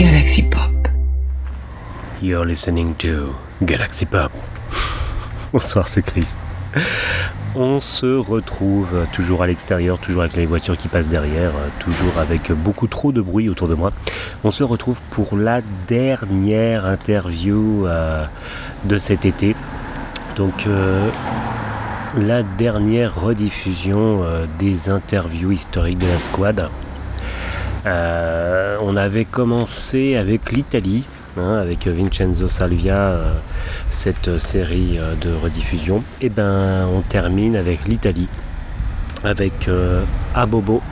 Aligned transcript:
Galaxy 0.00 0.42
Pop. 0.44 0.88
You're 2.22 2.46
listening 2.46 2.94
to 3.00 3.34
Galaxy 3.60 4.06
Pop. 4.06 4.32
Bonsoir, 5.52 5.88
c'est 5.88 6.00
Chris. 6.00 6.36
On 7.54 7.80
se 7.80 8.16
retrouve 8.16 9.04
toujours 9.12 9.42
à 9.42 9.46
l'extérieur, 9.46 9.98
toujours 9.98 10.22
avec 10.22 10.36
les 10.36 10.46
voitures 10.46 10.78
qui 10.78 10.88
passent 10.88 11.10
derrière, 11.10 11.52
toujours 11.80 12.16
avec 12.16 12.50
beaucoup 12.50 12.86
trop 12.86 13.12
de 13.12 13.20
bruit 13.20 13.50
autour 13.50 13.68
de 13.68 13.74
moi. 13.74 13.92
On 14.42 14.50
se 14.50 14.62
retrouve 14.62 15.02
pour 15.10 15.36
la 15.36 15.60
dernière 15.86 16.86
interview 16.86 17.86
euh, 17.86 18.24
de 18.84 18.96
cet 18.96 19.26
été. 19.26 19.54
Donc 20.34 20.66
euh, 20.66 21.10
la 22.16 22.42
dernière 22.42 23.20
rediffusion 23.20 24.22
euh, 24.22 24.46
des 24.58 24.88
interviews 24.88 25.52
historiques 25.52 25.98
de 25.98 26.06
la 26.06 26.18
squad. 26.18 26.70
On 27.84 28.96
avait 28.96 29.24
commencé 29.24 30.16
avec 30.16 30.52
l'Italie 30.52 31.04
Hein, 31.38 31.58
avec 31.58 31.86
Vincenzo 31.86 32.48
Salvia, 32.48 32.96
euh, 32.96 33.32
cette 33.88 34.38
série 34.38 34.98
euh, 34.98 35.14
de 35.14 35.32
rediffusion. 35.32 36.02
Et 36.20 36.28
ben 36.28 36.88
on 36.92 37.02
termine 37.02 37.54
avec 37.54 37.86
l'Italie, 37.86 38.26
avec 39.22 39.68
euh, 39.68 40.02
Abobo, 40.34 40.82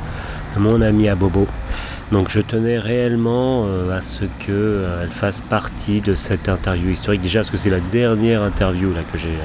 mon 0.57 0.81
ami 0.81 1.09
Abobo. 1.09 1.49
Donc 2.13 2.31
je 2.31 2.41
tenais 2.41 2.79
réellement 2.79 3.67
à 3.93 4.01
ce 4.01 4.25
qu'elle 4.39 5.11
fasse 5.11 5.43
partie 5.43 6.01
de 6.01 6.15
cette 6.15 6.49
interview 6.49 6.91
historique. 6.91 7.21
Déjà 7.21 7.41
parce 7.41 7.51
que 7.51 7.59
c'est 7.59 7.69
la 7.69 7.81
dernière 7.81 8.43
interview 8.43 8.95
là, 8.95 9.01
que 9.13 9.19
j'ai 9.19 9.37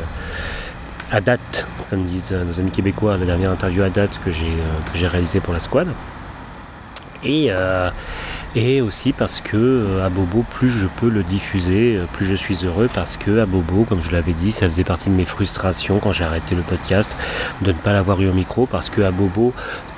à 1.12 1.20
date, 1.20 1.68
comme 1.90 2.06
disent 2.06 2.32
nos 2.32 2.58
amis 2.62 2.72
québécois, 2.72 3.18
la 3.18 3.26
dernière 3.26 3.52
interview 3.52 3.84
à 3.84 3.90
date 3.90 4.18
que 4.24 4.32
j'ai 4.32 5.08
réalisée 5.08 5.42
pour 5.42 5.52
la 5.52 5.60
squad. 5.60 5.88
Et, 7.26 7.52
et 8.56 8.82
aussi 8.82 9.14
parce 9.14 9.42
que 9.42 9.58
euh, 9.58 10.06
à 10.06 10.10
Bobo, 10.10 10.46
plus 10.48 10.70
je 10.70 10.86
peux 10.86 11.10
le 11.10 11.24
diffuser, 11.24 11.98
euh, 11.98 12.06
plus 12.14 12.26
je 12.28 12.36
suis 12.36 12.66
heureux 12.66 12.88
parce 12.94 13.18
que 13.18 13.40
à 13.40 13.46
Bobo, 13.46 13.84
comme 13.84 14.02
je 14.02 14.12
l'avais 14.12 14.34
dit, 14.34 14.52
ça 14.52 14.68
faisait 14.68 14.84
partie 14.84 15.10
de 15.10 15.16
mes 15.16 15.26
frustrations 15.26 16.00
quand 16.00 16.12
j'ai 16.12 16.24
arrêté 16.24 16.54
le 16.54 16.62
podcast 16.62 17.18
de 17.62 17.72
ne 17.72 17.78
pas 17.78 17.94
l'avoir 17.94 18.22
eu 18.22 18.28
au 18.28 18.34
micro 18.34 18.68
parce 18.68 18.90
que 18.90 19.02
à 19.02 19.10
Bobo, 19.10 19.54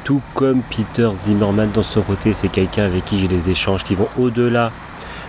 tout 0.05 0.21
comme 0.33 0.61
Peter 0.61 1.09
Zimmerman 1.13 1.69
dans 1.73 1.83
son 1.83 2.01
côté, 2.01 2.31
c'est 2.31 2.47
quelqu'un 2.47 2.85
avec 2.85 3.03
qui 3.03 3.17
j'ai 3.17 3.27
des 3.27 3.49
échanges 3.49 3.83
qui 3.83 3.95
vont 3.95 4.07
au-delà 4.17 4.71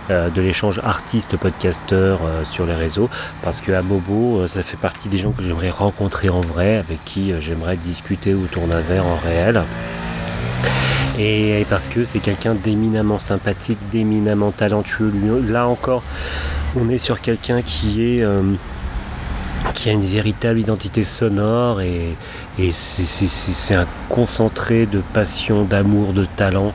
euh, 0.09 0.29
de 0.29 0.41
l'échange 0.41 0.79
artiste-podcasteur 0.79 2.19
sur 2.43 2.65
les 2.65 2.75
réseaux 2.75 3.09
parce 3.43 3.59
que 3.59 3.73
à 3.73 3.81
Bobo 3.81 4.47
ça 4.47 4.63
fait 4.63 4.77
partie 4.77 5.09
des 5.09 5.17
gens 5.17 5.31
que 5.31 5.43
j'aimerais 5.43 5.69
rencontrer 5.69 6.29
en 6.29 6.39
vrai 6.39 6.77
avec 6.77 7.03
qui 7.03 7.33
j'aimerais 7.41 7.75
discuter 7.75 8.33
autour 8.33 8.67
d'un 8.67 8.79
verre 8.79 9.05
en 9.05 9.17
réel 9.17 9.63
et 11.17 11.65
parce 11.69 11.87
que 11.87 12.03
c'est 12.03 12.19
quelqu'un 12.19 12.53
d'éminemment 12.53 13.19
sympathique, 13.19 13.79
d'éminemment 13.91 14.51
talentueux. 14.51 15.11
Là 15.47 15.67
encore, 15.67 16.03
on 16.75 16.89
est 16.89 16.97
sur 16.97 17.21
quelqu'un 17.21 17.61
qui 17.61 18.21
euh, 18.21 18.41
a 19.85 19.89
une 19.89 20.01
véritable 20.01 20.59
identité 20.59 21.03
sonore 21.03 21.81
et 21.81 22.15
c'est 22.71 23.75
un 23.75 23.87
concentré 24.09 24.85
de 24.85 25.01
passion, 25.13 25.63
d'amour, 25.63 26.13
de 26.13 26.25
talent 26.25 26.73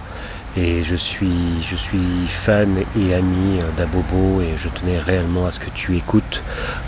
et 0.56 0.84
je 0.84 0.96
suis, 0.96 1.62
je 1.62 1.76
suis 1.76 2.26
fan 2.26 2.76
et 2.98 3.14
ami 3.14 3.58
d'Abobo 3.76 4.40
et 4.42 4.56
je 4.56 4.68
tenais 4.68 4.98
réellement 4.98 5.46
à 5.46 5.50
ce 5.50 5.58
que 5.58 5.70
tu 5.70 5.96
écoutes 5.96 6.42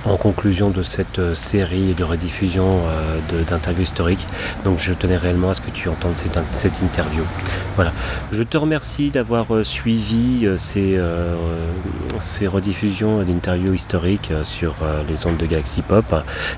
en 0.04 0.16
conclusion 0.16 0.70
de 0.70 0.82
cette 0.82 1.18
euh, 1.18 1.34
série 1.34 1.94
de 1.94 2.04
rediffusion 2.04 2.82
euh, 2.86 3.42
d'interviews 3.48 3.82
historiques. 3.82 4.26
Donc 4.64 4.78
je 4.78 4.92
tenais 4.92 5.16
réellement 5.16 5.50
à 5.50 5.54
ce 5.54 5.60
que 5.60 5.70
tu 5.70 5.88
entendes 5.88 6.16
cette, 6.16 6.38
cette 6.52 6.82
interview. 6.82 7.24
Voilà. 7.76 7.92
Je 8.32 8.42
te 8.42 8.56
remercie 8.56 9.10
d'avoir 9.10 9.54
euh, 9.54 9.64
suivi 9.64 10.46
ces, 10.56 11.00
ces 12.18 12.46
rediffusions 12.46 13.22
d'interviews 13.22 13.74
historiques 13.74 14.32
sur 14.42 14.74
les 15.08 15.26
ondes 15.26 15.36
de 15.36 15.46
Galaxy 15.46 15.82
Pop. 15.82 16.04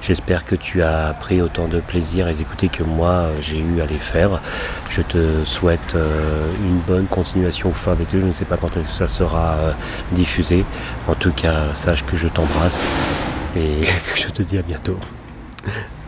J'espère 0.01 0.45
que 0.45 0.57
tu 0.57 0.83
as 0.83 1.15
pris 1.19 1.41
autant 1.41 1.69
de 1.69 1.81
plaisir 1.81 2.27
à 2.27 2.31
les 2.31 2.43
écouter 2.43 2.69
que 2.69 2.83
moi 2.83 3.29
j'ai 3.41 3.59
eu 3.59 3.81
à 3.81 3.87
les 3.87 3.99
faire. 3.99 4.41
Je 4.89 5.03
te 5.03 5.45
souhaite 5.45 5.97
une 6.65 6.79
bonne 6.87 6.96
continuation 7.05 7.73
fin 7.73 7.95
d'été. 7.95 8.21
Je 8.21 8.27
ne 8.27 8.33
sais 8.33 8.47
pas 8.47 8.57
quand 8.57 8.75
est-ce 8.77 8.89
que 8.89 8.95
ça 8.95 9.07
sera 9.07 9.55
euh, 9.57 9.73
diffusé. 10.13 10.65
En 11.07 11.15
tout 11.15 11.33
cas, 11.33 11.75
sache 11.75 12.05
que 12.05 12.17
je 12.17 12.29
t'embrasse 12.29 12.81
et 13.55 13.83
je 14.15 14.29
te 14.29 14.43
dis 14.43 14.57
à 14.57 14.63
bientôt. 14.63 14.99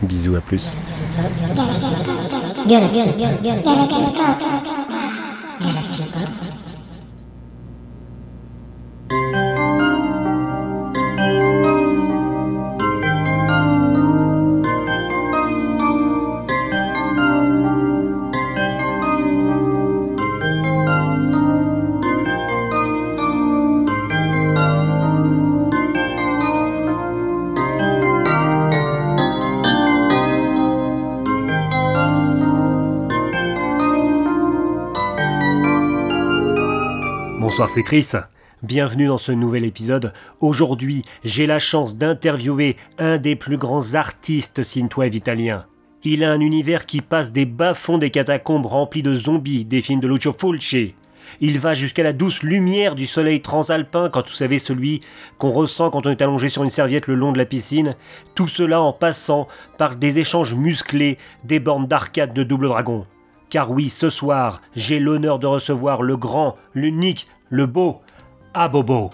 Bisous, 0.01 0.35
à 0.35 0.41
plus. 0.41 0.79
C'est 37.69 37.83
Chris. 37.83 38.07
Bienvenue 38.63 39.05
dans 39.05 39.19
ce 39.19 39.31
nouvel 39.31 39.63
épisode. 39.63 40.11
Aujourd'hui, 40.39 41.03
j'ai 41.23 41.45
la 41.45 41.59
chance 41.59 41.97
d'interviewer 41.97 42.75
un 42.97 43.19
des 43.19 43.35
plus 43.35 43.57
grands 43.57 43.93
artistes 43.93 44.63
synthwave 44.63 45.13
italiens. 45.13 45.65
Il 46.03 46.23
a 46.23 46.31
un 46.31 46.39
univers 46.39 46.87
qui 46.87 47.01
passe 47.01 47.31
des 47.31 47.45
bas-fonds 47.45 47.99
des 47.99 48.09
catacombes 48.09 48.65
remplis 48.65 49.03
de 49.03 49.13
zombies 49.13 49.65
des 49.65 49.83
films 49.83 49.99
de 49.99 50.07
Lucio 50.07 50.33
Fulci. 50.33 50.95
Il 51.41 51.59
va 51.59 51.75
jusqu'à 51.75 52.01
la 52.01 52.11
douce 52.11 52.41
lumière 52.41 52.95
du 52.95 53.05
soleil 53.05 53.39
transalpin, 53.39 54.09
quand 54.09 54.27
vous 54.27 54.33
savez 54.33 54.57
celui 54.57 55.01
qu'on 55.37 55.51
ressent 55.51 55.91
quand 55.91 56.07
on 56.07 56.11
est 56.11 56.23
allongé 56.23 56.49
sur 56.49 56.63
une 56.63 56.69
serviette 56.69 57.05
le 57.05 57.13
long 57.13 57.31
de 57.31 57.37
la 57.37 57.45
piscine. 57.45 57.95
Tout 58.33 58.47
cela 58.47 58.81
en 58.81 58.93
passant 58.93 59.47
par 59.77 59.95
des 59.95 60.17
échanges 60.17 60.55
musclés, 60.55 61.19
des 61.43 61.59
bornes 61.59 61.85
d'arcade 61.85 62.33
de 62.33 62.41
double 62.41 62.67
dragon. 62.67 63.05
Car 63.51 63.71
oui, 63.71 63.89
ce 63.89 64.09
soir, 64.09 64.61
j'ai 64.75 64.99
l'honneur 64.99 65.39
de 65.39 65.47
recevoir 65.47 66.03
le 66.03 66.17
grand, 66.17 66.55
l'unique, 66.75 67.27
le 67.49 67.65
beau 67.65 68.01
Abobo. 68.53 69.11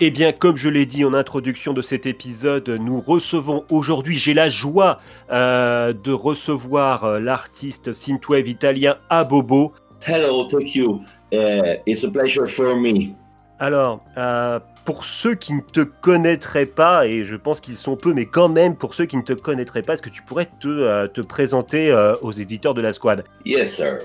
Eh 0.00 0.12
bien, 0.12 0.30
comme 0.30 0.56
je 0.56 0.68
l'ai 0.68 0.86
dit 0.86 1.04
en 1.04 1.12
introduction 1.12 1.72
de 1.72 1.82
cet 1.82 2.06
épisode, 2.06 2.68
nous 2.68 3.00
recevons 3.00 3.64
aujourd'hui, 3.68 4.16
j'ai 4.16 4.32
la 4.32 4.48
joie 4.48 5.00
euh, 5.32 5.92
de 5.92 6.12
recevoir 6.12 7.02
euh, 7.02 7.18
l'artiste 7.18 7.92
synthwave 7.92 8.46
italien 8.46 8.96
Abobo. 9.10 9.72
Hello, 10.06 10.44
thank 10.44 10.76
you. 10.76 11.02
Uh, 11.32 11.78
it's 11.84 12.04
a 12.04 12.12
pleasure 12.12 12.46
for 12.46 12.76
me. 12.76 13.12
Alors, 13.58 14.04
euh, 14.16 14.60
pour 14.84 15.04
ceux 15.04 15.34
qui 15.34 15.52
ne 15.54 15.62
te 15.62 15.80
connaîtraient 15.80 16.66
pas, 16.66 17.08
et 17.08 17.24
je 17.24 17.34
pense 17.34 17.60
qu'ils 17.60 17.76
sont 17.76 17.96
peu, 17.96 18.12
mais 18.14 18.26
quand 18.26 18.48
même 18.48 18.76
pour 18.76 18.94
ceux 18.94 19.06
qui 19.06 19.16
ne 19.16 19.22
te 19.22 19.32
connaîtraient 19.32 19.82
pas, 19.82 19.94
est-ce 19.94 20.02
que 20.02 20.10
tu 20.10 20.22
pourrais 20.22 20.48
te, 20.60 21.08
te 21.08 21.20
présenter 21.20 21.92
aux 22.22 22.30
éditeurs 22.30 22.74
de 22.74 22.80
la 22.80 22.92
squad? 22.92 23.24
Yes, 23.44 23.74
sir. 23.74 23.98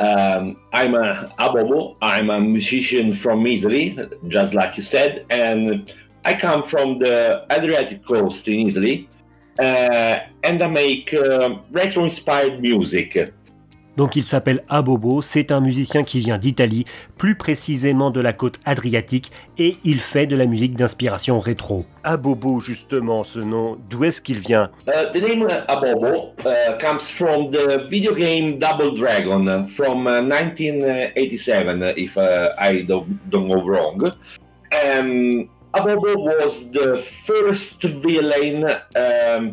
Um, 0.00 0.56
I'm 0.72 0.94
a 0.94 1.32
Abobo. 1.38 1.96
I'm 2.00 2.30
a 2.30 2.40
musician 2.40 3.12
from 3.12 3.46
Italy, 3.46 3.98
just 4.28 4.54
like 4.54 4.76
you 4.78 4.82
said, 4.82 5.26
and 5.28 5.92
I 6.24 6.34
come 6.34 6.62
from 6.62 6.98
the 6.98 7.44
Adriatic 7.52 8.04
coast 8.06 8.48
in 8.48 8.68
Italy, 8.70 9.08
uh, 9.58 10.16
and 10.42 10.62
I 10.62 10.66
make 10.68 11.12
uh, 11.12 11.56
retro-inspired 11.70 12.60
music. 12.60 13.32
Donc 14.00 14.16
il 14.16 14.24
s'appelle 14.24 14.62
Abobo, 14.70 15.20
c'est 15.20 15.52
un 15.52 15.60
musicien 15.60 16.04
qui 16.04 16.20
vient 16.20 16.38
d'Italie, 16.38 16.86
plus 17.18 17.34
précisément 17.34 18.10
de 18.10 18.22
la 18.22 18.32
côte 18.32 18.58
adriatique, 18.64 19.30
et 19.58 19.76
il 19.84 19.98
fait 19.98 20.26
de 20.26 20.36
la 20.36 20.46
musique 20.46 20.74
d'inspiration 20.74 21.38
rétro. 21.38 21.84
Abobo, 22.02 22.60
justement, 22.60 23.24
ce 23.24 23.40
nom, 23.40 23.76
d'où 23.90 24.04
est-ce 24.04 24.22
qu'il 24.22 24.38
vient? 24.38 24.70
Uh, 24.88 25.12
The 25.12 25.20
name 25.20 25.46
Abobo 25.68 26.32
uh, 26.46 26.78
comes 26.80 27.10
from 27.10 27.50
the 27.50 27.86
video 27.90 28.14
game 28.14 28.56
Double 28.56 28.90
Dragon 28.94 29.66
from 29.66 30.04
1987, 30.04 31.82
uh, 31.82 31.92
if 31.94 32.16
uh, 32.16 32.54
I 32.58 32.80
don't, 32.88 33.06
don't 33.28 33.48
go 33.48 33.62
wrong. 33.62 34.14
Um, 34.72 35.50
Abobo 35.74 36.16
was 36.16 36.70
the 36.70 36.96
first 36.96 37.82
villain 37.82 38.64
um, 38.96 39.50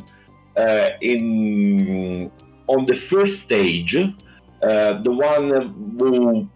uh, 0.55 0.87
in 1.01 2.31
on 2.69 2.85
the 2.85 2.95
first 2.95 3.41
stage 3.41 3.95
uh, 3.95 4.07
the 4.61 5.11
one 5.11 5.49
who 5.99 6.47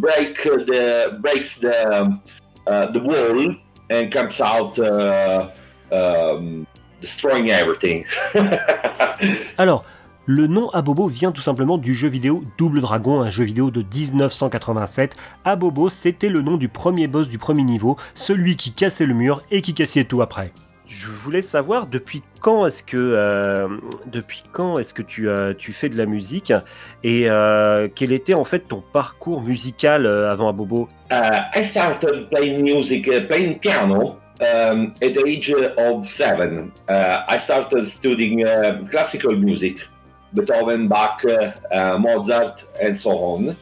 breaks 0.00 0.44
the 0.44 2.20
uh, 2.66 2.86
the 2.92 3.00
wall 3.00 3.54
and 3.90 4.10
comes 4.10 4.40
out 4.40 4.78
uh, 4.78 5.50
um, 5.92 6.66
destroying 7.00 7.50
everything. 7.50 8.04
Alors. 9.58 9.84
Le 10.26 10.46
nom 10.46 10.70
Abobo 10.70 11.06
vient 11.06 11.32
tout 11.32 11.42
simplement 11.42 11.76
du 11.76 11.92
jeu 11.92 12.08
vidéo 12.08 12.42
Double 12.56 12.80
Dragon, 12.80 13.20
un 13.20 13.28
jeu 13.28 13.44
vidéo 13.44 13.70
de 13.70 13.82
1987. 13.82 15.16
Abobo, 15.44 15.90
c'était 15.90 16.30
le 16.30 16.40
nom 16.40 16.56
du 16.56 16.68
premier 16.68 17.08
boss 17.08 17.28
du 17.28 17.36
premier 17.36 17.62
niveau, 17.62 17.98
celui 18.14 18.56
qui 18.56 18.72
cassait 18.72 19.04
le 19.04 19.12
mur 19.12 19.42
et 19.50 19.60
qui 19.60 19.74
cassait 19.74 20.04
tout 20.04 20.22
après 20.22 20.50
je 21.04 21.10
voulais 21.10 21.42
savoir 21.42 21.86
depuis 21.86 22.22
quand 22.40 22.66
est-ce 22.66 22.82
que 22.82 22.96
euh, 22.96 23.68
depuis 24.06 24.42
quand 24.52 24.78
est-ce 24.78 24.94
que 24.94 25.02
tu, 25.02 25.28
euh, 25.28 25.52
tu 25.56 25.72
fais 25.72 25.88
de 25.90 25.98
la 25.98 26.06
musique 26.06 26.52
et 27.02 27.28
euh, 27.28 27.88
quel 27.94 28.12
était 28.12 28.32
en 28.34 28.44
fait 28.44 28.60
ton 28.60 28.82
parcours 28.92 29.42
musical 29.42 30.06
euh, 30.06 30.30
avant 30.32 30.48
Abobo 30.48 30.88
uh, 31.10 31.42
I 31.54 31.62
started 31.62 32.30
playing 32.30 32.62
music, 32.62 33.06
uh, 33.08 33.26
playing 33.26 33.58
piano 33.58 34.18
um, 34.40 34.94
at 35.02 35.12
the 35.12 35.24
age 35.26 35.54
of 35.76 36.08
seven. 36.08 36.72
Uh, 36.88 37.22
I 37.28 37.38
started 37.38 37.86
studying 37.86 38.44
uh, 38.44 38.82
classical 38.90 39.36
music, 39.36 39.86
Beethoven, 40.32 40.88
Bach, 40.88 41.22
uh, 41.24 41.98
Mozart, 41.98 42.64
and 42.82 42.94
so 42.96 43.10
on. 43.10 43.56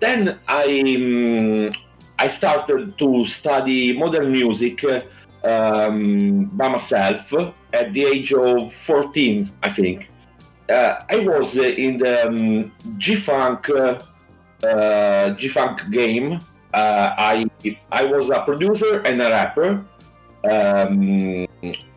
then 0.00 0.38
I 0.48 0.94
um, 0.96 1.70
I 2.18 2.28
started 2.28 2.96
to 2.98 3.26
study 3.26 3.96
modern 3.98 4.32
music. 4.32 4.84
Um, 5.44 6.46
by 6.54 6.68
myself 6.68 7.32
at 7.72 7.92
the 7.92 8.04
age 8.04 8.32
of 8.32 8.72
14, 8.72 9.50
I 9.62 9.68
think. 9.68 10.10
Uh, 10.68 11.00
I 11.08 11.18
was 11.20 11.56
in 11.56 11.96
the 11.96 12.26
um, 12.26 12.72
G 12.98 13.16
Funk 13.16 13.70
uh, 13.70 13.98
uh 14.62 15.30
G 15.30 15.48
Funk 15.48 15.90
game. 15.90 16.40
Uh, 16.74 17.14
I 17.16 17.46
I 17.90 18.04
was 18.04 18.30
a 18.30 18.42
producer 18.42 19.00
and 19.06 19.22
a 19.22 19.30
rapper. 19.30 19.82
Um, 20.44 21.46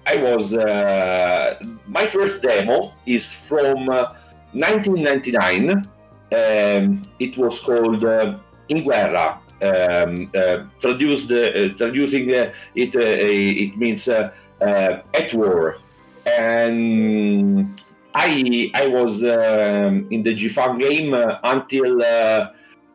I 0.08 0.16
was 0.16 0.54
uh, 0.56 1.60
my 1.86 2.08
first 2.08 2.42
demo 2.42 2.94
is 3.06 3.34
from 3.34 3.88
1999. 3.88 5.86
Um, 6.34 7.06
it 7.20 7.38
was 7.38 7.60
called 7.60 8.06
uh, 8.06 8.38
In 8.70 8.84
Guerra 8.84 9.42
um, 9.62 10.31
uh, 10.36 10.66
traduced, 10.80 11.31
uh, 11.31 11.69
traducing 11.75 12.30
uh, 12.34 12.52
it, 12.75 12.96
it 12.96 13.78
means 13.78 14.08
at 14.08 15.34
war. 15.34 15.78
And 16.25 17.80
I 18.13 18.72
I 18.74 18.88
was 18.88 19.24
um, 19.24 20.08
in 20.12 20.24
the 20.24 20.34
G 20.36 20.48
Funk 20.48 20.81
game 20.81 21.13
until 21.44 22.02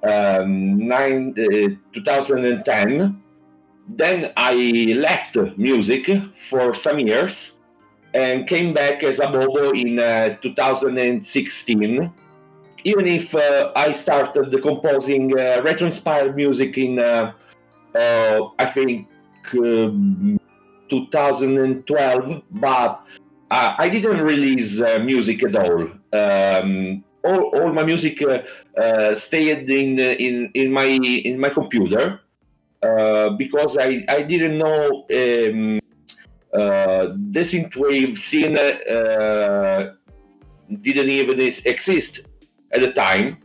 um, 0.03 0.79
nine, 0.79 1.35
2010. 1.93 3.23
Then 3.89 4.33
I 4.37 4.55
left 4.97 5.37
music 5.57 6.11
for 6.35 6.75
some 6.75 6.99
years 6.99 7.53
and 8.15 8.47
came 8.47 8.73
back 8.73 9.05
as 9.05 9.21
Abobo 9.21 9.79
in 9.79 9.99
uh, 9.99 10.37
2016 10.43 12.13
even 12.87 13.05
if 13.05 13.35
uh, 13.35 13.73
I 13.75 13.91
started 13.91 14.57
composing 14.63 15.37
uh, 15.37 15.61
retro-inspired 15.65 16.37
music 16.37 16.79
in, 16.79 17.01
uh, 17.01 17.33
uh 17.97 18.41
I 18.61 18.67
think, 18.67 19.09
um, 19.59 20.39
2012, 20.89 22.43
but 22.53 23.03
uh, 23.51 23.75
I 23.77 23.89
didn't 23.89 24.21
release 24.21 24.81
uh, 24.81 25.01
music 25.01 25.43
at 25.43 25.57
all. 25.57 25.83
Um, 26.13 27.03
all, 27.25 27.43
all 27.57 27.73
my 27.73 27.83
music 27.83 28.23
stayed 29.15 29.69
in, 29.69 29.99
in, 29.99 30.51
in 30.55 30.73
my 30.73 30.85
in 30.85 31.41
my 31.41 31.49
computer 31.49 32.21
because 33.37 33.77
I, 33.77 34.05
I 34.09 34.23
didn't 34.23 34.59
know 34.59 35.07
um, 35.11 35.81
the 37.33 37.43
synthwave 37.51 38.17
scene 38.17 38.55
didn't 40.83 41.11
even 41.11 41.41
exist 41.41 42.21
at 42.77 42.83
the 42.83 42.93
time. 42.93 43.39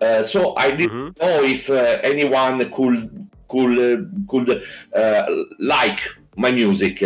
Uh, 0.00 0.22
so 0.22 0.54
I 0.56 0.70
didn't 0.70 1.14
mm-hmm. 1.14 1.24
know 1.24 1.42
if 1.42 1.70
uh, 1.70 1.98
anyone 2.02 2.58
could 2.70 3.28
could 3.48 3.78
uh, 3.78 4.02
could 4.28 4.64
uh, 4.94 5.22
like 5.58 6.00
my 6.36 6.50
music. 6.50 6.98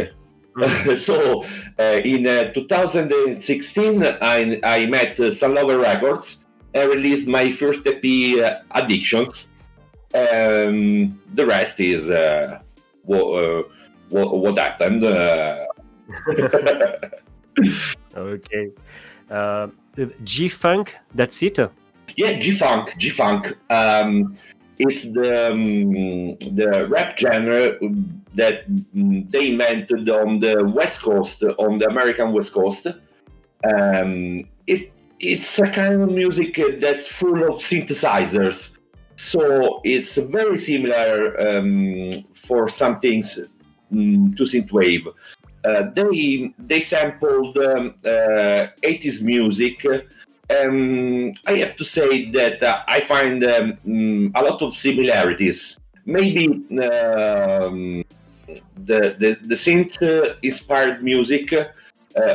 Mm-hmm. 0.57 0.97
so 1.07 1.45
uh, 1.79 2.01
in 2.05 2.25
2016, 2.53 4.03
I, 4.03 4.61
I 4.65 4.87
met 4.87 5.21
uh, 5.21 5.31
Sunlover 5.31 5.81
Records 5.81 6.39
and 6.75 6.91
released 6.91 7.29
my 7.29 7.51
first 7.51 7.87
EP, 7.87 8.05
Addictions. 8.73 9.47
Um, 10.15 11.21
the 11.35 11.47
rest 11.47 11.81
is 11.81 12.09
what, 13.05 13.67
what, 14.09 14.39
what 14.39 14.59
happened. 14.59 15.05
okay. 18.17 18.71
G 20.25 20.49
Funk, 20.49 20.97
that's 21.15 21.43
it? 21.43 21.59
Yeah, 22.17 22.39
G 22.39 22.51
Funk, 22.53 22.97
G 22.99 23.11
Funk. 23.11 23.57
Um, 23.71 24.37
it's 24.79 25.13
the 25.13 25.51
um, 25.51 26.37
the 26.55 26.87
rap 26.89 27.19
genre 27.19 27.79
that 28.35 28.65
they 28.95 29.49
invented 29.49 30.09
on 30.09 30.39
the 30.41 30.65
West 30.65 31.03
Coast, 31.03 31.43
on 31.43 31.79
the 31.79 31.87
American 31.87 32.33
West 32.33 32.53
Coast. 32.53 32.87
Um, 33.65 34.45
it 34.67 34.93
it's 35.21 35.59
a 35.59 35.69
kind 35.69 36.03
of 36.03 36.11
music 36.11 36.61
that's 36.81 37.09
full 37.09 37.43
of 37.43 37.57
synthesizers, 37.57 38.71
so 39.17 39.81
it's 39.83 40.17
very 40.17 40.59
similar 40.59 41.59
um, 41.59 42.25
for 42.35 42.69
some 42.69 43.01
things 43.01 43.39
um, 43.91 44.35
to 44.37 44.45
synthwave. 44.45 45.13
Uh, 45.65 45.91
they 45.93 46.53
they 46.59 46.81
sampled 46.81 47.59
um, 47.59 47.95
uh, 48.05 48.69
80s 48.83 49.21
music. 49.23 49.85
Um, 50.51 51.35
I 51.47 51.59
have 51.59 51.77
to 51.77 51.85
say 51.85 52.31
that 52.31 52.63
uh, 52.63 52.83
I 52.87 53.01
find 53.01 53.45
um, 53.45 54.33
a 54.35 54.43
lot 54.43 54.63
of 54.63 54.75
similarities. 54.75 55.79
Maybe 56.07 56.47
um, 56.47 58.05
the, 58.87 59.15
the 59.19 59.37
the 59.45 59.55
synth 59.55 60.01
inspired 60.43 61.03
music 61.03 61.53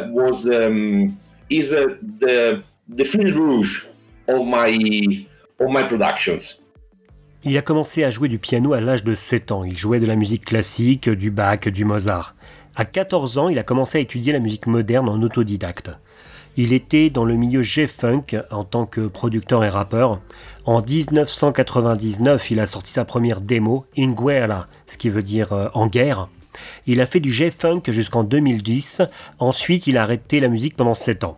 was 0.09 0.49
um, 0.49 1.17
is 1.49 1.71
the 1.71 2.63
the 2.89 3.05
fil 3.05 3.31
rouge 3.33 3.85
of 4.27 4.45
my 4.45 5.25
of 5.59 5.69
my 5.69 5.83
productions. 5.83 6.59
Il 7.45 7.57
a 7.57 7.61
commencé 7.61 8.05
à 8.05 8.09
jouer 8.09 8.29
du 8.29 8.39
piano 8.39 8.71
à 8.71 8.79
l'âge 8.79 9.03
de 9.03 9.13
7 9.13 9.51
ans. 9.51 9.65
Il 9.65 9.77
jouait 9.77 9.99
de 9.99 10.05
la 10.05 10.15
musique 10.15 10.45
classique, 10.45 11.09
du 11.09 11.29
Bach, 11.29 11.59
du 11.67 11.83
Mozart. 11.83 12.35
À 12.75 12.85
14 12.85 13.37
ans, 13.37 13.49
il 13.49 13.59
a 13.59 13.63
commencé 13.63 13.99
à 13.99 14.01
étudier 14.01 14.33
la 14.33 14.39
musique 14.39 14.65
moderne 14.65 15.07
en 15.07 15.21
autodidacte. 15.21 15.91
Il 16.57 16.73
était 16.73 17.11
dans 17.11 17.23
le 17.23 17.35
milieu 17.35 17.61
G-Funk 17.61 18.37
en 18.49 18.63
tant 18.63 18.87
que 18.87 19.07
producteur 19.07 19.63
et 19.63 19.69
rappeur. 19.69 20.19
En 20.65 20.81
1999, 20.81 22.49
il 22.49 22.59
a 22.59 22.65
sorti 22.65 22.91
sa 22.91 23.05
première 23.05 23.41
démo, 23.41 23.85
In 23.95 24.11
Guerra, 24.11 24.67
ce 24.87 24.97
qui 24.97 25.09
veut 25.09 25.21
dire 25.21 25.53
euh, 25.53 25.67
en 25.75 25.85
guerre. 25.85 26.29
Il 26.87 26.99
a 26.99 27.05
fait 27.05 27.19
du 27.19 27.31
G-Funk 27.31 27.81
jusqu'en 27.89 28.23
2010. 28.23 29.03
Ensuite, 29.37 29.85
il 29.85 29.97
a 29.97 30.03
arrêté 30.03 30.39
la 30.39 30.47
musique 30.47 30.75
pendant 30.75 30.95
7 30.95 31.23
ans. 31.25 31.37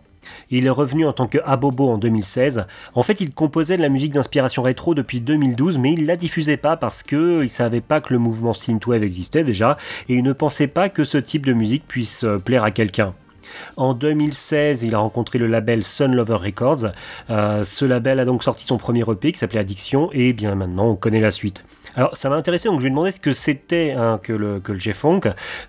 Il 0.50 0.66
est 0.66 0.70
revenu 0.70 1.06
en 1.06 1.12
tant 1.12 1.26
que 1.26 1.38
Abobo 1.44 1.88
en 1.88 1.98
2016. 1.98 2.66
En 2.94 3.02
fait, 3.02 3.20
il 3.20 3.32
composait 3.32 3.76
de 3.76 3.82
la 3.82 3.88
musique 3.88 4.12
d'inspiration 4.12 4.62
rétro 4.62 4.94
depuis 4.94 5.20
2012, 5.20 5.78
mais 5.78 5.92
il 5.92 6.06
la 6.06 6.16
diffusait 6.16 6.56
pas 6.56 6.76
parce 6.76 7.02
que 7.02 7.42
il 7.42 7.48
savait 7.48 7.80
pas 7.80 8.00
que 8.00 8.12
le 8.12 8.18
mouvement 8.18 8.52
synthwave 8.52 9.02
existait 9.02 9.44
déjà 9.44 9.76
et 10.08 10.14
il 10.14 10.22
ne 10.22 10.32
pensait 10.32 10.66
pas 10.68 10.88
que 10.88 11.04
ce 11.04 11.18
type 11.18 11.46
de 11.46 11.52
musique 11.52 11.86
puisse 11.86 12.24
euh, 12.24 12.38
plaire 12.38 12.64
à 12.64 12.70
quelqu'un. 12.70 13.14
En 13.76 13.94
2016, 13.94 14.82
il 14.82 14.94
a 14.94 14.98
rencontré 14.98 15.38
le 15.38 15.46
label 15.46 15.82
Sun 15.82 16.14
Lover 16.14 16.36
Records. 16.36 16.92
Euh, 17.30 17.64
ce 17.64 17.84
label 17.84 18.20
a 18.20 18.24
donc 18.24 18.42
sorti 18.42 18.64
son 18.64 18.76
premier 18.76 19.02
EP 19.02 19.32
qui 19.32 19.38
s'appelait 19.38 19.60
Addiction 19.60 20.10
et 20.12 20.32
bien 20.32 20.54
maintenant 20.54 20.88
on 20.88 20.96
connaît 20.96 21.20
la 21.20 21.30
suite. 21.30 21.64
Alors 21.96 22.14
ça 22.14 22.28
m'a 22.28 22.36
intéressé, 22.36 22.68
donc 22.68 22.80
je 22.80 22.82
lui 22.82 22.88
ai 22.88 22.90
demandé 22.90 23.10
ce 23.10 23.18
que 23.18 23.32
c'était 23.32 23.92
hein, 23.92 24.20
que 24.22 24.34
le, 24.34 24.60
que 24.60 24.72
le 24.72 24.78
G-Funk. 24.78 25.22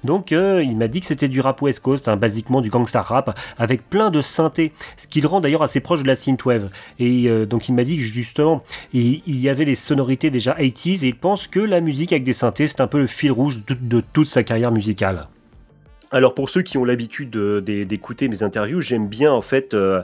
Donc 0.03 0.33
euh, 0.33 0.61
il 0.61 0.75
m'a 0.77 0.89
dit 0.89 0.99
que 0.99 1.05
c'était 1.05 1.29
du 1.29 1.39
rap 1.39 1.61
West 1.61 1.79
Coast, 1.79 2.09
hein, 2.09 2.17
basiquement 2.17 2.59
du 2.59 2.69
gangsta 2.69 3.01
rap, 3.01 3.39
avec 3.57 3.89
plein 3.89 4.09
de 4.09 4.19
synthés, 4.19 4.73
ce 4.97 5.07
qui 5.07 5.21
le 5.21 5.27
rend 5.29 5.39
d'ailleurs 5.39 5.63
assez 5.63 5.79
proche 5.79 6.03
de 6.03 6.07
la 6.07 6.15
synthwave. 6.15 6.69
Et 6.99 7.29
euh, 7.29 7.45
donc 7.45 7.69
il 7.69 7.75
m'a 7.75 7.85
dit 7.85 7.95
que 7.95 8.03
justement, 8.03 8.61
il, 8.91 9.21
y 9.25 9.47
avait 9.47 9.65
les 9.65 9.75
sonorités 9.75 10.29
déjà 10.29 10.53
80s 10.55 11.05
et 11.05 11.07
il 11.07 11.15
pense 11.15 11.47
que 11.47 11.61
la 11.61 11.79
musique 11.79 12.11
avec 12.11 12.25
des 12.25 12.33
synthés, 12.33 12.67
c'est 12.67 12.81
un 12.81 12.87
peu 12.87 12.99
le 12.99 13.07
fil 13.07 13.31
rouge 13.31 13.63
de 13.65 14.03
toute 14.13 14.27
sa 14.27 14.43
carrière 14.43 14.71
musicale. 14.71 15.27
Alors 16.11 16.33
pour 16.33 16.49
ceux 16.49 16.61
qui 16.61 16.77
ont 16.77 16.85
l'habitude 16.85 17.31
d'écouter 17.31 18.29
mes 18.29 18.41
interviews, 18.41 18.79
j'aime 18.79 19.07
bien 19.07 19.31
en 19.31 19.41
fait 19.41 19.73
euh, 19.73 20.01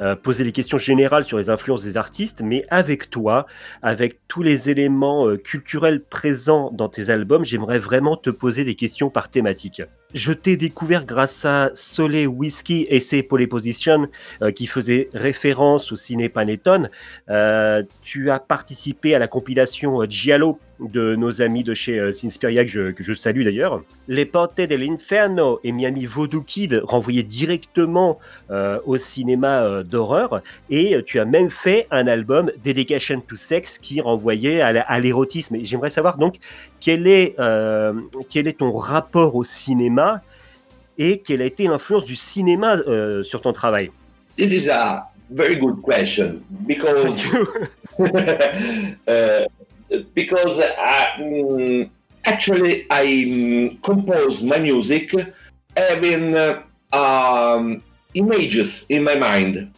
euh, 0.00 0.16
poser 0.16 0.44
des 0.44 0.52
questions 0.52 0.78
générales 0.78 1.24
sur 1.24 1.36
les 1.36 1.50
influences 1.50 1.84
des 1.84 1.98
artistes, 1.98 2.40
mais 2.42 2.64
avec 2.70 3.10
toi, 3.10 3.46
avec 3.82 4.20
tous 4.28 4.42
les 4.42 4.70
éléments 4.70 5.28
euh, 5.28 5.36
culturels 5.36 6.02
présents 6.02 6.70
dans 6.72 6.88
tes 6.88 7.10
albums, 7.10 7.44
j'aimerais 7.44 7.78
vraiment 7.78 8.16
te 8.16 8.30
poser 8.30 8.64
des 8.64 8.76
questions 8.76 9.10
par 9.10 9.28
thématique. 9.28 9.82
Je 10.14 10.32
t'ai 10.32 10.56
découvert 10.56 11.04
grâce 11.04 11.44
à 11.44 11.70
Soleil 11.74 12.26
Whiskey 12.26 12.86
et 12.88 13.00
ses 13.00 13.22
Polyposition 13.22 14.08
qui 14.54 14.66
faisait 14.66 15.08
référence 15.14 15.90
au 15.90 15.96
ciné 15.96 16.28
Panettone. 16.28 16.90
tu 18.02 18.30
as 18.30 18.38
participé 18.38 19.14
à 19.14 19.18
la 19.18 19.26
compilation 19.26 20.04
Giallo 20.06 20.58
de 20.90 21.14
nos 21.16 21.42
amis 21.42 21.62
de 21.62 21.74
chez 21.74 21.98
euh, 21.98 22.12
Sinspiria, 22.12 22.64
que 22.64 22.94
je, 22.98 23.14
salue 23.14 23.44
d'ailleurs. 23.44 23.82
Les 24.08 24.24
Portes 24.24 24.60
de 24.60 24.74
l'Inferno 24.74 25.60
et 25.64 25.72
Miami 25.72 26.06
Voodoo 26.06 26.42
Kid 26.42 26.80
renvoyaient 26.84 27.22
directement 27.22 28.18
euh, 28.50 28.78
au 28.86 28.96
cinéma 28.96 29.62
euh, 29.62 29.82
d'horreur. 29.82 30.42
Et 30.70 30.96
tu 31.06 31.20
as 31.20 31.24
même 31.24 31.50
fait 31.50 31.86
un 31.90 32.06
album, 32.06 32.50
Dedication 32.64 33.20
to 33.20 33.36
Sex, 33.36 33.78
qui 33.78 34.00
renvoyait 34.00 34.60
à 34.60 35.00
l'érotisme. 35.00 35.56
Et 35.56 35.64
j'aimerais 35.64 35.90
savoir 35.90 36.18
donc 36.18 36.36
quel 36.80 37.06
est, 37.06 37.36
quel 38.28 38.48
est 38.48 38.58
ton 38.58 38.72
rapport 38.72 39.36
au 39.36 39.44
cinéma 39.44 40.22
et 40.98 41.18
quelle 41.18 41.42
a 41.42 41.44
été 41.44 41.64
l'influence 41.64 42.04
du 42.04 42.16
cinéma 42.16 42.76
sur 43.22 43.40
ton 43.40 43.52
travail? 43.52 43.90
This 44.36 44.52
is 44.52 44.68
a 44.68 45.04
very 45.30 45.56
good 45.56 45.82
question 45.82 46.42
because 46.66 47.18
because 50.14 50.60
I, 50.60 51.16
mm, 51.18 51.90
actually 52.24 52.86
I 52.90 53.04
mm, 53.04 53.82
compose 53.82 54.42
my 54.42 54.58
music 54.58 55.14
having 55.76 56.36
uh, 56.36 56.62
um, 56.92 57.82
images 58.14 58.84
in 58.88 59.04
my 59.04 59.14
mind. 59.14 59.72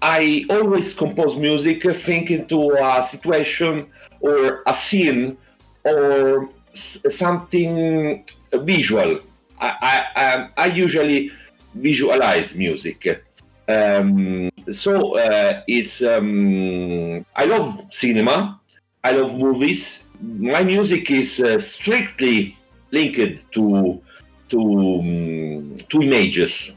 I 0.00 0.44
always 0.50 0.94
compose 0.94 1.36
music 1.36 1.84
thinking 1.94 2.46
to 2.48 2.72
a 2.72 3.02
situation 3.02 3.86
or 4.20 4.62
a 4.66 4.74
scene 4.74 5.36
or 5.84 6.48
something 6.72 8.24
visual. 8.52 9.20
I, 9.60 10.04
I, 10.16 10.48
I 10.56 10.66
usually 10.66 11.30
visualize 11.74 12.54
music. 12.54 13.24
Um, 13.68 14.50
so 14.70 15.16
uh, 15.16 15.62
it's 15.68 16.02
um, 16.02 17.24
I 17.36 17.44
love 17.44 17.86
cinema 17.90 18.60
I 19.04 19.12
love 19.12 19.36
movies. 19.36 20.04
My 20.20 20.62
music 20.62 21.10
is 21.10 21.40
uh, 21.40 21.58
strictly 21.58 22.56
linked 22.92 23.50
to 23.52 24.00
to 24.50 24.60
um, 24.60 25.76
to 25.88 26.02
images. 26.02 26.76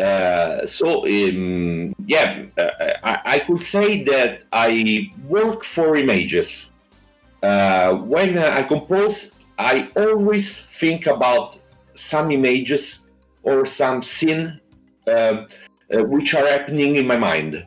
Uh, 0.00 0.66
so 0.66 1.06
um, 1.06 1.94
yeah, 2.06 2.46
uh, 2.58 2.70
I, 3.04 3.18
I, 3.24 3.38
could 3.38 3.62
say 3.62 4.02
that 4.02 4.42
I 4.52 5.12
work 5.28 5.62
for 5.62 5.94
images. 5.94 6.72
Uh, 7.40 7.94
when 7.94 8.36
I 8.36 8.64
compose, 8.64 9.30
I 9.56 9.88
always 9.94 10.58
think 10.58 11.06
about 11.06 11.58
some 11.94 12.32
images 12.32 13.00
or 13.44 13.64
some 13.64 14.02
scene 14.02 14.60
uh, 15.06 15.10
uh, 15.10 15.46
which 16.10 16.34
are 16.34 16.46
happening 16.46 16.96
in 16.96 17.06
my 17.06 17.16
mind. 17.16 17.64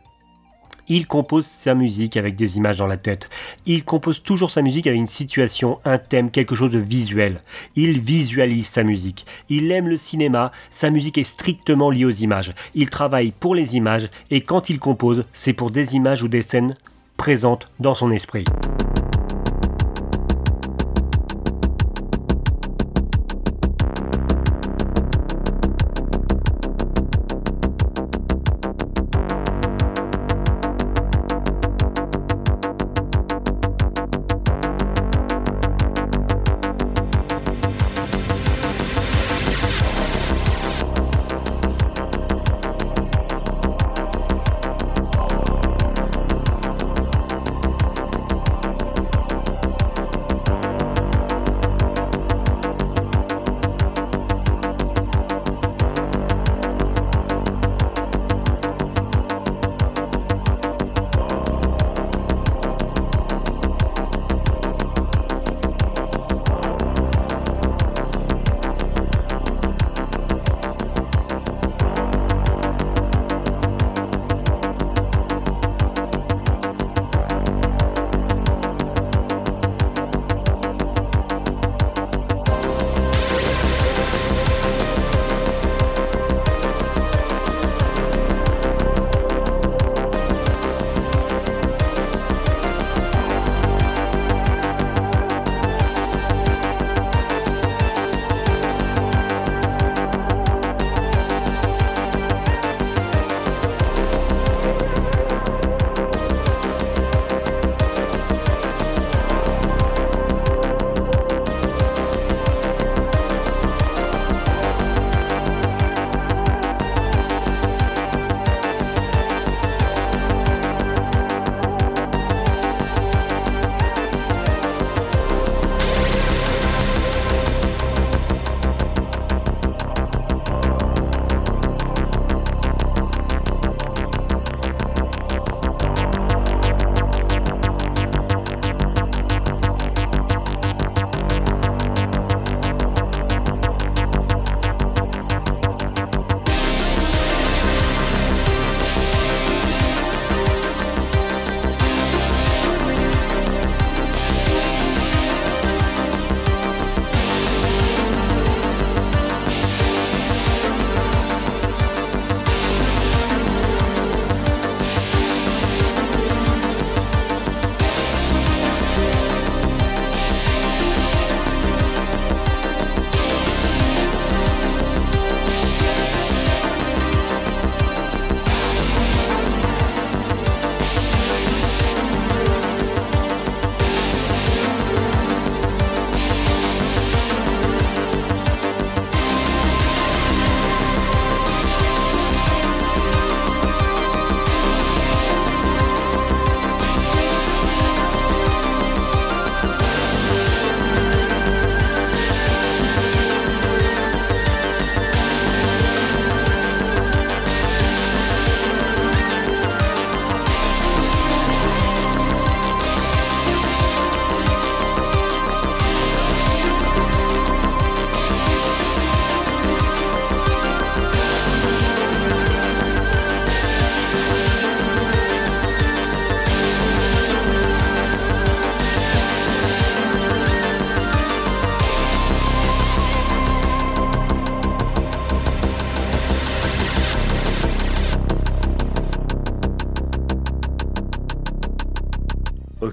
Il 0.90 1.06
compose 1.06 1.46
sa 1.46 1.76
musique 1.76 2.16
avec 2.16 2.36
des 2.36 2.58
images 2.58 2.78
dans 2.78 2.88
la 2.88 2.98
tête. 2.98 3.30
Il 3.66 3.84
compose 3.84 4.24
toujours 4.24 4.52
sa 4.52 4.62
musique 4.62 4.88
avec 4.88 5.00
une 5.00 5.08
situation, 5.08 5.80
un 5.84 5.98
thème, 5.98 6.32
quelque 6.32 6.56
chose 6.56 6.72
de 6.72 6.80
visuel. 6.80 7.42
Il 7.76 8.00
visualise 8.00 8.68
sa 8.68 8.84
musique. 8.84 9.26
Il 9.50 9.72
aime 9.72 9.90
le 9.90 9.98
cinéma, 9.98 10.52
sa 10.72 10.90
musique 10.90 11.18
est 11.18 11.24
strictement 11.24 11.90
liée 11.90 12.06
aux 12.06 12.12
images. 12.12 12.54
Il 12.74 12.90
travaille 12.90 13.32
pour 13.32 13.54
les 13.54 13.76
images 13.76 14.10
et 14.32 14.42
quand 14.42 14.70
il 14.70 14.80
compose, 14.80 15.26
c'est 15.34 15.54
pour 15.54 15.72
des 15.72 15.96
images 15.96 16.24
ou 16.24 16.28
des 16.28 16.42
scènes 16.42 16.76
présentes 17.18 17.70
dans 17.80 17.96
son 17.96 18.12
esprit. 18.12 18.46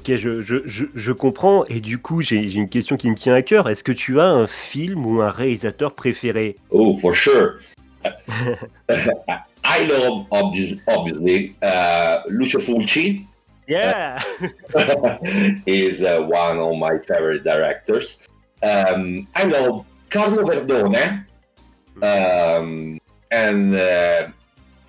Ok, 0.07 0.17
je, 0.17 0.43
je, 0.43 0.57
je, 0.67 0.85
je 0.95 1.13
comprends. 1.13 1.65
Et 1.65 1.81
du 1.81 1.97
coup, 1.97 2.21
j'ai 2.21 2.37
une 2.37 2.69
question 2.69 2.99
qui 2.99 3.09
me 3.09 3.15
tient 3.15 3.33
à 3.33 3.41
cœur. 3.41 3.71
Est-ce 3.71 3.83
que 3.83 3.91
tu 3.91 4.21
as 4.21 4.27
un 4.27 4.47
film 4.47 5.07
ou 5.07 5.23
un 5.23 5.31
réalisateur 5.31 5.95
préféré? 5.95 6.59
Oh, 6.69 6.95
for 6.99 7.15
sure. 7.15 7.55
I 9.65 9.87
love, 9.87 10.27
obvious, 10.31 10.77
obviously, 10.87 11.57
uh, 11.63 12.19
Lucio 12.29 12.61
Fulci 12.61 13.25
Yeah 13.67 14.19
is 15.67 16.03
uh, 16.03 16.21
one 16.21 16.59
of 16.59 16.79
my 16.79 16.99
favorite 16.99 17.43
directors. 17.43 18.19
Um, 18.63 19.27
I 19.35 19.45
love 19.45 19.87
Carlo 20.11 20.45
Verdone, 20.45 21.25
um, 22.03 23.01
and 23.31 23.75
uh, 23.75 24.29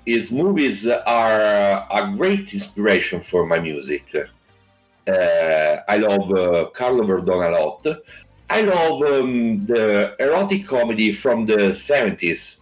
his 0.05 0.29
movies 0.29 0.85
are 0.87 1.87
a 1.89 2.13
great 2.17 2.53
inspiration 2.53 3.21
for 3.21 3.45
my 3.45 3.59
music. 3.59 4.13
Uh, 5.07 5.77
I 5.87 5.97
love 5.97 6.31
uh, 6.31 6.65
Carlo 6.73 7.03
Verdone 7.03 7.47
a 7.47 7.51
lot. 7.51 7.85
I 8.49 8.61
love 8.61 9.01
um, 9.03 9.61
the 9.61 10.15
erotic 10.19 10.67
comedy 10.67 11.11
from 11.11 11.45
the 11.45 11.73
70s, 11.73 12.57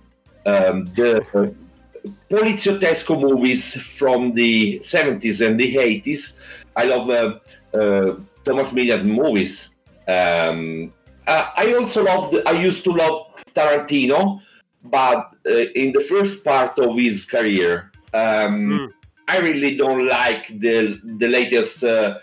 um, 0.46 0.86
the 0.96 1.22
uh, 1.34 2.10
poliziottesco 2.30 3.20
movies 3.20 3.76
from 3.82 4.34
the 4.34 4.80
70s 4.80 5.46
and 5.46 5.60
the 5.60 5.76
80s. 5.76 6.34
I 6.76 6.86
love 6.86 7.10
uh, 7.10 7.78
uh, 7.78 8.18
Tomas 8.44 8.72
Milian 8.72 9.06
movies. 9.06 9.70
Um, 10.08 10.94
uh, 11.28 11.50
I 11.56 11.74
also 11.74 12.04
loved, 12.04 12.36
I 12.46 12.52
used 12.52 12.84
to 12.86 12.92
love 12.92 13.28
Tarantino, 13.54 14.42
but 14.84 15.36
uh, 15.46 15.66
in 15.76 15.92
the 15.92 16.02
first 16.02 16.44
part 16.44 16.78
of 16.80 16.98
his 16.98 17.26
career, 17.26 17.92
um, 18.14 18.70
Mm. 18.70 18.94
I 19.28 19.40
really 19.40 19.76
don't 19.78 20.06
like 20.06 20.48
the, 20.60 21.00
the 21.18 21.28
latest 21.28 21.84
uh, 21.84 22.20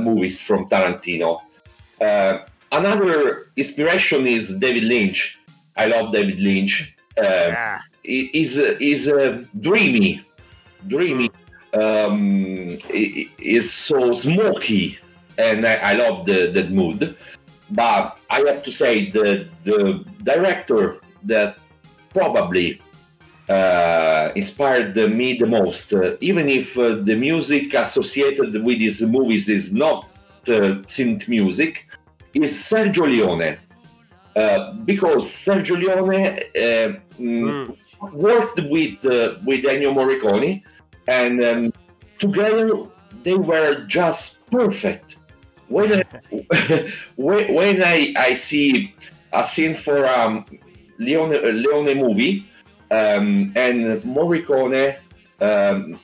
movies 0.00 0.40
from 0.40 0.68
Tarantino. 0.68 1.40
Uh, 2.00 2.38
another 2.72 3.46
inspiration 3.56 4.26
is 4.26 4.54
David 4.56 4.84
Lynch. 4.84 5.38
I 5.76 5.86
love 5.86 6.12
David 6.12 6.40
Lynch. 6.40 6.94
Uh, 7.18 7.52
Ah, 7.56 7.80
he's 8.02 8.58
uh, 8.58 8.74
he's 8.78 9.08
uh, 9.08 9.44
dreamy, 9.60 10.24
dreamy. 10.86 11.30
Um, 11.72 12.78
is 12.88 13.72
so 13.72 14.12
smoky, 14.14 14.98
and 15.38 15.64
I, 15.66 15.74
I 15.76 15.92
love 15.94 16.26
the 16.26 16.50
that 16.50 16.70
mood. 16.70 17.16
But 17.70 18.18
I 18.30 18.40
have 18.40 18.62
to 18.64 18.72
say 18.72 19.10
the 19.10 19.46
the 19.64 20.04
director 20.24 20.98
that 21.24 21.58
probably 22.12 22.80
uh, 23.50 24.30
inspired 24.36 24.96
me 24.96 25.34
the 25.34 25.46
most, 25.46 25.92
uh, 25.92 26.16
even 26.20 26.48
if 26.48 26.78
uh, 26.78 26.94
the 27.02 27.16
music 27.16 27.74
associated 27.74 28.62
with 28.64 28.78
his 28.78 29.02
movies 29.02 29.48
is 29.48 29.72
not 29.72 30.08
uh, 30.46 30.78
synth 30.86 31.26
music, 31.28 31.88
is 32.32 32.52
Sergio 32.52 33.06
Leone. 33.06 33.58
Uh, 34.36 34.72
because 34.84 35.24
Sergio 35.24 35.76
Leone 35.76 36.38
uh, 36.54 37.00
mm, 37.18 37.66
mm. 37.66 38.12
worked 38.12 38.60
with 38.70 39.04
uh, 39.04 39.34
with 39.44 39.64
Ennio 39.64 39.92
Morricone, 39.92 40.62
and 41.08 41.42
um, 41.42 41.72
together 42.20 42.70
they 43.24 43.34
were 43.34 43.84
just 43.86 44.46
perfect. 44.50 45.16
When 45.66 45.92
I, 45.92 46.92
when, 47.16 47.52
when 47.52 47.82
I, 47.82 48.14
I 48.16 48.34
see 48.34 48.94
a 49.32 49.42
scene 49.42 49.74
for 49.74 50.06
um, 50.06 50.44
Leone 50.98 51.30
Leone 51.30 51.98
movie, 51.98 52.46
um, 52.90 53.52
and 53.56 54.02
Morricone 54.02 54.98
um, 55.40 55.98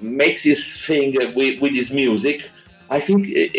makes 0.00 0.42
his 0.42 0.86
thing 0.86 1.14
with, 1.34 1.60
with 1.60 1.74
his 1.74 1.90
music, 1.90 2.50
I 2.90 3.00
think 3.00 3.28
it, 3.28 3.52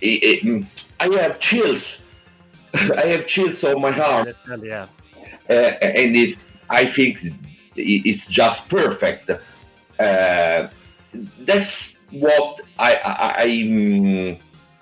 it, 0.00 0.44
it, 0.44 0.64
I 1.00 1.08
have 1.20 1.38
chills. 1.38 1.98
I 2.74 3.06
have 3.06 3.26
chills 3.26 3.62
on 3.64 3.80
my 3.80 3.98
arm 3.98 4.28
Understand, 4.28 4.64
yeah. 4.64 4.86
uh, 5.48 5.52
and 5.52 6.16
it's 6.16 6.44
I 6.70 6.86
think 6.86 7.20
it's 7.76 8.26
just 8.26 8.68
perfect. 8.68 9.30
Uh, 9.98 10.68
that's 11.40 12.06
what 12.10 12.60
I 12.78 12.94
I, 12.94 13.42
I, 13.42 14.38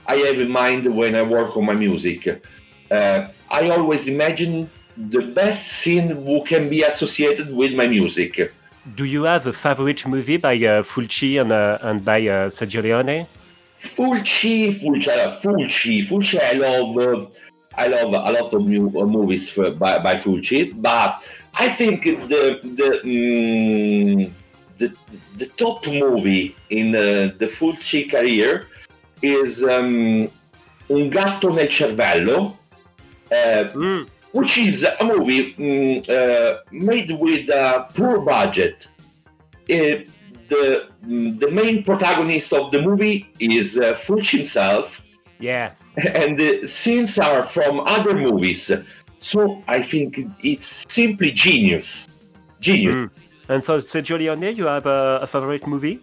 I 0.06 0.16
have 0.16 0.40
in 0.40 0.50
mind 0.50 0.94
when 0.94 1.14
I 1.14 1.22
work 1.22 1.56
on 1.56 1.64
my 1.64 1.74
music. 1.74 2.46
Uh, 2.90 3.26
I 3.50 3.70
always 3.70 4.08
imagine 4.08 4.70
the 4.96 5.22
best 5.34 5.66
scene 5.68 6.10
who 6.10 6.42
can 6.44 6.68
be 6.68 6.82
associated 6.82 7.54
with 7.54 7.74
my 7.74 7.86
music. 7.86 8.52
Do 8.96 9.04
you 9.04 9.24
have 9.24 9.46
a 9.46 9.52
favorite 9.52 10.06
movie 10.06 10.36
by 10.38 10.54
uh, 10.56 10.82
Fulci 10.82 11.40
and, 11.40 11.52
uh, 11.52 11.78
and 11.82 12.04
by 12.04 12.20
uh, 12.26 12.48
Sergio 12.50 12.82
Leone? 12.82 13.26
Fulci, 13.78 14.72
Fulci, 14.72 15.10
Fulci, 15.40 16.02
Fulci. 16.02 16.38
I 16.40 16.52
love, 16.54 16.96
uh, 16.98 17.26
I 17.76 17.86
love 17.88 18.12
a 18.12 18.32
lot 18.32 18.52
of 18.52 18.66
mu- 18.66 19.00
uh, 19.00 19.06
movies 19.06 19.48
for, 19.48 19.70
by, 19.70 19.98
by 19.98 20.14
Fulci, 20.16 20.72
but 20.80 21.26
I 21.54 21.68
think 21.68 22.04
the 22.04 22.58
the 22.62 23.00
mm, 23.04 24.30
the, 24.78 24.92
the 25.36 25.46
top 25.46 25.86
movie 25.86 26.54
in 26.70 26.94
uh, 26.94 27.32
the 27.38 27.46
Fulci 27.46 28.10
career 28.10 28.66
is 29.22 29.62
um, 29.64 30.28
Un 30.90 31.08
gatto 31.08 31.48
nel 31.50 31.68
cervello, 31.68 32.56
uh, 33.30 33.64
Mm. 33.74 34.06
Which 34.32 34.58
is 34.58 34.84
a 34.84 35.04
movie 35.04 35.54
mm, 35.54 36.08
uh, 36.08 36.58
made 36.70 37.10
with 37.12 37.48
a 37.50 37.86
poor 37.94 38.20
budget. 38.20 38.88
Uh, 39.70 40.04
the 40.48 40.88
mm, 41.06 41.38
the 41.38 41.50
main 41.50 41.82
protagonist 41.84 42.52
of 42.52 42.70
the 42.72 42.80
movie 42.80 43.30
is 43.38 43.78
uh, 43.78 43.92
Fulci 43.94 44.38
himself, 44.38 45.02
Yeah. 45.40 45.72
and 46.14 46.38
the 46.38 46.66
scenes 46.66 47.18
are 47.18 47.42
from 47.42 47.80
other 47.80 48.14
movies. 48.14 48.70
So 49.18 49.62
I 49.68 49.82
think 49.82 50.18
it's 50.42 50.84
simply 50.92 51.30
genius. 51.30 52.08
Genius. 52.60 52.96
Mm. 52.96 53.10
And 53.48 53.64
for 53.64 53.78
Sergio 53.78 54.18
Leone, 54.18 54.54
you 54.56 54.66
have 54.66 54.86
a, 54.86 55.20
a 55.22 55.26
favorite 55.26 55.66
movie? 55.66 56.00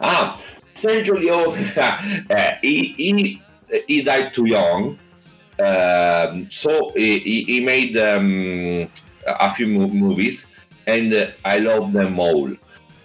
Ah, 0.00 0.36
Sergio 0.74 1.14
Leone, 1.14 1.54
uh, 2.30 2.54
he, 2.62 2.94
he, 2.96 3.42
he 3.86 4.02
died 4.02 4.32
too 4.34 4.46
young. 4.46 4.98
Um, 5.58 6.48
so 6.50 6.92
he, 6.94 7.42
he- 7.42 7.60
made 7.60 7.96
um, 7.96 8.88
a 9.26 9.50
few 9.50 9.66
movies, 9.66 10.46
and 10.86 11.12
uh, 11.12 11.26
I 11.44 11.58
love 11.58 11.92
them 11.92 12.20
all. 12.20 12.50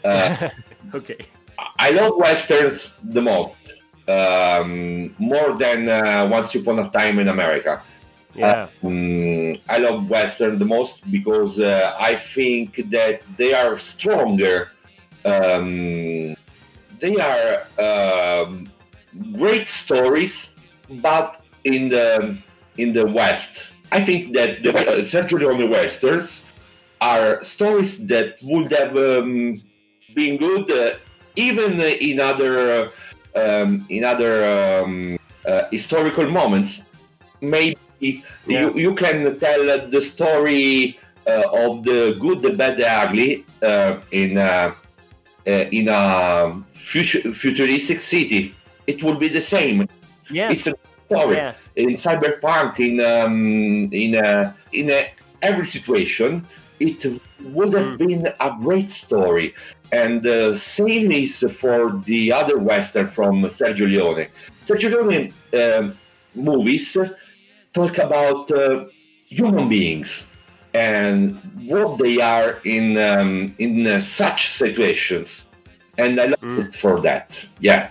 Uh, 0.03 0.49
okay. 0.93 1.17
I 1.79 1.89
love 1.91 2.17
westerns 2.17 2.97
the 3.03 3.21
most, 3.21 3.57
um, 4.07 5.15
more 5.17 5.57
than 5.57 5.89
uh, 5.89 6.27
Once 6.29 6.53
Upon 6.55 6.79
a 6.79 6.89
Time 6.89 7.19
in 7.19 7.27
America. 7.27 7.81
Yeah. 8.35 8.67
Mm, 8.83 9.61
I 9.69 9.77
love 9.77 10.09
Western 10.09 10.57
the 10.57 10.65
most 10.65 11.09
because 11.11 11.59
uh, 11.59 11.95
I 11.99 12.15
think 12.15 12.89
that 12.89 13.21
they 13.37 13.53
are 13.53 13.77
stronger. 13.77 14.71
Um, 15.23 16.35
they 16.99 17.15
are 17.19 17.67
um, 17.79 18.69
great 19.33 19.67
stories, 19.67 20.55
but 20.89 21.42
in 21.63 21.89
the 21.89 22.37
in 22.77 22.93
the 22.93 23.05
West, 23.05 23.71
I 23.91 23.99
think 24.01 24.33
that 24.33 24.63
the 24.63 24.71
uh, 24.73 24.99
Sergio 25.03 25.39
Leone 25.39 25.69
westerns 25.69 26.41
are 27.01 27.43
stories 27.43 28.05
that 28.07 28.37
would 28.41 28.71
have 28.71 28.95
um, 28.95 29.61
been 30.15 30.37
good 30.37 30.69
uh, 30.71 30.97
even 31.35 31.79
in 31.79 32.19
other 32.19 32.89
um, 33.35 33.85
in 33.89 34.03
other 34.03 34.33
um, 34.83 35.17
uh, 35.45 35.63
historical 35.71 36.27
moments. 36.29 36.81
Maybe 37.41 37.77
Yeah. 37.99 38.19
you, 38.47 38.67
you 38.75 38.93
can 38.95 39.39
tell 39.39 39.63
the 39.89 40.01
story 40.01 40.99
uh, 41.25 41.43
of 41.65 41.83
the 41.83 42.17
good, 42.19 42.41
the 42.41 42.51
bad, 42.51 42.75
the 42.77 42.87
ugly 42.87 43.45
uh, 43.61 44.01
in 44.11 44.37
uh, 44.37 44.73
uh, 45.47 45.51
in 45.71 45.87
a 45.87 46.03
future, 46.73 47.31
futuristic 47.31 48.01
city. 48.01 48.53
It 48.87 49.03
will 49.03 49.15
be 49.15 49.29
the 49.29 49.41
same. 49.41 49.87
Yeah. 50.29 50.51
It's 50.51 50.67
a 50.67 50.73
story 51.13 51.35
yeah. 51.35 51.53
in 51.75 51.89
cyberpunk, 51.93 52.79
in 52.79 52.99
um, 52.99 53.89
in 53.91 54.15
uh, 54.15 54.53
in 54.71 54.89
uh, 54.91 55.03
every 55.41 55.65
situation. 55.65 56.45
It 56.79 57.05
would 57.55 57.73
have 57.73 57.97
been 57.97 58.27
a 58.39 58.49
great 58.59 58.89
story, 58.89 59.53
and 59.91 60.21
the 60.21 60.53
same 60.57 61.11
is 61.11 61.45
for 61.61 61.79
the 62.05 62.33
other 62.33 62.57
western 62.57 63.07
from 63.07 63.43
Sergio 63.43 63.87
Leone. 63.87 64.27
Sergio 64.61 64.89
Leone 64.91 65.31
um 65.53 65.97
movies 66.35 66.97
talk 67.73 67.97
about 67.99 68.51
uh, 68.51 68.85
human 69.25 69.69
beings 69.69 70.25
and 70.73 71.39
what 71.67 71.99
they 71.99 72.17
are 72.19 72.59
in 72.65 72.97
um, 72.97 73.53
in 73.59 73.85
uh, 73.87 73.99
such 73.99 74.47
situations, 74.47 75.49
and 75.97 76.19
I 76.19 76.25
love 76.25 76.39
Mm. 76.41 76.59
it 76.67 76.75
for 76.75 76.99
that. 77.01 77.27
Yeah. 77.59 77.89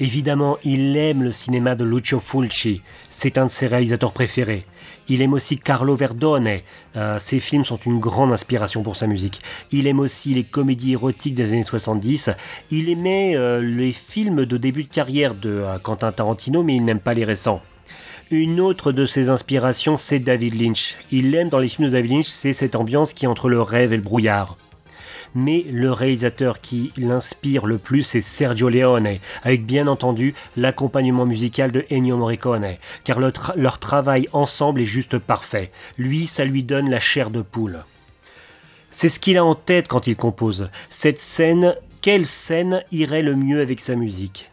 Évidemment, 0.00 0.56
il 0.64 0.96
aime 0.96 1.22
le 1.22 1.30
cinéma 1.30 1.74
de 1.74 1.84
Lucio 1.84 2.20
Fulci. 2.20 2.80
C'est 3.10 3.36
un 3.36 3.46
de 3.46 3.50
ses 3.50 3.66
réalisateurs 3.66 4.12
préférés. 4.12 4.64
Il 5.10 5.20
aime 5.20 5.34
aussi 5.34 5.58
Carlo 5.58 5.94
Verdone. 5.94 6.60
Euh, 6.96 7.18
ses 7.18 7.38
films 7.38 7.66
sont 7.66 7.76
une 7.76 7.98
grande 7.98 8.32
inspiration 8.32 8.82
pour 8.82 8.96
sa 8.96 9.06
musique. 9.06 9.42
Il 9.72 9.86
aime 9.86 10.00
aussi 10.00 10.32
les 10.32 10.44
comédies 10.44 10.92
érotiques 10.92 11.34
des 11.34 11.48
années 11.48 11.62
70. 11.62 12.30
Il 12.70 12.88
aimait 12.88 13.36
euh, 13.36 13.60
les 13.60 13.92
films 13.92 14.46
de 14.46 14.56
début 14.56 14.84
de 14.84 14.88
carrière 14.88 15.34
de 15.34 15.50
euh, 15.50 15.78
Quentin 15.78 16.12
Tarantino, 16.12 16.62
mais 16.62 16.76
il 16.76 16.84
n'aime 16.86 17.00
pas 17.00 17.12
les 17.12 17.24
récents. 17.24 17.60
Une 18.30 18.58
autre 18.58 18.92
de 18.92 19.04
ses 19.04 19.28
inspirations, 19.28 19.98
c'est 19.98 20.20
David 20.20 20.58
Lynch. 20.58 20.96
Il 21.12 21.34
aime 21.34 21.50
dans 21.50 21.58
les 21.58 21.68
films 21.68 21.88
de 21.88 21.92
David 21.92 22.12
Lynch, 22.12 22.26
c'est 22.26 22.54
cette 22.54 22.74
ambiance 22.74 23.12
qui 23.12 23.26
est 23.26 23.28
entre 23.28 23.50
le 23.50 23.60
rêve 23.60 23.92
et 23.92 23.96
le 23.96 24.02
brouillard 24.02 24.56
mais 25.34 25.64
le 25.70 25.92
réalisateur 25.92 26.60
qui 26.60 26.92
l'inspire 26.96 27.66
le 27.66 27.78
plus 27.78 28.02
c'est 28.02 28.20
Sergio 28.20 28.68
Leone, 28.68 29.18
avec 29.42 29.64
bien 29.64 29.86
entendu 29.86 30.34
l'accompagnement 30.56 31.26
musical 31.26 31.72
de 31.72 31.84
Ennio 31.90 32.16
Morricone, 32.16 32.76
car 33.04 33.18
leur 33.18 33.78
travail 33.78 34.28
ensemble 34.32 34.80
est 34.80 34.86
juste 34.86 35.18
parfait. 35.18 35.70
Lui, 35.98 36.26
ça 36.26 36.44
lui 36.44 36.62
donne 36.62 36.90
la 36.90 37.00
chair 37.00 37.30
de 37.30 37.42
poule. 37.42 37.84
C'est 38.90 39.08
ce 39.08 39.20
qu'il 39.20 39.38
a 39.38 39.44
en 39.44 39.54
tête 39.54 39.88
quand 39.88 40.06
il 40.06 40.16
compose. 40.16 40.68
Cette 40.90 41.20
scène, 41.20 41.76
quelle 42.02 42.26
scène 42.26 42.82
irait 42.90 43.22
le 43.22 43.36
mieux 43.36 43.60
avec 43.60 43.80
sa 43.80 43.94
musique? 43.94 44.50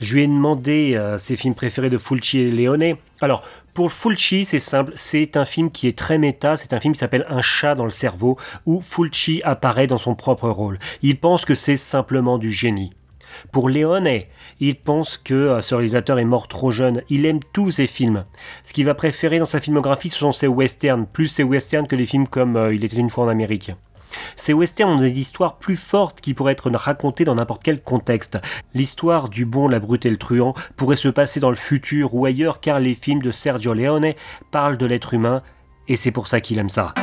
Je 0.00 0.14
lui 0.14 0.24
ai 0.24 0.26
demandé 0.26 0.94
euh, 0.96 1.16
ses 1.16 1.36
films 1.36 1.54
préférés 1.54 1.88
de 1.88 1.96
Fulci 1.96 2.40
et 2.40 2.50
Leone. 2.50 2.96
Alors, 3.20 3.44
pour 3.74 3.90
Fulci, 3.92 4.44
c'est 4.44 4.60
simple, 4.60 4.92
c'est 4.96 5.36
un 5.36 5.46
film 5.46 5.70
qui 5.70 5.88
est 5.88 5.96
très 5.96 6.18
méta, 6.18 6.56
c'est 6.56 6.74
un 6.74 6.80
film 6.80 6.92
qui 6.92 7.00
s'appelle 7.00 7.26
Un 7.28 7.40
chat 7.40 7.74
dans 7.74 7.84
le 7.84 7.90
cerveau, 7.90 8.36
où 8.66 8.82
Fulci 8.82 9.40
apparaît 9.44 9.86
dans 9.86 9.98
son 9.98 10.14
propre 10.14 10.50
rôle. 10.50 10.78
Il 11.02 11.18
pense 11.18 11.44
que 11.44 11.54
c'est 11.54 11.76
simplement 11.76 12.36
du 12.36 12.50
génie. 12.50 12.92
Pour 13.50 13.70
Leone, 13.70 14.24
il 14.60 14.74
pense 14.76 15.16
que 15.16 15.32
euh, 15.32 15.62
ce 15.62 15.74
réalisateur 15.74 16.18
est 16.18 16.24
mort 16.24 16.48
trop 16.48 16.70
jeune. 16.70 17.02
Il 17.08 17.24
aime 17.24 17.40
tous 17.54 17.70
ses 17.70 17.86
films. 17.86 18.26
Ce 18.62 18.74
qu'il 18.74 18.84
va 18.84 18.94
préférer 18.94 19.38
dans 19.38 19.46
sa 19.46 19.60
filmographie, 19.60 20.10
ce 20.10 20.18
sont 20.18 20.32
ses 20.32 20.48
westerns, 20.48 21.06
plus 21.06 21.28
ses 21.28 21.42
westerns 21.42 21.86
que 21.86 21.96
les 21.96 22.04
films 22.04 22.28
comme 22.28 22.56
euh, 22.56 22.74
Il 22.74 22.84
était 22.84 22.96
une 22.96 23.08
fois 23.08 23.24
en 23.24 23.28
Amérique. 23.28 23.72
Ces 24.36 24.52
westerns 24.52 24.90
ont 24.90 25.00
des 25.00 25.18
histoires 25.18 25.56
plus 25.56 25.76
fortes 25.76 26.20
qui 26.20 26.34
pourraient 26.34 26.52
être 26.52 26.70
racontées 26.70 27.24
dans 27.24 27.34
n'importe 27.34 27.62
quel 27.62 27.82
contexte. 27.82 28.38
L'histoire 28.74 29.28
du 29.28 29.44
bon, 29.44 29.68
la 29.68 29.78
brute 29.78 30.06
et 30.06 30.10
le 30.10 30.16
truand 30.16 30.54
pourrait 30.76 30.96
se 30.96 31.08
passer 31.08 31.40
dans 31.40 31.50
le 31.50 31.56
futur 31.56 32.14
ou 32.14 32.26
ailleurs 32.26 32.60
car 32.60 32.80
les 32.80 32.94
films 32.94 33.22
de 33.22 33.30
Sergio 33.30 33.74
Leone 33.74 34.14
parlent 34.50 34.78
de 34.78 34.86
l'être 34.86 35.14
humain 35.14 35.42
et 35.88 35.96
c'est 35.96 36.12
pour 36.12 36.26
ça 36.26 36.40
qu'il 36.40 36.58
aime 36.58 36.68
ça. 36.68 36.94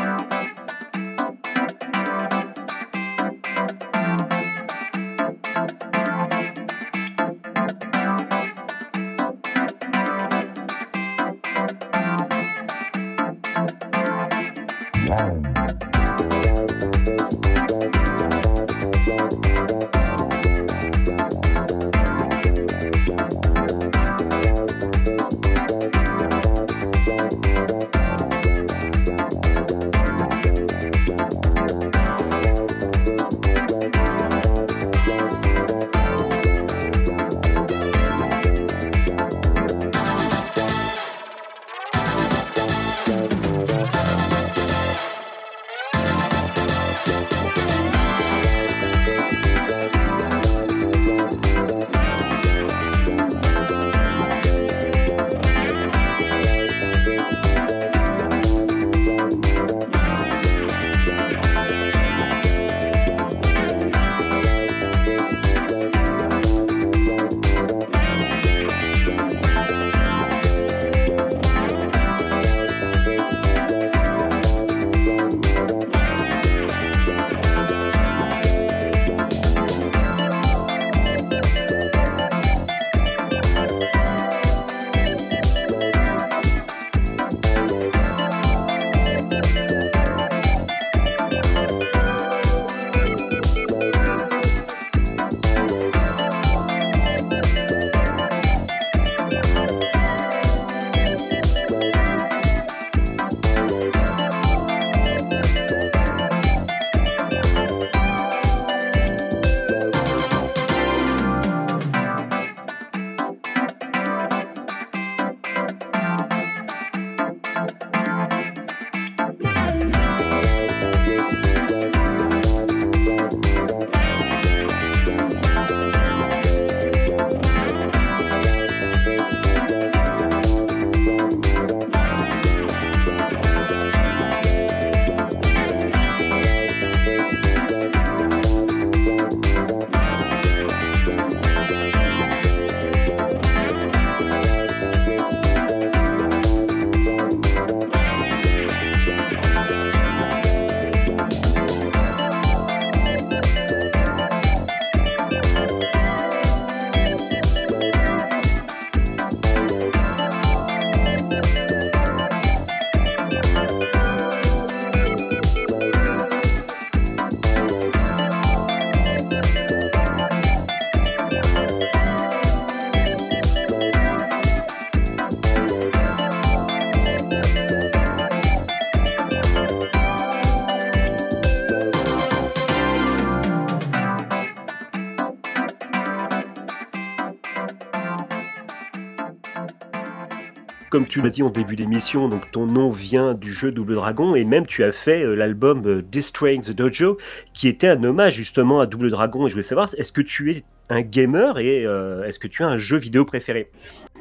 Comme 190.90 191.08
tu 191.08 191.22
l'as 191.22 191.30
dit 191.30 191.44
en 191.44 191.50
début 191.50 191.76
d'émission, 191.76 192.28
donc 192.28 192.52
ton 192.52 192.66
nom 192.66 192.90
vient 192.90 193.34
du 193.34 193.54
jeu 193.54 193.72
Double 193.72 193.96
Dragon 193.96 194.36
et 194.36 194.44
même 194.44 194.66
tu 194.66 194.84
as 194.84 194.92
fait 194.92 195.24
euh, 195.24 195.36
l'album 195.36 195.86
euh, 195.86 196.02
Destroying 196.02 196.62
the 196.62 196.72
Dojo 196.72 197.18
qui 197.54 197.68
était 197.68 197.88
un 197.88 198.04
hommage 198.04 198.34
justement 198.34 198.80
à 198.80 198.86
Double 198.86 199.10
Dragon. 199.12 199.46
Et 199.46 199.50
je 199.50 199.54
voulais 199.54 199.64
savoir, 199.64 199.90
est-ce 199.98 200.12
que 200.12 200.22
tu 200.22 200.52
es 200.52 200.64
un 200.90 201.02
gamer 201.02 201.60
et 201.60 201.86
euh, 201.86 202.28
est-ce 202.28 202.40
que 202.40 202.48
tu 202.48 202.64
as 202.64 202.68
un 202.68 202.78
jeu 202.78 202.98
vidéo 202.98 203.24
préféré? 203.24 203.70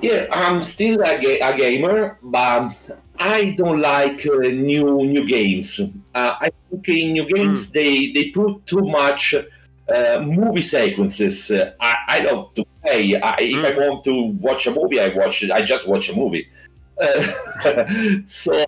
Yeah, 0.02 0.28
I'm 0.30 0.62
still 0.62 1.00
a, 1.02 1.16
a, 1.16 1.52
gamer, 1.54 2.18
but 2.22 2.70
I 3.18 3.54
don't 3.56 3.80
like 3.80 4.24
uh, 4.26 4.48
new 4.52 5.04
new 5.04 5.26
games. 5.26 5.80
Uh, 6.14 6.34
I 6.40 6.50
think 6.70 6.88
in 6.88 7.12
new 7.14 7.24
games 7.24 7.68
mm. 7.68 7.72
they 7.72 8.12
they 8.12 8.30
put 8.30 8.64
too 8.64 8.82
much 8.82 9.34
uh, 9.34 10.20
movie 10.22 10.62
sequences. 10.62 11.50
I, 11.50 11.96
I 12.06 12.20
love 12.20 12.54
to 12.54 12.64
play. 12.82 13.16
I, 13.16 13.34
if 13.40 13.60
mm. 13.60 13.64
I 13.64 13.88
want 13.88 14.04
to 14.04 14.36
watch 14.40 14.68
a 14.68 14.70
movie, 14.70 15.00
I 15.00 15.08
watch 15.08 15.42
it. 15.42 15.50
I 15.50 15.62
just 15.62 15.88
watch 15.88 16.10
a 16.10 16.14
movie. 16.14 16.46
Uh, 17.00 17.84
so 18.26 18.64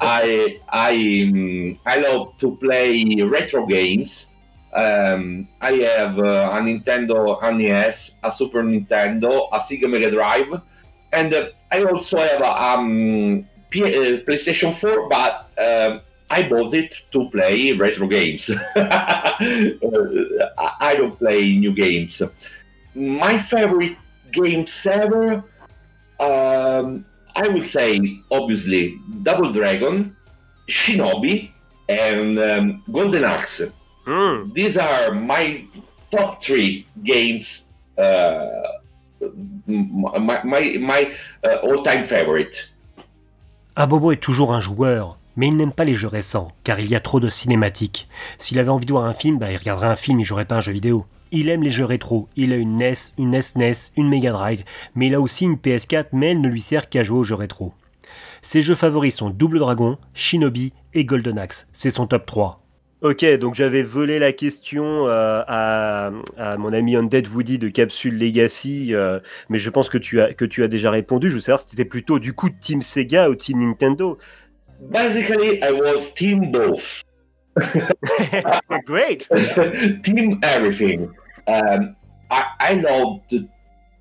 I 0.00 0.58
I 0.68 1.28
um, 1.28 1.78
I 1.86 1.96
love 1.98 2.36
to 2.38 2.56
play 2.56 3.04
retro 3.22 3.66
games. 3.66 4.26
Um, 4.74 5.48
I 5.60 5.72
have 5.96 6.18
uh, 6.18 6.50
a 6.52 6.60
Nintendo 6.60 7.40
NES, 7.40 8.12
a 8.22 8.30
Super 8.30 8.62
Nintendo, 8.62 9.48
a 9.52 9.58
Sega 9.58 9.88
Mega 9.88 10.10
Drive, 10.10 10.60
and 11.12 11.32
uh, 11.32 11.46
I 11.70 11.84
also 11.84 12.18
have 12.18 12.40
a 12.40 12.62
um, 12.62 13.46
P- 13.70 13.84
uh, 13.84 14.18
PlayStation 14.26 14.74
4, 14.74 15.08
but 15.08 15.48
um, 15.58 16.00
I 16.30 16.48
bought 16.48 16.74
it 16.74 17.02
to 17.12 17.30
play 17.30 17.72
retro 17.72 18.08
games. 18.08 18.50
I 18.76 19.36
don't 20.96 21.16
play 21.18 21.54
new 21.54 21.72
games. 21.72 22.20
My 22.96 23.38
favorite 23.38 23.96
games 24.32 24.86
ever, 24.86 25.44
um, 26.18 27.04
I 27.36 27.48
would 27.48 27.64
say, 27.64 28.00
obviously, 28.30 28.96
Double 29.22 29.50
Dragon, 29.50 30.14
Shinobi, 30.68 31.50
and 31.88 32.38
um, 32.38 32.82
Golden 32.90 33.24
Axe. 33.24 33.62
Hmm. 34.06 34.52
These 34.52 34.78
are 34.78 35.12
my 35.12 35.64
top 36.10 36.40
three 36.40 36.86
games. 37.02 37.64
Uh, 37.98 38.46
my 39.66 40.42
my, 40.44 40.78
my 40.78 41.10
uh, 41.44 41.56
all-time 41.62 42.04
favorite. 42.04 42.70
Abobo 43.76 44.12
est 44.12 44.22
toujours 44.22 44.52
un 44.52 44.60
joueur, 44.60 45.18
mais 45.36 45.48
il 45.48 45.56
n'aime 45.56 45.72
pas 45.72 45.84
les 45.84 45.94
jeux 45.94 46.08
récents, 46.08 46.52
car 46.62 46.78
il 46.78 46.88
y 46.88 46.94
a 46.94 47.00
trop 47.00 47.18
de 47.18 47.28
cinématiques. 47.28 48.08
S'il 48.38 48.58
avait 48.58 48.68
envie 48.68 48.86
de 48.86 48.92
voir 48.92 49.04
un 49.04 49.14
film, 49.14 49.38
bah, 49.38 49.50
il 49.50 49.56
regarderait 49.56 49.88
un 49.88 49.96
film, 49.96 50.20
il 50.20 50.24
jouerait 50.24 50.44
pas 50.44 50.56
un 50.56 50.60
jeu 50.60 50.72
vidéo. 50.72 51.06
Il 51.36 51.48
aime 51.48 51.64
les 51.64 51.70
jeux 51.70 51.84
rétro, 51.84 52.28
il 52.36 52.52
a 52.52 52.56
une 52.56 52.78
NES, 52.78 52.92
une 53.18 53.42
SNES, 53.42 53.90
une 53.96 54.08
Mega 54.08 54.30
Drive, 54.30 54.62
mais 54.94 55.08
il 55.08 55.16
a 55.16 55.20
aussi 55.20 55.46
une 55.46 55.56
PS4, 55.56 56.10
mais 56.12 56.30
elle 56.30 56.40
ne 56.40 56.46
lui 56.46 56.60
sert 56.60 56.88
qu'à 56.88 57.02
jouer 57.02 57.18
aux 57.18 57.24
jeux 57.24 57.34
rétro. 57.34 57.72
Ses 58.40 58.62
jeux 58.62 58.76
favoris 58.76 59.16
sont 59.16 59.30
Double 59.30 59.58
Dragon, 59.58 59.98
Shinobi 60.14 60.72
et 60.94 61.04
Golden 61.04 61.40
Axe. 61.40 61.66
C'est 61.72 61.90
son 61.90 62.06
top 62.06 62.24
3. 62.24 62.60
Ok, 63.00 63.24
donc 63.40 63.56
j'avais 63.56 63.82
volé 63.82 64.20
la 64.20 64.30
question 64.30 65.08
euh, 65.08 65.42
à, 65.48 66.12
à 66.38 66.56
mon 66.56 66.72
ami 66.72 66.94
Undead 66.94 67.26
Woody 67.26 67.58
de 67.58 67.68
Capsule 67.68 68.16
Legacy, 68.16 68.94
euh, 68.94 69.18
mais 69.48 69.58
je 69.58 69.70
pense 69.70 69.88
que 69.88 69.98
tu, 69.98 70.20
as, 70.20 70.34
que 70.34 70.44
tu 70.44 70.62
as 70.62 70.68
déjà 70.68 70.92
répondu. 70.92 71.30
Je 71.30 71.34
veux 71.34 71.40
savoir 71.40 71.58
si 71.58 71.66
c'était 71.68 71.84
plutôt 71.84 72.20
du 72.20 72.32
coup 72.32 72.48
Team 72.48 72.80
Sega 72.80 73.28
ou 73.28 73.34
Team 73.34 73.58
Nintendo. 73.58 74.18
Basically, 74.82 75.58
I 75.64 75.72
was 75.72 76.14
team 76.14 76.52
both. 76.52 77.02
Great! 78.86 79.28
team 80.04 80.38
everything. 80.44 81.08
Um, 81.46 81.96
I, 82.30 82.44
I 82.60 82.74
loved 82.74 83.34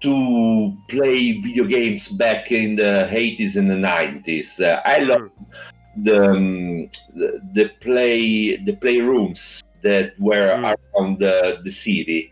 to 0.01 0.77
play 0.89 1.31
video 1.33 1.63
games 1.65 2.09
back 2.09 2.51
in 2.51 2.75
the 2.75 3.07
80s 3.09 3.55
and 3.55 3.69
the 3.69 3.75
90s. 3.75 4.59
Uh, 4.61 4.81
I 4.85 4.99
loved 4.99 5.31
the, 5.97 6.31
um, 6.31 6.89
the 7.15 7.39
the 7.53 7.69
play 7.79 8.55
the 8.57 8.73
playrooms 8.73 9.61
that 9.81 10.13
were 10.19 10.49
Mm. 10.57 10.75
around 10.95 11.19
the, 11.19 11.59
the 11.63 11.71
city, 11.71 12.31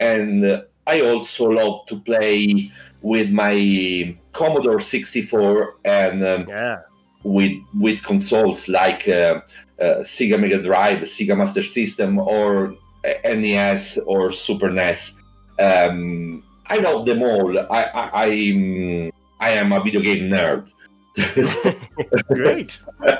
and 0.00 0.44
uh, 0.44 0.62
I 0.86 1.00
also 1.00 1.44
love 1.46 1.86
to 1.86 2.00
play 2.00 2.70
with 3.02 3.30
my 3.30 4.16
Commodore 4.32 4.80
64 4.80 5.76
and 5.84 6.22
um, 6.22 6.46
Yeah. 6.48 6.76
with 7.24 7.52
with 7.80 8.02
consoles 8.02 8.68
like 8.68 9.08
uh, 9.08 9.40
uh, 9.80 10.02
Sega 10.02 10.38
Mega 10.38 10.60
Drive, 10.62 10.98
Sega 10.98 11.36
Master 11.36 11.62
System, 11.62 12.18
or 12.18 12.74
NES 13.04 13.98
or 14.06 14.32
Super 14.32 14.70
NES. 14.70 15.14
Um, 15.58 16.42
I 16.66 16.78
love 16.78 17.04
them 17.06 17.22
all. 17.22 17.58
I 17.58 17.82
I, 17.94 18.26
I'm, 18.26 19.10
I 19.40 19.50
am 19.58 19.72
a 19.72 19.80
video 19.82 20.00
game 20.00 20.28
nerd. 20.28 20.68
Great! 22.28 22.80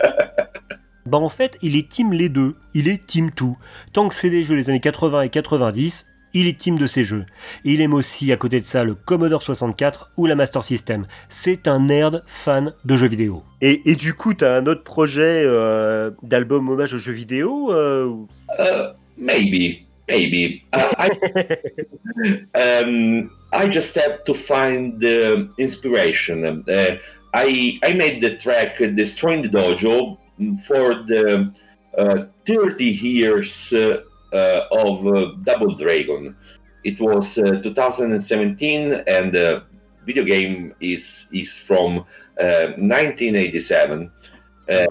Bah 1.09 1.17
en 1.17 1.31
fait, 1.31 1.57
il 1.63 1.75
est 1.75 1.89
team 1.89 2.13
les 2.13 2.29
deux, 2.29 2.55
il 2.75 2.87
est 2.87 3.07
team 3.07 3.31
tout. 3.31 3.57
Tant 3.95 4.11
que 4.11 4.15
c'est 4.15 4.29
des 4.29 4.43
jeux 4.43 4.57
des 4.57 4.69
années 4.69 4.79
80 4.79 5.23
et 5.23 5.29
90, 5.31 6.05
il 6.35 6.47
est 6.47 6.59
team 6.59 6.79
de 6.79 6.87
ces 6.87 7.03
jeux. 7.03 7.25
Et 7.65 7.73
il 7.73 7.81
aime 7.81 7.95
aussi 7.95 8.31
à 8.31 8.37
côté 8.37 8.59
de 8.59 8.65
ça 8.65 8.85
le 8.85 8.95
Commodore 8.95 9.43
64 9.43 10.11
ou 10.19 10.27
la 10.27 10.35
Master 10.35 10.63
System. 10.65 11.07
C'est 11.31 11.67
un 11.67 11.81
nerd 11.81 12.25
fan 12.27 12.75
de 12.85 12.97
jeux 12.97 13.09
vidéo. 13.09 13.43
Et, 13.63 13.91
et 13.91 13.97
du 13.97 14.13
coup, 14.13 14.35
t'as 14.35 14.59
un 14.59 14.67
autre 14.67 14.83
projet 14.85 15.43
euh, 15.47 16.11
d'album 16.23 16.69
hommage 16.69 16.93
aux 16.93 16.99
jeux 16.99 17.13
vidéo 17.13 17.73
euh, 17.73 18.13
Uh, 18.59 18.95
maybe, 19.19 19.87
maybe. 20.07 20.63
Uh, 20.73 20.95
I, 20.99 21.09
um, 22.55 23.31
I 23.53 23.69
just 23.69 23.95
have 23.95 24.25
to 24.25 24.35
find 24.35 25.01
the 25.01 25.51
inspiration. 25.59 26.65
Uh, 26.69 26.97
I 27.35 27.79
I 27.83 27.93
made 27.93 28.21
the 28.21 28.37
track 28.37 28.81
uh, 28.81 28.87
"Destroying 28.87 29.43
the 29.43 29.49
Dojo" 29.49 30.19
for 30.67 30.95
the 31.07 31.53
uh, 31.97 32.25
30 32.47 32.85
years 32.85 33.73
uh, 33.73 34.03
uh, 34.33 34.61
of 34.73 35.07
uh, 35.07 35.33
Double 35.43 35.75
Dragon. 35.75 36.37
It 36.85 37.01
was 37.01 37.39
uh, 37.39 37.61
2017, 37.63 38.93
and 39.07 39.33
the 39.33 39.65
video 40.05 40.25
game 40.25 40.75
is 40.81 41.27
is 41.33 41.57
from 41.57 41.99
uh, 42.41 42.73
1987. 42.79 44.11
Uh, 44.69 44.87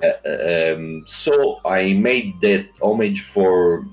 um, 0.74 1.04
so 1.06 1.62
I 1.66 1.94
made 1.94 2.34
that 2.42 2.66
homage 2.82 3.22
for 3.22 3.86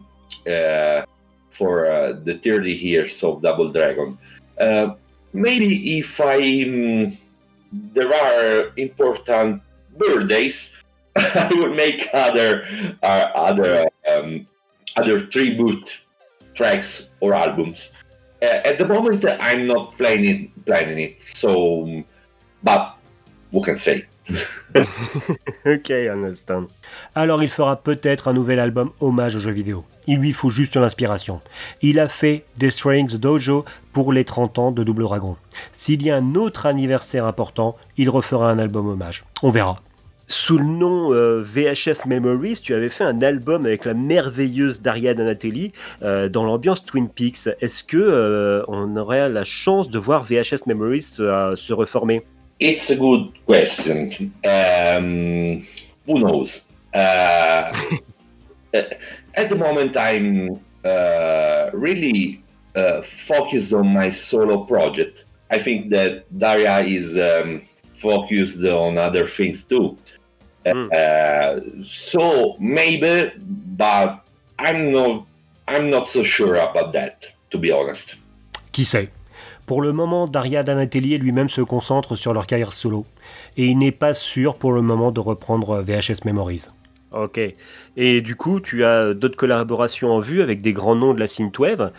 uh, 0.47 1.05
for 1.51 1.87
uh, 1.87 2.13
the 2.25 2.39
30 2.39 2.73
years 2.73 3.23
of 3.23 3.43
Double 3.43 3.71
Dragon. 3.71 4.19
Uh, 4.59 4.95
maybe 5.33 5.99
if 5.99 6.21
I 6.21 6.63
um, 6.63 7.19
there 7.73 8.13
are 8.15 8.73
important 8.77 9.63
birthdays, 9.99 10.75
I 11.17 11.51
will 11.55 11.75
make 11.75 12.09
other 12.13 12.65
uh, 13.03 13.31
other 13.35 13.89
um, 14.11 14.47
other 14.97 15.27
tribute 15.27 16.03
tracks 16.55 17.09
or 17.21 17.35
albums. 17.35 17.91
Uh, 18.43 18.61
at 18.65 18.79
the 18.79 18.87
moment, 18.87 19.25
I'm 19.41 19.67
not 19.67 19.97
planning 19.97 20.53
planning 20.67 20.99
it. 20.99 21.21
So, 21.21 22.05
but 22.63 22.97
who 23.51 23.63
can 23.63 23.77
say? 23.77 24.07
Ok, 25.67 25.91
understand. 25.91 26.67
Alors 27.15 27.43
il 27.43 27.49
fera 27.49 27.77
peut-être 27.77 28.29
un 28.29 28.33
nouvel 28.33 28.59
album 28.61 28.91
hommage 29.01 29.37
aux 29.37 29.41
jeux 29.41 29.53
vidéo. 29.53 29.85
Il 30.07 30.19
lui 30.19 30.33
faut 30.33 30.51
juste 30.51 30.77
l'inspiration. 30.77 31.41
Il 31.81 31.99
a 31.99 32.09
fait 32.09 32.45
Destroying 32.59 33.09
the 33.09 33.17
Dojo 33.17 33.65
pour 33.93 34.13
les 34.13 34.25
30 34.25 34.59
ans 34.59 34.73
de 34.73 34.85
Double 34.85 35.05
Dragon. 35.05 35.37
S'il 35.73 36.03
y 36.03 36.11
a 36.11 36.17
un 36.17 36.35
autre 36.35 36.67
anniversaire 36.67 37.25
important, 37.25 37.77
il 37.97 38.11
refera 38.11 38.51
un 38.51 38.59
album 38.59 38.89
hommage. 38.89 39.25
On 39.43 39.51
verra. 39.51 39.77
Sous 40.27 40.57
le 40.57 40.65
nom 40.65 41.13
euh, 41.13 41.43
VHS 41.43 42.07
Memories, 42.07 42.61
tu 42.63 42.73
avais 42.73 42.89
fait 42.89 43.05
un 43.05 43.21
album 43.21 43.67
avec 43.67 43.85
la 43.85 43.93
merveilleuse 43.93 44.81
Daria 44.81 45.13
Donatelli 45.13 45.73
euh, 46.03 46.31
dans 46.31 46.45
l'ambiance 46.45 46.85
Twin 46.85 47.11
Peaks. 47.11 47.51
Est-ce 47.61 47.85
que 47.85 47.99
euh, 47.99 48.65
on 48.69 48.97
aurait 48.97 49.29
la 49.29 49.45
chance 49.45 49.91
de 49.91 49.99
voir 49.99 50.23
VHS 50.25 50.67
Memories 50.67 51.17
euh, 51.21 51.57
se 51.57 51.75
reformer? 51.75 52.25
It's 52.65 52.89
a 52.89 52.97
good 52.97 53.45
question. 53.45 54.33
Um, 54.43 55.67
who 56.07 56.19
knows? 56.19 56.61
Uh, 56.95 57.73
at 59.35 59.49
the 59.49 59.57
moment, 59.57 59.97
I'm 59.97 60.61
uh, 60.85 61.71
really 61.73 62.43
uh, 62.75 63.03
focused 63.03 63.75
on 63.75 63.89
my 63.93 64.11
solo 64.11 64.65
project. 64.65 65.25
I 65.51 65.59
think 65.59 65.91
that 65.91 66.25
Daria 66.37 66.79
is 66.81 67.17
um, 67.17 67.63
focused 67.95 68.65
on 68.65 68.97
other 68.99 69.27
things 69.29 69.65
too. 69.65 69.97
Mm. 70.65 70.93
Uh, 70.93 71.85
so 71.85 72.57
maybe, 72.59 73.33
but 73.77 74.27
I'm 74.59 74.91
not. 74.91 75.27
I'm 75.69 75.91
not 75.91 76.09
so 76.09 76.23
sure 76.23 76.55
about 76.57 76.93
that, 76.93 77.27
to 77.51 77.59
be 77.59 77.71
honest. 77.73 78.17
Qui 78.73 78.85
sait 78.85 79.11
Pour 79.67 79.81
le 79.83 79.93
moment, 79.93 80.27
Daria 80.27 80.63
Danatelli 80.63 81.15
et 81.15 81.19
lui-même 81.19 81.49
se 81.49 81.61
concentrent 81.63 82.17
sur 82.17 82.33
leur 82.35 82.47
carrière 82.47 82.73
solo. 82.73 83.07
Et 83.57 83.67
il 83.67 83.79
n'est 83.79 83.93
pas 83.93 84.13
sûr 84.15 84.57
pour 84.57 84.73
le 84.73 84.83
moment 84.83 85.11
de 85.11 85.21
reprendre 85.21 85.81
VHS 85.81 86.25
Memories. 86.25 86.67
Ok. 87.13 87.41
Et 87.97 88.21
du 88.21 88.37
coup, 88.37 88.61
tu 88.61 88.85
as 88.85 89.15
d'autres 89.15 89.37
collaborations 89.37 90.11
en 90.13 90.21
vue 90.21 90.43
avec 90.43 90.61
des 90.61 90.73
grands 90.73 90.97
noms 90.97 91.15
de 91.15 91.21
la 91.21 91.27
synthwave? 91.27 91.93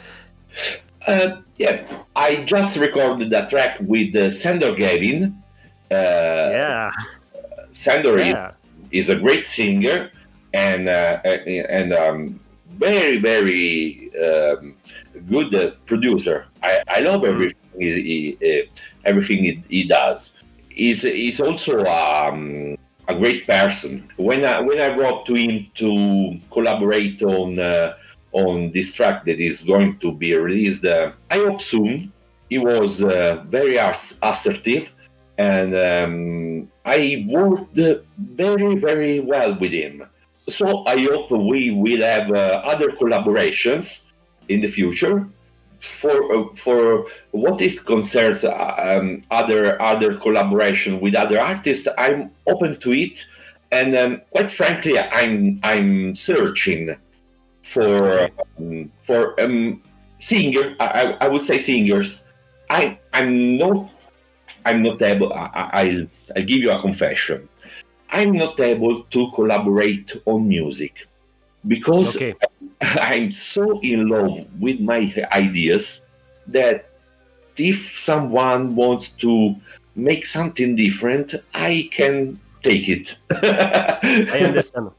Uh, 1.08 1.38
yeah, 1.60 1.84
I 2.16 2.44
just 2.46 2.78
recorded 2.78 3.32
a 3.34 3.46
track 3.48 3.78
with 3.88 4.16
uh, 4.16 4.32
Sander 4.32 4.74
Gavin. 4.76 5.34
Uh, 5.92 5.96
Yeah, 6.52 6.90
Sander 7.72 8.18
is- 8.20 8.34
yeah. 8.34 8.52
is 8.92 9.10
a 9.10 9.16
great 9.16 9.46
singer 9.48 10.10
and 10.54 10.88
uh, 10.88 11.20
and 11.70 11.94
um, 11.94 12.40
very 12.80 13.20
very 13.20 14.10
um, 14.20 14.74
good 15.30 15.54
uh, 15.54 15.72
producer. 15.86 16.46
I, 16.64 16.82
I 16.88 17.00
love 17.00 17.26
everything 17.26 17.60
he, 17.78 18.38
he, 18.40 18.62
uh, 18.62 18.66
everything 19.06 19.44
he, 19.44 19.64
he 19.70 19.84
does. 19.86 20.34
He's 20.70 21.04
he's 21.04 21.40
also 21.40 21.86
um, 21.86 22.78
a 23.08 23.16
great 23.16 23.48
person. 23.48 24.10
When 24.18 24.44
I 24.46 24.60
when 24.60 24.80
I 24.80 24.96
wrote 24.96 25.26
to 25.28 25.36
him 25.36 25.68
to 25.76 26.38
collaborate 26.52 27.22
on 27.24 27.60
uh, 27.60 27.96
on 28.32 28.72
this 28.72 28.92
track 28.92 29.26
that 29.26 29.40
is 29.40 29.64
going 29.64 29.98
to 30.00 30.12
be 30.12 30.36
released, 30.36 30.86
uh, 30.86 31.12
I 31.32 31.38
hope 31.38 31.62
soon. 31.62 32.12
He 32.50 32.60
was 32.60 33.04
uh, 33.04 33.44
very 33.50 33.80
ass- 33.80 34.14
assertive 34.22 34.92
and 35.38 35.76
um, 35.76 36.72
I 36.86 37.26
worked 37.30 37.78
very, 38.18 38.76
very 38.76 39.20
well 39.20 39.58
with 39.60 39.72
him. 39.72 40.04
So 40.48 40.86
I 40.86 41.00
hope 41.00 41.32
we 41.32 41.72
will 41.72 42.02
have 42.02 42.32
uh, 42.32 42.62
other 42.64 42.92
collaborations 42.92 44.04
in 44.50 44.62
the 44.62 44.68
future. 44.68 45.28
For 45.80 46.36
uh, 46.36 46.56
for 46.56 47.06
what 47.32 47.62
it 47.62 47.86
concerns 47.86 48.44
uh, 48.44 48.76
um, 48.78 49.22
other 49.30 49.80
other 49.82 50.16
collaboration 50.16 51.00
with 51.00 51.16
other 51.16 51.40
artists, 51.40 51.88
I'm 51.98 52.32
open 52.48 52.80
to 52.80 52.92
it, 52.94 53.26
and 53.72 53.94
um, 53.96 54.22
quite 54.32 54.50
frankly, 54.50 54.98
I'm 54.98 55.60
I'm 55.64 56.16
searching 56.16 56.96
for 57.62 58.30
um, 58.58 58.92
for 59.00 59.40
um, 59.40 59.84
singer. 60.20 60.76
I, 60.80 61.18
I 61.22 61.28
would 61.28 61.42
say 61.42 61.60
singers. 61.60 62.24
I 62.70 62.98
I'm 63.14 63.58
not 63.58 63.90
I'm 64.66 64.82
not 64.82 65.02
able. 65.02 65.32
I, 65.34 65.84
will 65.84 66.08
I'll 66.36 66.44
give 66.44 66.60
you 66.60 66.72
a 66.72 66.82
confession. 66.82 67.48
I'm 68.10 68.34
not 68.34 68.60
able 68.60 69.04
to 69.04 69.32
collaborate 69.32 70.16
on 70.26 70.48
music 70.48 71.08
because 71.68 72.16
okay. 72.16 72.36
I'm 72.82 73.32
so 73.32 73.80
in 73.82 74.08
love 74.08 74.46
with 74.60 74.80
my 74.80 75.14
ideas 75.32 76.02
that 76.48 76.90
if 77.58 77.98
someone 77.98 78.76
wants 78.76 79.10
to 79.10 79.56
make 79.96 80.26
something 80.26 80.76
different, 80.76 81.36
I 81.54 81.90
can 81.92 82.40
take 82.64 82.90
it. 82.90 83.18
I 83.32 84.40
understand. 84.40 84.92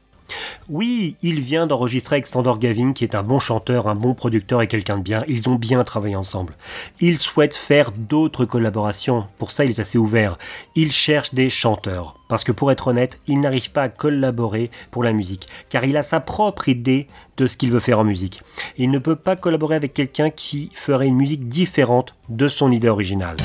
Oui, 0.69 1.15
il 1.21 1.41
vient 1.41 1.67
d'enregistrer 1.67 2.17
avec 2.17 2.27
Sandor 2.27 2.59
Gavin, 2.59 2.93
qui 2.93 3.03
est 3.03 3.15
un 3.15 3.23
bon 3.23 3.39
chanteur, 3.39 3.87
un 3.87 3.95
bon 3.95 4.13
producteur 4.13 4.61
et 4.61 4.67
quelqu'un 4.67 4.97
de 4.97 5.03
bien. 5.03 5.23
Ils 5.27 5.49
ont 5.49 5.55
bien 5.55 5.83
travaillé 5.83 6.15
ensemble. 6.15 6.53
Il 6.99 7.17
souhaite 7.17 7.55
faire 7.55 7.91
d'autres 7.91 8.45
collaborations. 8.45 9.25
Pour 9.37 9.51
ça, 9.51 9.65
il 9.65 9.71
est 9.71 9.79
assez 9.79 9.97
ouvert. 9.97 10.37
Il 10.75 10.91
cherche 10.91 11.33
des 11.33 11.49
chanteurs. 11.49 12.15
Parce 12.27 12.43
que 12.43 12.51
pour 12.51 12.71
être 12.71 12.87
honnête, 12.87 13.19
il 13.27 13.39
n'arrive 13.39 13.71
pas 13.71 13.83
à 13.83 13.89
collaborer 13.89 14.69
pour 14.91 15.03
la 15.03 15.13
musique, 15.13 15.47
car 15.69 15.85
il 15.85 15.95
a 15.95 16.03
sa 16.03 16.19
propre 16.19 16.67
idée 16.67 17.07
de 17.37 17.47
ce 17.47 17.55
qu'il 17.55 17.71
veut 17.71 17.79
faire 17.79 17.99
en 17.99 18.03
musique. 18.03 18.41
Il 18.77 18.91
ne 18.91 18.99
peut 18.99 19.15
pas 19.15 19.35
collaborer 19.35 19.75
avec 19.75 19.93
quelqu'un 19.93 20.29
qui 20.29 20.71
ferait 20.73 21.07
une 21.07 21.15
musique 21.15 21.47
différente 21.47 22.15
de 22.29 22.47
son 22.47 22.71
idée 22.71 22.89
originale. 22.89 23.37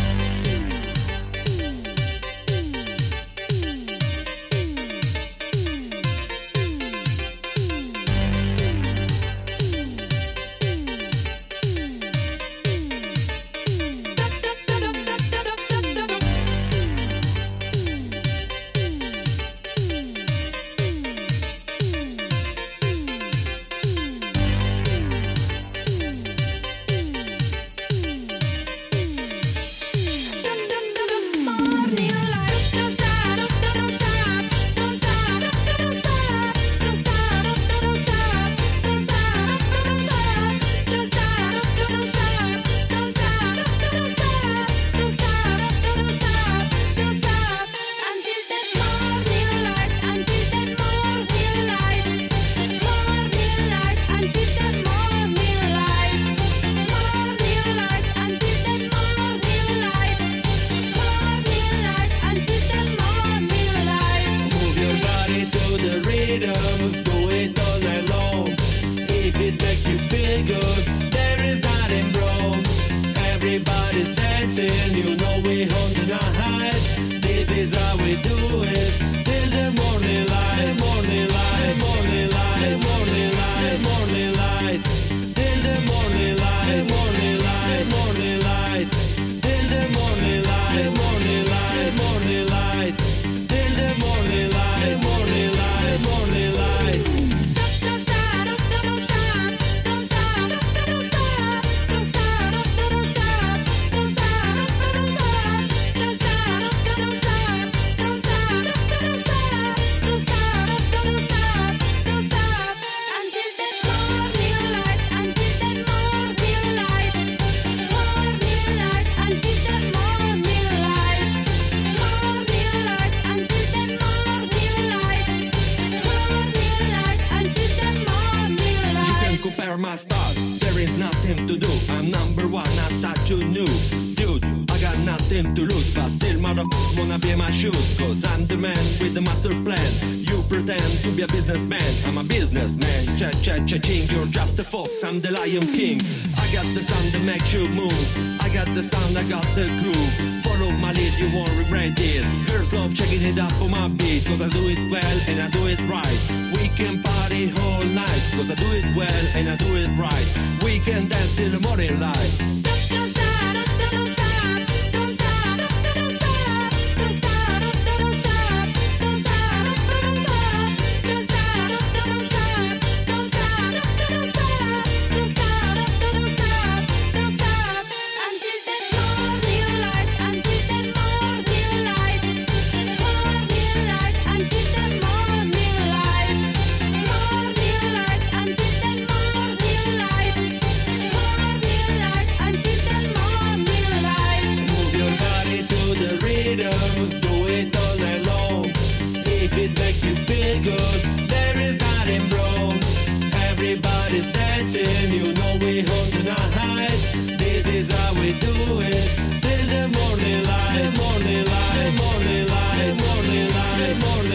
Morning 214.00 214.31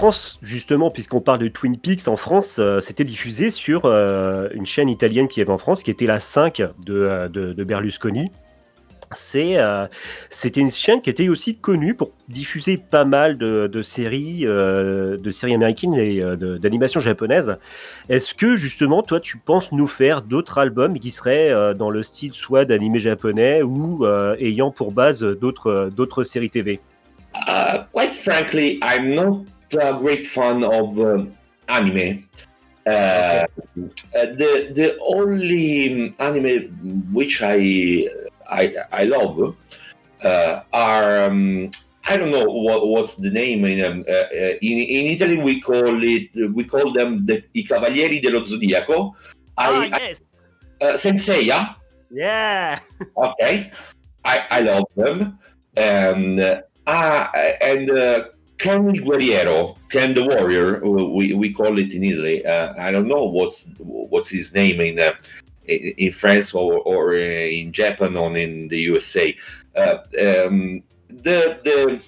France, 0.00 0.38
justement, 0.40 0.90
puisqu'on 0.90 1.20
parle 1.20 1.40
de 1.40 1.48
Twin 1.48 1.76
Peaks, 1.76 2.08
en 2.08 2.16
France, 2.16 2.56
euh, 2.58 2.80
c'était 2.80 3.04
diffusé 3.04 3.50
sur 3.50 3.82
euh, 3.84 4.48
une 4.54 4.64
chaîne 4.64 4.88
italienne 4.88 5.28
qui 5.28 5.42
avait 5.42 5.50
en 5.50 5.58
France, 5.58 5.82
qui 5.82 5.90
était 5.90 6.06
la 6.06 6.20
5 6.20 6.62
de, 6.86 6.94
euh, 6.94 7.28
de- 7.28 7.64
Berlusconi. 7.64 8.30
C'est, 9.12 9.58
C'était 10.30 10.60
une 10.62 10.70
chaîne 10.70 11.02
qui 11.02 11.10
était 11.10 11.28
aussi 11.28 11.54
connue 11.56 11.94
pour 11.94 12.12
diffuser 12.28 12.78
pas 12.78 13.04
mal 13.04 13.36
de, 13.36 13.82
séries, 13.82 14.44
de 14.44 15.30
séries 15.32 15.54
américaines 15.54 15.94
et 15.94 16.22
d'animations 16.60 17.00
japonaises. 17.00 17.58
Est-ce 18.08 18.32
que 18.32 18.56
justement, 18.56 19.02
toi, 19.02 19.20
tu 19.20 19.36
penses 19.36 19.70
nous 19.72 19.88
faire 19.88 20.22
d'autres 20.22 20.56
albums 20.58 20.98
qui 20.98 21.10
seraient 21.10 21.74
dans 21.74 21.90
le 21.90 22.04
style 22.04 22.32
soit 22.32 22.64
d'animé 22.64 23.00
japonais 23.00 23.62
ou 23.62 24.06
ayant 24.38 24.70
pour 24.70 24.92
base 24.92 25.22
d'autres 25.24 25.90
d'autres 25.94 26.22
séries 26.22 26.50
TV 26.50 26.78
quite 27.92 28.14
frankly, 28.14 28.78
I'm 28.82 29.14
not 29.14 29.44
a 29.74 29.98
great 29.98 30.26
fan 30.26 30.64
of 30.64 30.98
um, 30.98 31.30
anime. 31.68 32.28
Uh, 32.86 32.90
uh, 32.90 33.46
the 34.12 34.72
the 34.74 34.98
only 35.00 36.14
anime 36.18 37.08
which 37.12 37.42
I 37.42 38.08
I, 38.48 38.74
I 38.90 39.04
love 39.04 39.54
uh, 40.24 40.60
are 40.72 41.24
um, 41.24 41.70
I 42.06 42.16
don't 42.16 42.30
know 42.30 42.44
what, 42.44 42.88
what's 42.88 43.14
the 43.16 43.30
name 43.30 43.64
in, 43.64 43.84
um, 43.84 44.04
uh, 44.08 44.12
uh, 44.12 44.54
in 44.62 44.78
in 44.78 45.06
Italy 45.06 45.36
we 45.36 45.60
call 45.60 46.02
it 46.02 46.30
we 46.54 46.64
call 46.64 46.92
them 46.92 47.26
the 47.26 47.44
I 47.56 47.62
Cavalieri 47.68 48.20
dello 48.20 48.40
Zodiaco. 48.40 49.12
I, 49.58 49.86
yes, 49.86 50.22
I 50.80 50.84
uh, 50.84 50.96
Saint 50.96 51.18
Seiya. 51.18 51.76
yeah. 52.10 52.80
Okay, 53.16 53.70
I, 54.24 54.38
I 54.50 54.60
love 54.60 54.84
them. 54.96 55.38
Um, 55.76 56.38
uh, 56.86 57.26
and 57.60 57.90
uh, 57.90 58.24
Ken 58.60 58.92
Guerriero, 58.92 59.78
Ken 59.88 60.12
the 60.12 60.22
Warrior, 60.22 60.80
we, 60.84 61.32
we 61.32 61.50
call 61.50 61.78
it 61.78 61.94
in 61.94 62.04
Italy. 62.04 62.44
Uh, 62.44 62.74
I 62.78 62.92
don't 62.92 63.08
know 63.08 63.24
what's 63.24 63.66
what's 63.78 64.28
his 64.28 64.52
name 64.52 64.82
in 64.82 64.98
uh, 64.98 65.12
in 65.66 66.12
France 66.12 66.52
or, 66.52 66.80
or 66.80 67.14
in 67.14 67.72
Japan 67.72 68.16
or 68.16 68.36
in 68.36 68.68
the 68.68 68.78
USA. 68.80 69.34
Uh, 69.74 69.96
um, 70.20 70.82
the 71.08 71.58
the 71.64 72.02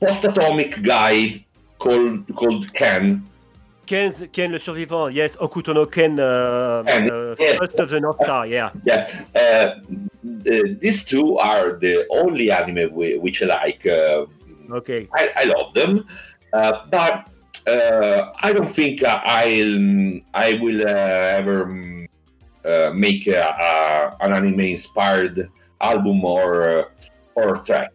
post 0.00 0.24
atomic 0.24 0.82
guy 0.82 1.44
called 1.78 2.32
called 2.36 2.72
Ken. 2.74 3.26
Ken, 3.84 4.12
Ken 4.32 4.52
le 4.52 4.60
survivant, 4.60 5.12
yes, 5.12 5.36
Hokuto 5.36 5.74
no 5.74 5.86
Ken, 5.86 6.20
uh, 6.20 6.84
Ken, 6.86 7.10
uh, 7.10 7.34
yeah. 7.40 7.58
Fist 7.58 7.80
of 7.80 7.90
the 7.90 7.98
North 7.98 8.16
Star, 8.22 8.46
yeah. 8.46 8.70
Yeah, 8.84 9.08
uh, 9.34 9.80
these 10.22 11.04
two 11.04 11.36
are 11.38 11.72
the 11.72 12.06
only 12.08 12.52
anime 12.52 12.94
we, 12.94 13.18
which 13.18 13.42
I 13.42 13.46
like. 13.46 13.84
Okay. 14.70 15.08
I, 15.14 15.28
I 15.36 15.44
love 15.44 15.72
them, 15.74 16.04
uh, 16.52 16.72
but 16.90 17.28
uh, 17.66 18.32
I 18.42 18.52
don't 18.52 18.70
think 18.70 19.02
I'll 19.04 20.20
I 20.34 20.54
will 20.60 20.82
uh, 20.82 21.38
ever 21.38 21.64
um, 21.64 22.06
uh, 22.64 22.90
make 22.94 23.26
a, 23.26 23.40
a, 23.40 24.16
an 24.20 24.32
anime 24.32 24.60
inspired 24.60 25.48
album 25.80 26.24
or 26.24 26.62
uh, 26.62 26.84
or 27.34 27.62
track. 27.62 27.90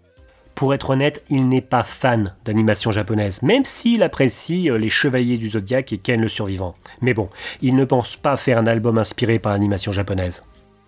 Pour 0.56 0.74
être 0.74 0.90
honnête, 0.90 1.24
il 1.30 1.50
n'est 1.50 1.62
pas 1.62 1.84
fan 1.84 2.34
d'animation 2.44 2.90
japonaise, 2.90 3.44
même 3.44 3.64
s'il 3.64 4.02
apprécie 4.02 4.72
euh, 4.72 4.80
les 4.80 4.90
Chevaliers 4.90 5.38
du 5.38 5.50
Zodiaque 5.50 5.94
et 5.94 5.98
Ken 5.98 6.20
le 6.20 6.30
Survivant. 6.30 6.74
Mais 7.00 7.14
bon, 7.14 7.30
il 7.62 7.76
ne 7.76 7.86
pense 7.86 8.16
pas 8.16 8.38
faire 8.38 8.58
un 8.58 8.66
album 8.66 8.98
inspiré 8.98 9.38
par 9.38 9.54
l'animation 9.54 9.92
japonaise. 9.92 10.44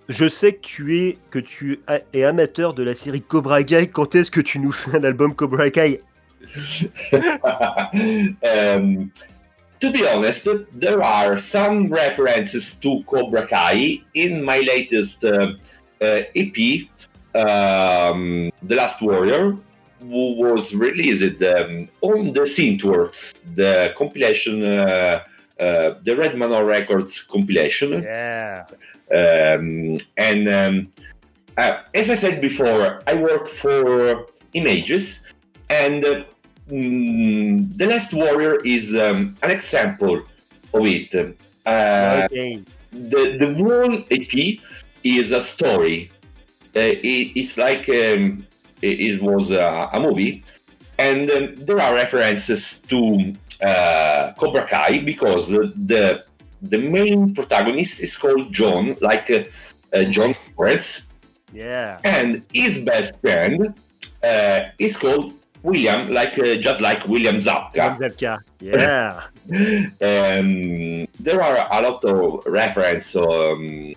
Je 0.09 0.27
sais 0.27 0.53
que 0.53 0.61
tu 0.61 0.97
es 0.97 1.17
que 1.29 1.37
tu 1.37 1.79
es 2.13 2.23
amateur 2.23 2.73
de 2.73 2.81
la 2.81 2.95
série 2.95 3.21
Cobra 3.21 3.63
Kai. 3.63 3.89
Quand 3.89 4.15
est-ce 4.15 4.31
que 4.31 4.41
tu 4.41 4.57
nous 4.57 4.71
fais 4.71 4.97
un 4.97 5.03
album 5.03 5.35
Cobra 5.35 5.69
Kai? 5.69 5.99
Um, 8.41 9.11
to 9.79 9.91
be 9.91 10.05
honest, 10.07 10.49
there 10.73 11.03
are 11.03 11.37
some 11.37 11.87
references 11.89 12.73
to 12.75 13.03
Cobra 13.03 13.45
Kai 13.45 14.01
in 14.15 14.43
my 14.43 14.59
latest 14.59 15.23
uh, 15.23 15.53
uh, 16.01 16.21
EP, 16.35 16.87
um, 17.35 18.51
The 18.63 18.75
Last 18.75 19.01
Warrior, 19.01 19.55
who 20.01 20.35
was 20.35 20.73
released 20.73 21.43
um, 21.43 21.87
on 22.01 22.33
the 22.33 22.41
Synthworks, 22.41 23.33
the 23.55 23.93
compilation, 23.97 24.63
uh, 24.63 25.23
uh, 25.59 25.93
the 26.03 26.15
Red 26.15 26.35
Manor 26.37 26.65
Records 26.65 27.21
compilation. 27.21 28.01
Yeah. 28.01 28.65
Um, 29.15 29.97
and 30.17 30.47
um, 30.47 30.91
uh, 31.57 31.81
as 31.93 32.09
I 32.09 32.13
said 32.13 32.41
before, 32.41 33.01
I 33.07 33.15
work 33.15 33.47
for 33.49 34.27
Images, 34.53 35.21
and 35.69 36.03
uh, 36.03 36.23
mm, 36.69 37.77
The 37.77 37.85
Last 37.85 38.13
Warrior 38.13 38.55
is 38.65 38.95
um, 38.95 39.35
an 39.43 39.51
example 39.51 40.21
of 40.73 40.85
it. 40.85 41.13
Uh, 41.65 42.25
Okay. 42.25 42.63
the, 42.91 43.37
the 43.37 43.53
whole 43.55 43.93
EP 44.09 44.59
is 45.03 45.31
a 45.31 45.41
story. 45.41 46.09
Uh, 46.75 46.79
it, 46.79 47.31
it's 47.35 47.57
like 47.57 47.89
um, 47.89 48.45
it, 48.81 48.99
it 48.99 49.21
was 49.21 49.51
a, 49.51 49.89
a 49.93 49.99
movie, 49.99 50.43
and 50.97 51.29
um, 51.31 51.55
there 51.55 51.79
are 51.79 51.93
references 51.93 52.79
to 52.87 53.33
uh, 53.61 54.33
Cobra 54.37 54.65
Kai 54.65 54.99
because 54.99 55.49
the 55.49 56.23
the 56.61 56.77
main 56.77 57.33
protagonist 57.33 57.99
is 57.99 58.15
called 58.15 58.51
John, 58.51 58.95
like 59.01 59.29
uh, 59.31 59.43
uh, 59.93 60.03
John 60.05 60.35
Lawrence, 60.57 61.01
Yeah. 61.53 61.97
and 62.03 62.43
his 62.53 62.79
best 62.79 63.19
friend 63.21 63.73
uh, 64.23 64.59
is 64.77 64.97
called 64.97 65.33
William, 65.63 66.11
like 66.11 66.37
uh, 66.39 66.55
just 66.55 66.81
like 66.81 67.05
William 67.07 67.37
Zapka. 67.37 67.97
Zabka. 67.97 68.39
Yeah. 68.61 69.23
um, 70.01 71.07
there 71.19 71.41
are 71.41 71.67
a 71.71 71.81
lot 71.81 72.03
of 72.05 72.45
reference 72.45 73.15
um, 73.15 73.93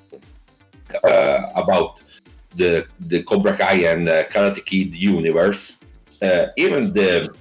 uh, 1.04 1.38
about 1.54 2.00
the 2.56 2.86
the 3.00 3.22
Cobra 3.22 3.56
Kai 3.56 3.84
and 3.92 4.08
uh, 4.08 4.24
Karate 4.24 4.64
Kid 4.64 4.94
universe. 4.94 5.78
Uh, 6.20 6.46
even 6.56 6.92
the, 6.92 7.34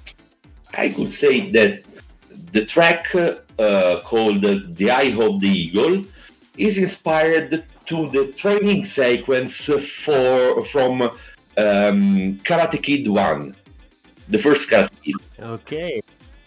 I 0.73 0.89
could 0.89 1.11
say 1.11 1.49
that 1.51 1.83
the 2.51 2.65
track 2.65 3.05
uh, 3.61 4.01
called 4.01 4.41
"The 4.41 4.91
Eye 4.91 5.15
of 5.17 5.39
the 5.39 5.47
Eagle" 5.47 6.03
is 6.57 6.77
inspired 6.77 7.63
to 7.85 8.09
the 8.09 8.27
training 8.33 8.85
sequence 8.85 9.67
for 9.67 10.65
from 10.65 11.01
um, 11.01 12.39
Karate 12.43 12.81
Kid 12.81 13.07
One, 13.07 13.55
the 14.29 14.39
first 14.39 14.69
Karate 14.69 14.97
Kid. 15.03 15.15
Okay. 15.39 16.01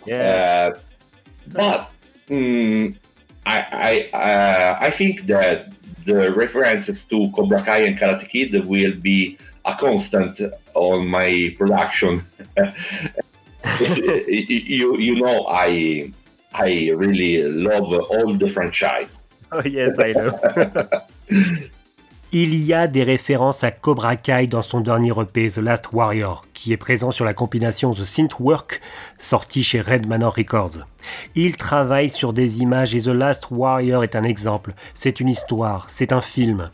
Yeah. 0.07 0.73
Uh, 0.75 0.79
but 1.49 1.91
mm, 2.29 2.97
I 3.47 4.11
I 4.13 4.17
uh, 4.17 4.79
I 4.81 4.91
think 4.91 5.27
that 5.27 5.73
the 6.05 6.33
references 6.33 7.05
to 7.07 7.31
Cobra 7.35 7.63
Kai 7.63 7.79
and 7.89 7.99
Karate 7.99 8.29
Kid 8.29 8.65
will 8.67 8.97
be 9.01 9.39
a 9.65 9.75
constant 9.75 10.41
on 10.75 11.07
my 11.07 11.55
production. 11.57 12.23
You 14.75 14.99
you 14.99 15.15
know 15.17 15.47
I 15.49 16.13
I 16.55 16.93
really 16.97 17.43
love 17.43 17.93
all 18.11 18.37
the 18.39 18.49
franchise. 18.49 19.21
Oh 19.53 19.61
yes, 19.65 19.99
I 19.99 20.13
know. 20.13 20.31
Il 22.37 22.65
y 22.65 22.75
a 22.75 22.89
des 22.89 23.05
références 23.05 23.63
à 23.63 23.71
Cobra 23.71 24.17
Kai 24.17 24.49
dans 24.49 24.63
son 24.63 24.81
dernier 24.81 25.13
EP 25.21 25.51
The 25.51 25.59
Last 25.59 25.93
Warrior, 25.93 26.45
qui 26.53 26.73
est 26.73 26.77
présent 26.77 27.13
sur 27.13 27.25
la 27.25 27.33
compilation 27.33 27.93
The 27.93 28.05
Synthwork, 28.05 28.81
sortie 29.21 29.63
chez 29.63 29.81
Red 29.81 30.09
Manor 30.09 30.35
Records. 30.35 30.85
Il 31.37 31.57
travaille 31.57 32.09
sur 32.09 32.33
des 32.33 32.59
images 32.59 32.93
et 32.93 33.03
The 33.03 33.09
Last 33.09 33.47
Warrior 33.53 34.03
est 34.03 34.17
un 34.17 34.25
exemple. 34.25 34.75
C'est 34.95 35.21
une 35.21 35.29
histoire, 35.29 35.87
c'est 35.89 36.13
un 36.13 36.21
film. 36.21 36.71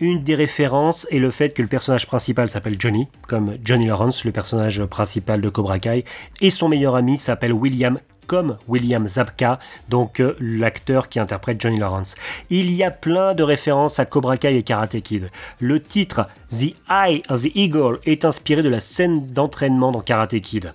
Une 0.00 0.22
des 0.22 0.34
références 0.34 1.06
est 1.10 1.18
le 1.18 1.30
fait 1.30 1.50
que 1.50 1.60
le 1.60 1.68
personnage 1.68 2.06
principal 2.06 2.48
s'appelle 2.48 2.76
Johnny, 2.78 3.08
comme 3.28 3.56
Johnny 3.62 3.88
Lawrence, 3.88 4.24
le 4.24 4.32
personnage 4.32 4.84
principal 4.86 5.42
de 5.42 5.50
Cobra 5.50 5.78
Kai, 5.78 6.04
et 6.40 6.50
son 6.50 6.70
meilleur 6.70 6.96
ami 6.96 7.18
s'appelle 7.18 7.52
William 7.52 7.98
comme 8.26 8.56
William 8.68 9.06
Zabka, 9.06 9.58
donc 9.88 10.20
euh, 10.20 10.36
l'acteur 10.40 11.08
qui 11.08 11.18
interprète 11.18 11.60
Johnny 11.60 11.78
Lawrence. 11.78 12.14
Il 12.50 12.72
y 12.72 12.82
a 12.82 12.90
plein 12.90 13.34
de 13.34 13.42
références 13.42 13.98
à 13.98 14.04
Cobra 14.04 14.36
Kai 14.36 14.56
et 14.56 14.62
Karate 14.62 15.00
Kid. 15.00 15.28
Le 15.60 15.80
titre 15.80 16.28
The 16.50 16.74
Eye 16.90 17.22
of 17.28 17.42
the 17.42 17.50
Eagle 17.54 17.98
est 18.04 18.24
inspiré 18.24 18.62
de 18.62 18.68
la 18.68 18.80
scène 18.80 19.26
d'entraînement 19.26 19.92
dans 19.92 20.00
Karate 20.00 20.40
Kid. 20.40 20.72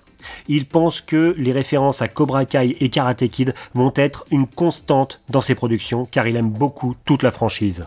Il 0.48 0.66
pense 0.66 1.00
que 1.00 1.34
les 1.36 1.52
références 1.52 2.02
à 2.02 2.08
Cobra 2.08 2.44
Kai 2.44 2.76
et 2.80 2.88
Karate 2.88 3.28
Kid 3.28 3.54
vont 3.74 3.92
être 3.96 4.24
une 4.30 4.46
constante 4.46 5.20
dans 5.28 5.40
ses 5.40 5.54
productions 5.54 6.06
car 6.10 6.26
il 6.26 6.36
aime 6.36 6.50
beaucoup 6.50 6.94
toute 7.04 7.22
la 7.22 7.30
franchise. 7.30 7.86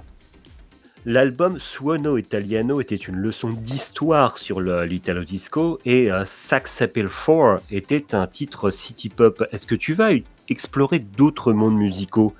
L'album 1.08 1.60
Suono 1.60 2.18
Italiano 2.18 2.82
était 2.82 2.96
une 2.96 3.18
leçon 3.18 3.52
d'histoire 3.52 4.40
sur 4.40 4.60
l'Italo 4.60 5.24
Disco 5.24 5.78
et 5.86 6.12
euh, 6.12 6.26
Sax 6.26 6.82
Appeal 6.82 7.10
4 7.10 7.62
était 7.70 8.16
un 8.16 8.26
titre 8.26 8.72
city 8.72 9.10
pop. 9.10 9.46
Est-ce 9.52 9.68
que 9.68 9.76
tu 9.76 9.94
vas 9.94 10.10
explorer 10.50 10.98
d'autres 10.98 11.54
mondes 11.54 11.78
musicaux? 11.78 12.34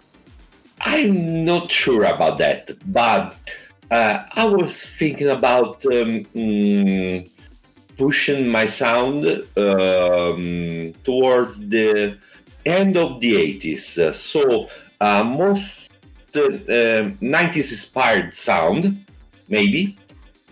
I'm 0.84 1.44
not 1.44 1.70
sure 1.70 2.06
about 2.06 2.38
that, 2.40 2.74
but 2.88 3.36
uh, 3.92 4.24
I 4.36 4.46
was 4.46 4.82
thinking 4.98 5.28
about 5.28 5.86
um, 5.86 6.26
mm, 6.36 7.30
pushing 8.00 8.48
my 8.48 8.66
sound 8.66 9.26
um, 9.58 10.92
towards 11.04 11.60
the 11.70 12.18
end 12.66 12.98
of 12.98 13.20
the 13.20 13.36
80s. 13.36 14.12
So 14.16 14.66
uh, 15.00 15.24
most 15.24 15.95
uh, 16.36 17.10
90s 17.22 17.72
inspired 17.72 18.34
sound, 18.34 19.06
maybe. 19.50 19.98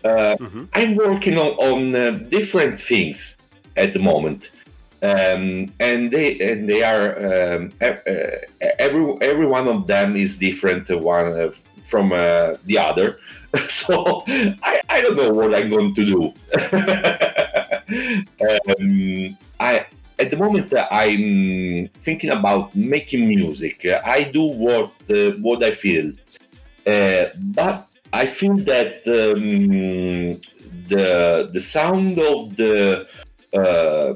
Uh, 0.03 0.35
mm-hmm. 0.39 0.65
I'm 0.73 0.95
working 0.95 1.37
on, 1.37 1.51
on 1.53 1.95
uh, 1.95 2.11
different 2.29 2.79
things 2.79 3.37
at 3.77 3.93
the 3.93 3.99
moment. 3.99 4.49
Um, 5.01 5.73
and 5.81 6.11
they 6.11 6.39
and 6.39 6.69
they 6.69 6.81
are 6.81 7.17
um, 7.57 7.73
every 7.81 9.17
every 9.19 9.45
one 9.45 9.67
of 9.67 9.85
them 9.85 10.15
is 10.15 10.37
different 10.37 10.89
one 10.89 11.25
uh, 11.37 11.51
from 11.83 12.13
uh, 12.13 12.55
the 12.65 12.77
other. 12.77 13.19
So 13.69 14.23
I, 14.27 14.81
I 14.89 15.01
don't 15.01 15.15
know 15.15 15.29
what 15.29 15.53
I'm 15.53 15.69
going 15.69 15.93
to 15.93 16.03
do. 16.03 16.33
um, 18.41 19.37
I 19.59 19.85
at 20.19 20.29
the 20.29 20.37
moment 20.37 20.73
uh, 20.73 20.87
I'm 20.91 21.87
thinking 21.99 22.29
about 22.29 22.75
making 22.75 23.27
music. 23.27 23.85
I 23.85 24.23
do 24.23 24.43
what 24.43 24.91
uh, 25.09 25.31
what 25.41 25.63
I 25.63 25.71
feel, 25.71 26.11
uh, 26.87 27.25
but 27.37 27.87
I 28.11 28.25
feel 28.25 28.55
that 28.71 29.01
um, 29.07 30.39
the 30.87 31.49
the 31.51 31.61
sound 31.61 32.19
of 32.19 32.55
the 32.55 33.07
uh, 33.53 34.13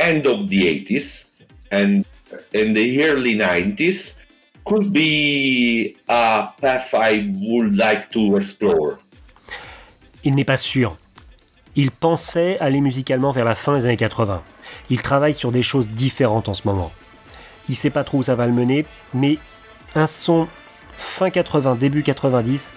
end 0.00 0.26
of 0.26 0.48
the 0.48 0.84
80s 0.84 1.24
and 1.70 2.04
in 2.52 2.74
the 2.74 3.04
early 3.04 3.34
90s 3.36 4.14
could 4.64 4.92
be 4.92 5.96
a 6.08 6.48
path 6.60 6.94
I 6.94 7.30
would 7.40 7.76
like 7.76 8.10
to 8.10 8.36
explore. 8.36 8.98
Il 10.24 10.34
n'est 10.34 10.44
pas 10.44 10.56
sûr. 10.56 10.96
Il 11.76 11.90
pensait 11.90 12.58
aller 12.60 12.80
musicalement 12.80 13.30
vers 13.32 13.44
la 13.44 13.54
fin 13.54 13.76
des 13.76 13.84
années 13.84 13.96
80. 13.96 14.42
Il 14.90 15.00
travaille 15.00 15.34
sur 15.34 15.52
des 15.52 15.62
choses 15.62 15.88
différentes 15.88 16.48
en 16.48 16.54
ce 16.54 16.66
moment. 16.66 16.92
Il 17.68 17.76
sait 17.76 17.90
pas 17.90 18.04
trop 18.04 18.18
où 18.18 18.22
ça 18.22 18.34
va 18.34 18.46
le 18.46 18.52
mener, 18.52 18.84
mais 19.14 19.38
un 19.94 20.06
son 20.06 20.48
fin 20.96 21.30
80, 21.30 21.76
début 21.76 22.02
90, 22.02 22.70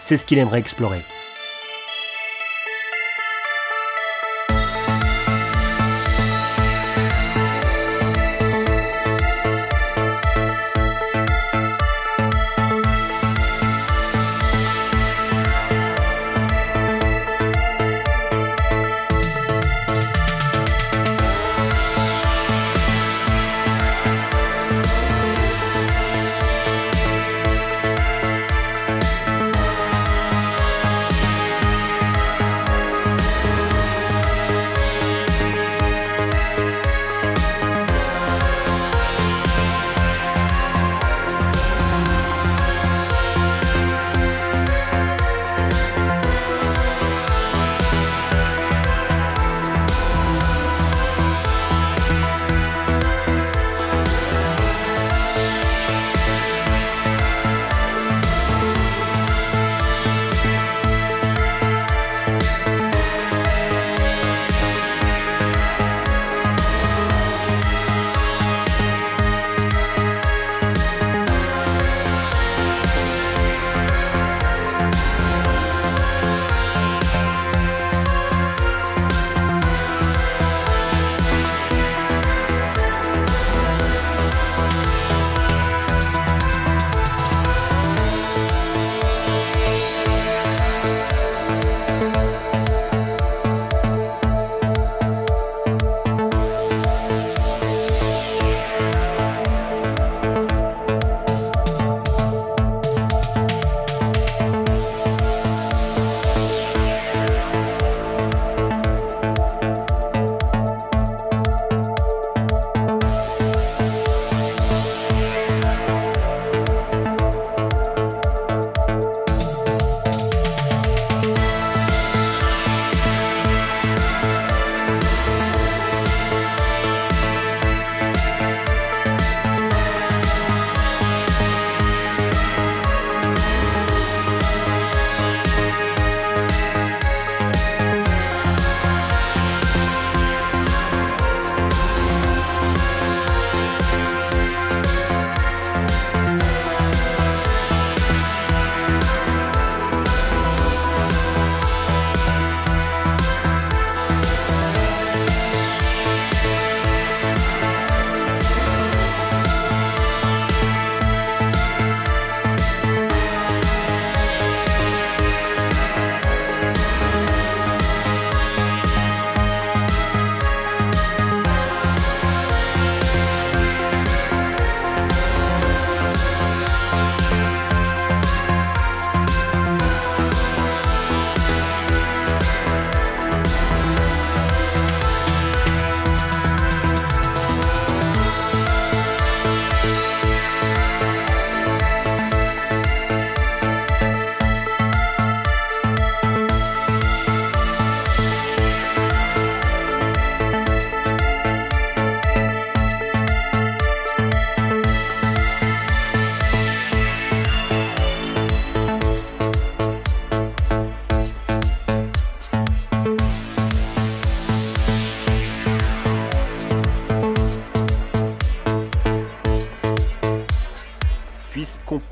c'est 0.00 0.16
ce 0.16 0.24
qu'il 0.24 0.38
aimerait 0.38 0.58
explorer. 0.58 1.02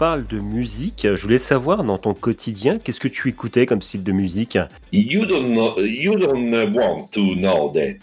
Parle 0.01 0.27
de 0.27 0.39
musique, 0.39 1.03
je 1.03 1.21
voulais 1.21 1.39
savoir 1.39 1.85
dans 1.85 1.99
ton 1.99 2.15
quotidien, 2.15 2.79
qu'est-ce 2.79 2.99
que 2.99 3.07
tu 3.07 3.29
écoutais 3.29 3.67
comme 3.67 3.83
style 3.83 4.03
de 4.03 4.13
musique? 4.13 4.57
You 4.93 5.27
don't 5.27 5.53
know, 5.53 5.79
you 5.79 6.17
don't 6.17 6.75
want 6.75 7.13
to 7.13 7.35
know 7.35 7.71
that. 7.75 7.99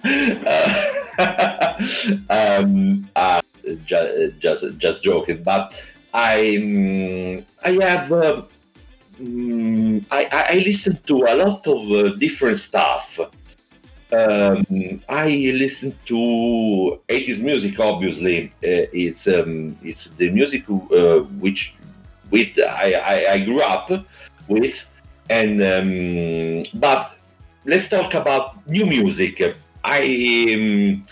um, 2.30 3.06
uh, 3.14 3.42
just, 3.84 4.40
just, 4.40 4.78
just 4.78 5.04
joking, 5.04 5.42
but 5.42 5.78
I, 6.14 6.56
um, 6.56 7.44
I 7.62 7.72
have, 7.84 8.10
uh, 8.10 8.40
I, 10.10 10.46
I 10.48 10.62
listen 10.64 10.96
to 11.08 11.26
a 11.28 11.36
lot 11.36 11.66
of 11.66 11.92
uh, 11.92 12.16
different 12.16 12.58
stuff. 12.58 13.20
Um, 14.12 15.02
I 15.08 15.28
listen 15.54 15.94
to 16.06 17.00
80s 17.08 17.40
music. 17.40 17.80
Obviously, 17.80 18.48
uh, 18.48 18.86
it's 18.92 19.26
um, 19.26 19.76
it's 19.82 20.06
the 20.10 20.30
music 20.30 20.68
uh, 20.68 21.20
which 21.40 21.74
with 22.30 22.58
I, 22.58 22.92
I, 22.92 23.32
I, 23.32 23.38
grew 23.40 23.62
up 23.62 23.90
with, 24.48 24.84
and 25.30 25.62
um, 25.62 26.62
but 26.78 27.16
let's 27.64 27.88
talk 27.88 28.12
about 28.14 28.66
new 28.68 28.84
music. 28.84 29.56
I 29.82 30.02
um, 30.54 31.04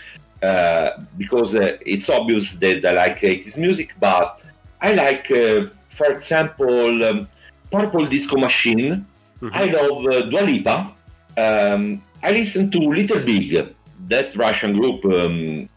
uh, 0.43 0.91
because 1.17 1.55
uh, 1.55 1.77
it's 1.85 2.09
obvious 2.09 2.53
that 2.55 2.85
I 2.85 2.91
like 2.91 3.19
80s 3.19 3.57
music, 3.57 3.95
but 3.99 4.41
I 4.81 4.93
like, 4.93 5.29
uh, 5.29 5.67
for 5.89 6.07
example, 6.11 7.03
um, 7.03 7.27
Purple 7.71 8.05
Disco 8.05 8.37
Machine. 8.37 9.05
Mm-hmm. 9.41 9.55
I 9.55 9.65
love 9.65 10.05
uh, 10.05 10.21
Dua 10.29 10.41
Lipa. 10.41 10.91
Um, 11.37 12.01
I 12.23 12.31
listen 12.31 12.69
to 12.71 12.79
Little 12.79 13.19
Big, 13.19 13.73
that 14.07 14.35
Russian 14.35 14.73
group. 14.73 15.03
Um, 15.05 15.69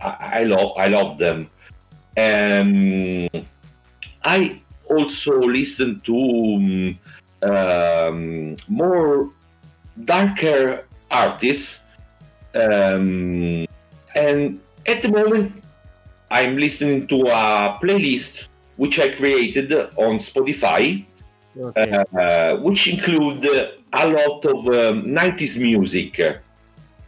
I, 0.00 0.40
I, 0.40 0.44
love, 0.44 0.72
I 0.76 0.88
love 0.88 1.18
them. 1.18 1.50
Um, 2.16 3.28
I 4.24 4.60
also 4.88 5.38
listen 5.40 6.00
to 6.00 6.98
um, 7.42 7.50
um 7.50 8.56
more 8.68 9.30
darker 10.04 10.84
artists, 11.10 11.80
um, 12.54 13.66
and 14.14 14.60
at 14.86 15.02
the 15.02 15.08
moment, 15.08 15.52
I'm 16.30 16.56
listening 16.56 17.06
to 17.08 17.16
a 17.28 17.78
playlist 17.80 18.48
which 18.76 18.98
I 18.98 19.14
created 19.14 19.72
on 19.72 20.18
Spotify, 20.18 21.04
okay. 21.58 22.04
uh, 22.18 22.56
which 22.56 22.88
include 22.88 23.44
a 23.92 24.08
lot 24.08 24.44
of 24.44 24.66
um, 24.66 25.04
90s 25.04 25.60
music. 25.60 26.20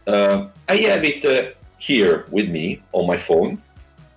Uh, 0.06 0.48
I 0.68 0.76
have 0.76 1.04
it 1.04 1.24
uh, 1.24 1.52
here 1.78 2.26
with 2.30 2.48
me 2.48 2.82
on 2.92 3.06
my 3.06 3.16
phone. 3.16 3.60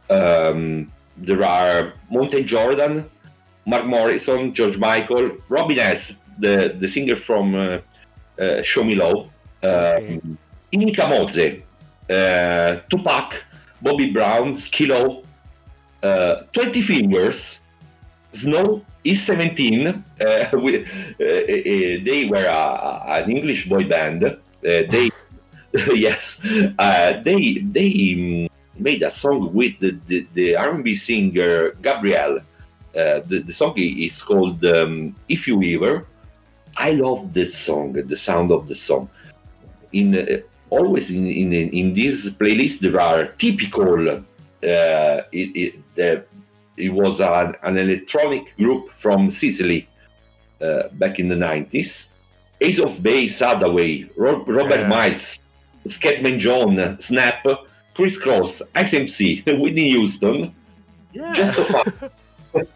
Um, 0.09 0.91
there 1.17 1.43
are 1.43 1.93
Montell 2.11 2.45
Jordan, 2.45 3.09
Mark 3.65 3.85
Morrison, 3.85 4.53
George 4.53 4.77
Michael, 4.77 5.31
Robin 5.49 5.79
S., 5.79 6.13
the, 6.39 6.75
the 6.77 6.87
singer 6.87 7.15
from 7.15 7.55
uh, 7.55 7.77
uh, 8.39 8.61
Show 8.63 8.83
Me 8.83 8.95
Love, 8.95 9.29
okay. 9.63 10.19
Um, 10.23 10.37
Ini 10.73 10.95
Kamoze, 10.95 11.61
uh, 12.09 12.81
Tupac, 12.89 13.43
Bobby 13.81 14.11
Brown, 14.11 14.55
Skilo, 14.55 15.23
20 16.01 16.81
Fingers, 16.81 17.59
Snow 18.33 18.83
is 19.03 19.23
17. 19.23 19.87
Uh, 19.87 20.49
we, 20.53 20.83
uh, 20.83 20.85
uh, 20.85 22.03
they 22.03 22.27
were 22.29 22.45
an 22.45 23.29
English 23.29 23.69
boy 23.69 23.83
band. 23.87 24.23
Uh, 24.25 24.37
they, 24.61 25.09
yes, 25.93 26.39
uh, 26.79 27.21
they 27.23 27.59
they 27.59 28.49
made 28.77 29.01
a 29.03 29.11
song 29.11 29.53
with 29.53 29.77
the, 29.79 29.91
the, 30.07 30.27
the 30.33 30.55
R&B 30.55 30.95
singer 30.95 31.71
Gabrielle. 31.81 32.39
Uh, 32.95 33.19
the, 33.25 33.41
the 33.45 33.53
song 33.53 33.73
is 33.77 34.21
called 34.21 34.63
um, 34.65 35.15
"If 35.27 35.47
You 35.47 35.61
Ever." 35.63 36.05
I 36.75 36.91
love 36.91 37.33
that 37.33 37.53
song, 37.53 37.93
the 37.93 38.17
sound 38.17 38.51
of 38.51 38.67
the 38.67 38.75
song. 38.75 39.09
In 39.91 40.43
always 40.69 41.11
in, 41.11 41.27
in 41.27 41.53
in 41.53 41.93
this 41.93 42.29
playlist 42.29 42.79
there 42.79 42.99
are 42.99 43.27
typical 43.37 44.09
uh, 44.09 45.17
it, 45.31 45.49
it, 45.95 46.27
it 46.77 46.89
was 46.89 47.21
an, 47.21 47.55
an 47.63 47.77
electronic 47.77 48.55
group 48.57 48.91
from 48.93 49.29
Sicily 49.29 49.87
uh, 50.61 50.87
back 50.93 51.19
in 51.19 51.27
the 51.27 51.35
90s. 51.35 52.07
Ace 52.61 52.79
of 52.79 53.01
Base, 53.03 53.39
Haddaway, 53.41 54.09
Ro- 54.15 54.43
Robert 54.45 54.81
yeah. 54.81 54.87
Miles, 54.87 55.39
Scatman 55.87 56.39
John, 56.39 56.99
Snap, 56.99 57.45
Kris 57.93 58.17
Kross, 58.19 58.61
XMC, 58.73 59.45
Whitney 59.59 59.91
Houston, 59.91 60.53
yeah. 61.11 61.33
Jestofunk, 61.33 62.09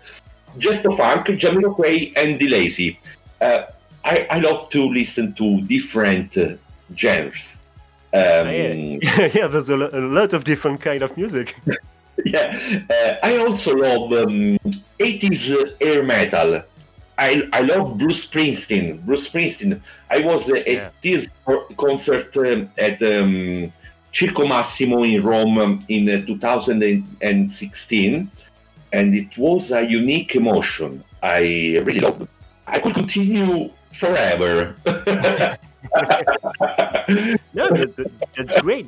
Jestofunk, 0.58 1.26
Jamiroquai, 1.26 2.14
and 2.18 2.40
DeLacy. 2.40 2.98
Uh, 3.40 3.64
I, 4.04 4.28
I 4.30 4.40
love 4.40 4.70
to 4.70 4.90
listen 4.90 5.34
to 5.34 5.62
different 5.62 6.38
uh, 6.38 6.56
genres. 6.96 7.60
Um, 8.14 8.50
yeah. 8.50 9.30
yeah, 9.34 9.48
there's 9.48 9.70
a, 9.70 9.76
a 9.76 10.00
lot 10.00 10.34
of 10.34 10.44
different 10.44 10.82
kind 10.82 11.02
of 11.02 11.16
music. 11.18 11.56
yeah, 12.26 12.58
uh, 12.90 13.16
I 13.24 13.38
also 13.38 13.76
love 13.76 14.12
um, 14.14 14.58
80s 15.00 15.82
hair 15.82 16.04
metal. 16.04 16.62
I, 17.18 17.50
I 17.52 17.62
love 17.62 17.98
Bruce 17.98 18.26
Springsteen. 18.26 19.04
Bruce 19.06 19.30
Springsteen. 19.30 19.82
I 20.10 20.20
was 20.20 20.52
uh, 20.52 20.56
at 20.56 20.68
yeah. 20.68 20.90
this 21.02 21.30
concert 21.78 22.36
um, 22.38 22.70
at 22.78 23.02
um, 23.02 23.72
Circo 24.14 24.48
Massimo 24.48 25.04
in 25.04 25.24
Rome 25.24 25.58
um, 25.58 25.80
in 25.90 26.08
uh, 26.10 26.22
2016, 26.26 28.32
and 28.94 29.16
it 29.16 29.38
was 29.38 29.72
a 29.72 29.84
unique 29.84 30.36
emotion. 30.36 31.04
I 31.24 31.82
really 31.84 32.02
loved. 32.02 32.28
I 32.68 32.80
could 32.80 32.94
continue 32.94 33.72
forever. 33.94 34.76
no, 37.54 37.70
that's 38.36 38.62
great. 38.62 38.88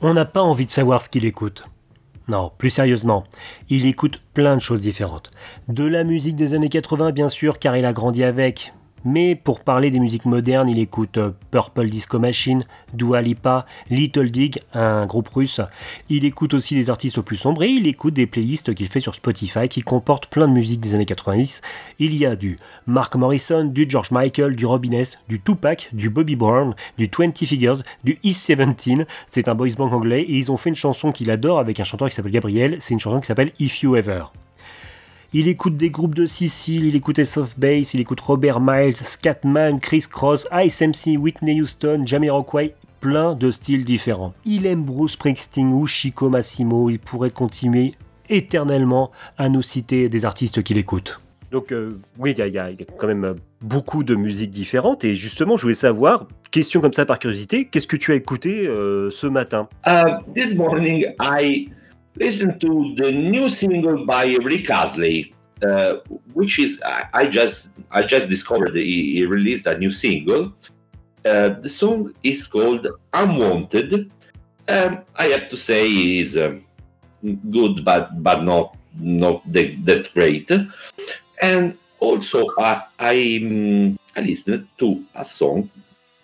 On 0.00 0.14
n'a 0.14 0.24
pas 0.24 0.40
envie 0.40 0.64
de 0.64 0.70
savoir 0.70 1.02
ce 1.02 1.10
qu'il 1.10 1.26
écoute. 1.26 1.62
Non, 2.30 2.52
plus 2.56 2.70
sérieusement, 2.70 3.24
il 3.70 3.86
écoute 3.86 4.22
plein 4.34 4.54
de 4.54 4.60
choses 4.60 4.80
différentes. 4.80 5.32
De 5.66 5.84
la 5.84 6.04
musique 6.04 6.36
des 6.36 6.54
années 6.54 6.68
80 6.68 7.10
bien 7.10 7.28
sûr, 7.28 7.58
car 7.58 7.76
il 7.76 7.84
a 7.84 7.92
grandi 7.92 8.22
avec, 8.22 8.72
mais 9.04 9.34
pour 9.34 9.60
parler 9.60 9.90
des 9.90 10.00
musiques 10.00 10.24
modernes, 10.24 10.68
il 10.68 10.78
écoute 10.78 11.18
euh, 11.18 11.30
Purple 11.50 11.88
Disco 11.88 12.18
Machine, 12.18 12.64
Dua 12.92 13.22
Lipa, 13.22 13.66
Little 13.88 14.30
Dig, 14.30 14.60
un 14.74 15.06
groupe 15.06 15.28
russe. 15.28 15.60
Il 16.08 16.24
écoute 16.24 16.54
aussi 16.54 16.74
des 16.74 16.90
artistes 16.90 17.20
plus 17.20 17.36
sombres 17.36 17.62
et 17.62 17.68
il 17.68 17.86
écoute 17.86 18.14
des 18.14 18.26
playlists 18.26 18.74
qu'il 18.74 18.88
fait 18.88 19.00
sur 19.00 19.14
Spotify 19.14 19.68
qui 19.68 19.82
comportent 19.82 20.26
plein 20.26 20.48
de 20.48 20.52
musiques 20.52 20.80
des 20.80 20.94
années 20.94 21.06
90. 21.06 21.62
Il 21.98 22.14
y 22.14 22.26
a 22.26 22.36
du 22.36 22.58
Mark 22.86 23.14
Morrison, 23.16 23.64
du 23.64 23.86
George 23.88 24.10
Michael, 24.10 24.56
du 24.56 24.66
Robin 24.66 24.92
S, 24.92 25.18
du 25.28 25.40
Tupac, 25.40 25.90
du 25.92 26.10
Bobby 26.10 26.36
Brown, 26.36 26.74
du 26.98 27.08
20 27.16 27.36
Figures, 27.38 27.82
du 28.04 28.18
East 28.22 28.50
17. 28.50 29.06
C'est 29.30 29.48
un 29.48 29.54
boys 29.54 29.70
band 29.76 29.92
anglais 29.92 30.22
et 30.22 30.36
ils 30.36 30.52
ont 30.52 30.56
fait 30.56 30.70
une 30.70 30.76
chanson 30.76 31.12
qu'il 31.12 31.30
adore 31.30 31.58
avec 31.58 31.80
un 31.80 31.84
chanteur 31.84 32.08
qui 32.08 32.14
s'appelle 32.14 32.32
Gabriel. 32.32 32.76
C'est 32.80 32.94
une 32.94 33.00
chanson 33.00 33.20
qui 33.20 33.26
s'appelle 33.26 33.52
If 33.58 33.82
You 33.82 33.96
Ever. 33.96 34.24
Il 35.32 35.46
écoute 35.46 35.76
des 35.76 35.90
groupes 35.90 36.16
de 36.16 36.26
Sicile, 36.26 36.86
il 36.86 36.96
écoute 36.96 37.22
Soft 37.22 37.56
Bass, 37.56 37.94
il 37.94 38.00
écoute 38.00 38.18
Robert 38.18 38.58
Miles, 38.60 38.96
Scatman, 38.96 39.78
Chris 39.78 40.06
Cross, 40.10 40.48
Ice 40.64 40.80
MC, 40.80 41.16
Whitney 41.16 41.60
Houston, 41.60 42.02
Jamiroquai, 42.04 42.74
plein 42.98 43.36
de 43.36 43.52
styles 43.52 43.84
différents. 43.84 44.34
Il 44.44 44.66
aime 44.66 44.82
Bruce 44.82 45.12
Springsteen 45.12 45.72
ou 45.72 45.86
Chico 45.86 46.30
Massimo, 46.30 46.90
il 46.90 46.98
pourrait 46.98 47.30
continuer 47.30 47.94
éternellement 48.28 49.12
à 49.38 49.48
nous 49.48 49.62
citer 49.62 50.08
des 50.08 50.24
artistes 50.24 50.64
qu'il 50.64 50.78
écoute. 50.78 51.20
Donc 51.52 51.70
euh, 51.70 52.00
oui, 52.18 52.34
il 52.36 52.52
y, 52.52 52.58
a 52.58 52.70
quand 52.98 53.06
même 53.06 53.36
beaucoup 53.60 54.02
de 54.02 54.16
musiques 54.16 54.50
différentes 54.50 55.04
et 55.04 55.14
justement, 55.14 55.56
je 55.56 55.62
voulais 55.62 55.74
savoir, 55.76 56.26
question 56.50 56.80
comme 56.80 56.92
ça 56.92 57.06
par 57.06 57.20
curiosité, 57.20 57.66
qu'est-ce 57.66 57.86
que 57.86 57.96
tu 57.96 58.10
as 58.10 58.16
écouté 58.16 58.66
euh, 58.66 59.10
ce 59.10 59.28
matin? 59.28 59.68
Uh, 59.86 60.32
This 60.34 60.56
morning, 60.56 61.06
I 61.20 61.68
listen 62.20 62.58
to 62.58 62.94
the 62.96 63.10
new 63.10 63.48
single 63.48 64.04
by 64.04 64.36
Rick 64.44 64.70
Astley, 64.70 65.34
uh, 65.66 65.94
which 66.34 66.58
is 66.58 66.80
I, 66.84 67.06
I, 67.14 67.26
just 67.26 67.70
I 67.90 68.02
just 68.02 68.28
discovered 68.28 68.74
he, 68.74 69.16
he 69.16 69.26
released 69.26 69.66
a 69.66 69.76
new 69.76 69.90
single. 69.90 70.52
Uh, 71.24 71.48
the 71.64 71.68
song 71.68 72.14
is 72.22 72.46
called 72.46 72.86
"Unwanted." 73.12 74.12
Um, 74.68 75.00
I 75.16 75.24
have 75.34 75.48
to 75.48 75.56
say 75.56 75.84
is 75.88 76.36
um, 76.36 76.64
good, 77.50 77.84
but 77.84 78.22
but 78.22 78.44
not 78.44 78.76
not 78.98 79.42
that, 79.52 79.84
that 79.84 80.12
great. 80.14 80.50
And 81.42 81.76
also, 81.98 82.46
I 82.58 82.82
I, 82.98 83.40
um, 83.42 83.98
I 84.16 84.20
listened 84.20 84.68
to 84.78 85.04
a 85.14 85.24
song 85.24 85.68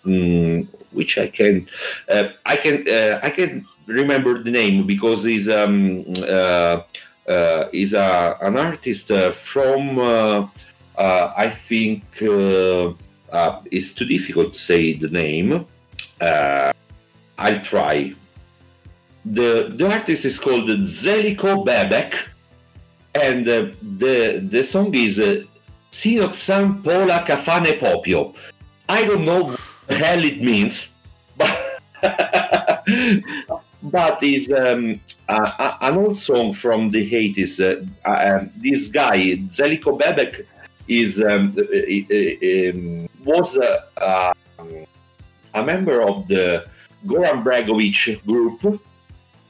um, 0.05 0.67
which 0.91 1.17
I 1.17 1.27
can 1.27 1.67
uh, 2.09 2.29
I 2.45 2.55
can 2.55 2.87
uh, 2.89 3.19
I 3.21 3.29
can 3.29 3.65
remember 3.87 4.43
the 4.43 4.51
name 4.51 4.85
because 4.85 5.23
he's 5.23 5.49
um, 5.49 6.05
uh, 6.19 6.81
uh, 7.27 7.67
he's 7.71 7.93
a, 7.93 8.37
an 8.41 8.55
artist 8.57 9.11
uh, 9.11 9.31
from 9.31 9.99
uh, 9.99 10.47
uh, 10.97 11.33
I 11.35 11.49
think 11.49 12.03
uh, 12.21 12.93
it's 13.71 13.91
too 13.91 14.05
difficult 14.05 14.53
to 14.53 14.59
say 14.59 14.93
the 14.93 15.09
name. 15.09 15.65
I'll 17.39 17.61
try. 17.61 18.15
The 19.25 19.73
the 19.75 19.91
artist 19.91 20.25
is 20.25 20.39
called 20.39 20.67
Željko 20.67 21.65
Bebek, 21.65 22.13
and 23.13 23.47
uh, 23.47 23.71
the 23.81 24.39
the 24.43 24.63
song 24.63 24.93
is 24.93 25.19
uh, 25.19 25.43
Sinoć 25.91 26.33
Sam 26.33 26.81
Pola 26.81 27.23
Kafane 27.27 27.77
Popio. 27.79 28.35
I 28.89 29.03
don't 29.05 29.25
know 29.25 29.43
what 29.43 29.59
the 29.87 29.95
hell 29.95 30.23
it 30.23 30.41
means, 30.41 30.89
but 31.37 31.51
but 33.83 34.19
it's 34.21 34.51
um, 34.53 34.99
uh, 35.29 35.77
an 35.81 35.97
old 35.97 36.17
song 36.17 36.53
from 36.53 36.89
the 36.89 37.09
80s. 37.09 37.59
Uh, 38.05 38.09
um, 38.09 38.49
this 38.55 38.87
guy, 38.87 39.37
Željko 39.47 39.99
Bebek, 39.99 40.45
is 40.87 41.21
um, 41.21 41.55
um 41.57 43.09
was 43.23 43.57
uh, 43.57 44.33
a 45.53 45.63
member 45.63 46.01
of 46.01 46.27
the 46.27 46.65
Goran 47.05 47.43
Bregovic 47.43 48.23
group, 48.25 48.81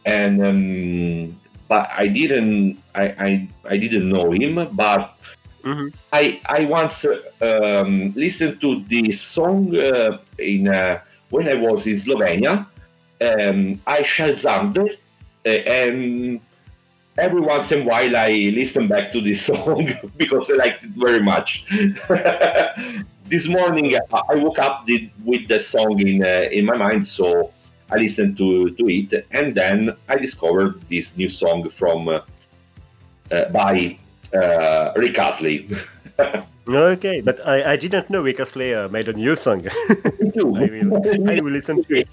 and 0.05 0.43
um, 0.43 1.39
but 1.67 1.89
I 1.95 2.07
didn't 2.07 2.81
I, 2.95 3.03
I, 3.03 3.49
I 3.69 3.77
didn't 3.77 4.09
know 4.09 4.31
him, 4.31 4.55
but 4.73 5.15
mm-hmm. 5.63 5.87
I 6.11 6.41
I 6.45 6.65
once 6.65 7.05
um, 7.41 8.13
listened 8.15 8.59
to 8.61 8.83
this 8.89 9.21
song 9.21 9.75
uh, 9.75 10.17
in 10.39 10.67
uh, 10.67 10.99
when 11.29 11.47
I 11.47 11.55
was 11.55 11.85
in 11.87 11.95
Slovenia. 11.95 12.65
Um, 13.19 13.81
I 13.87 14.01
Shazammed 14.01 14.97
uh, 15.45 15.49
and 15.49 16.41
every 17.17 17.41
once 17.41 17.71
in 17.71 17.81
a 17.81 17.85
while 17.85 18.15
I 18.15 18.51
listen 18.53 18.87
back 18.87 19.11
to 19.13 19.21
this 19.21 19.45
song 19.49 19.89
because 20.17 20.51
I 20.51 20.55
liked 20.55 20.83
it 20.83 20.91
very 20.91 21.21
much. 21.21 21.65
this 23.29 23.47
morning 23.47 23.95
I 23.95 24.35
woke 24.35 24.59
up 24.59 24.87
with 25.23 25.47
the 25.47 25.59
song 25.59 25.99
in 25.99 26.23
uh, 26.23 26.47
in 26.51 26.65
my 26.65 26.77
mind, 26.77 27.07
so 27.07 27.51
I 27.91 27.97
listened 27.97 28.37
to 28.37 28.71
to 28.71 28.83
it, 28.87 29.25
and 29.31 29.55
then 29.55 29.95
I 30.09 30.17
discovered 30.17 30.81
this 30.89 31.15
new 31.17 31.29
song 31.29 31.69
from 31.69 32.09
uh, 32.09 32.19
uh, 33.31 33.49
by 33.49 33.97
uh, 34.33 34.91
Rick 34.95 35.17
Astley. 35.19 35.69
okay, 36.67 37.21
but 37.21 37.39
I, 37.47 37.73
I 37.73 37.75
didn't 37.77 38.09
know 38.09 38.21
Rick 38.21 38.39
Astley 38.39 38.73
uh, 38.73 38.89
made 38.89 39.07
a 39.07 39.13
new 39.13 39.35
song. 39.35 39.65
I, 39.67 40.43
will, 40.43 40.59
I 41.29 41.39
will 41.39 41.51
listen 41.51 41.83
to 41.83 41.93
it. 41.95 42.09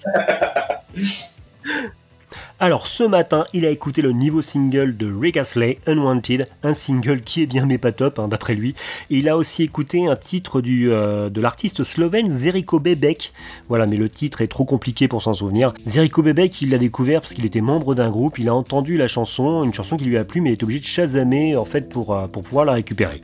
Alors 2.57 2.87
ce 2.87 3.03
matin, 3.03 3.45
il 3.53 3.65
a 3.65 3.69
écouté 3.69 4.01
le 4.01 4.13
nouveau 4.13 4.41
single 4.41 4.95
de 4.95 5.13
Rick 5.13 5.35
Astley, 5.35 5.77
Unwanted, 5.87 6.47
un 6.63 6.73
single 6.73 7.19
qui 7.19 7.43
est 7.43 7.47
bien 7.47 7.65
mais 7.65 7.77
pas 7.77 7.91
top 7.91 8.17
hein, 8.17 8.29
d'après 8.29 8.53
lui. 8.53 8.75
Et 9.09 9.17
il 9.17 9.27
a 9.27 9.35
aussi 9.35 9.63
écouté 9.63 10.07
un 10.07 10.15
titre 10.15 10.61
euh, 10.65 11.29
de 11.29 11.41
l'artiste 11.41 11.83
slovène 11.83 12.31
Zeriko 12.37 12.79
Bebek. 12.79 13.33
Voilà, 13.67 13.85
mais 13.85 13.97
le 13.97 14.07
titre 14.07 14.39
est 14.39 14.47
trop 14.47 14.63
compliqué 14.63 15.09
pour 15.09 15.21
s'en 15.21 15.33
souvenir. 15.33 15.73
Zeriko 15.85 16.21
Bebek, 16.21 16.61
il 16.61 16.69
l'a 16.69 16.77
découvert 16.77 17.21
parce 17.21 17.33
qu'il 17.33 17.45
était 17.45 17.59
membre 17.59 17.93
d'un 17.93 18.09
groupe, 18.09 18.39
il 18.39 18.47
a 18.47 18.55
entendu 18.55 18.95
la 18.95 19.09
chanson, 19.09 19.63
une 19.63 19.73
chanson 19.73 19.97
qui 19.97 20.05
lui 20.05 20.17
a 20.17 20.23
plu, 20.23 20.39
mais 20.39 20.51
il 20.51 20.53
est 20.53 20.63
obligé 20.63 20.79
de 20.79 20.85
chasamer 20.85 21.57
en 21.57 21.65
fait 21.65 21.91
pour, 21.91 22.17
euh, 22.17 22.27
pour 22.27 22.41
pouvoir 22.41 22.63
la 22.63 22.73
récupérer. 22.73 23.21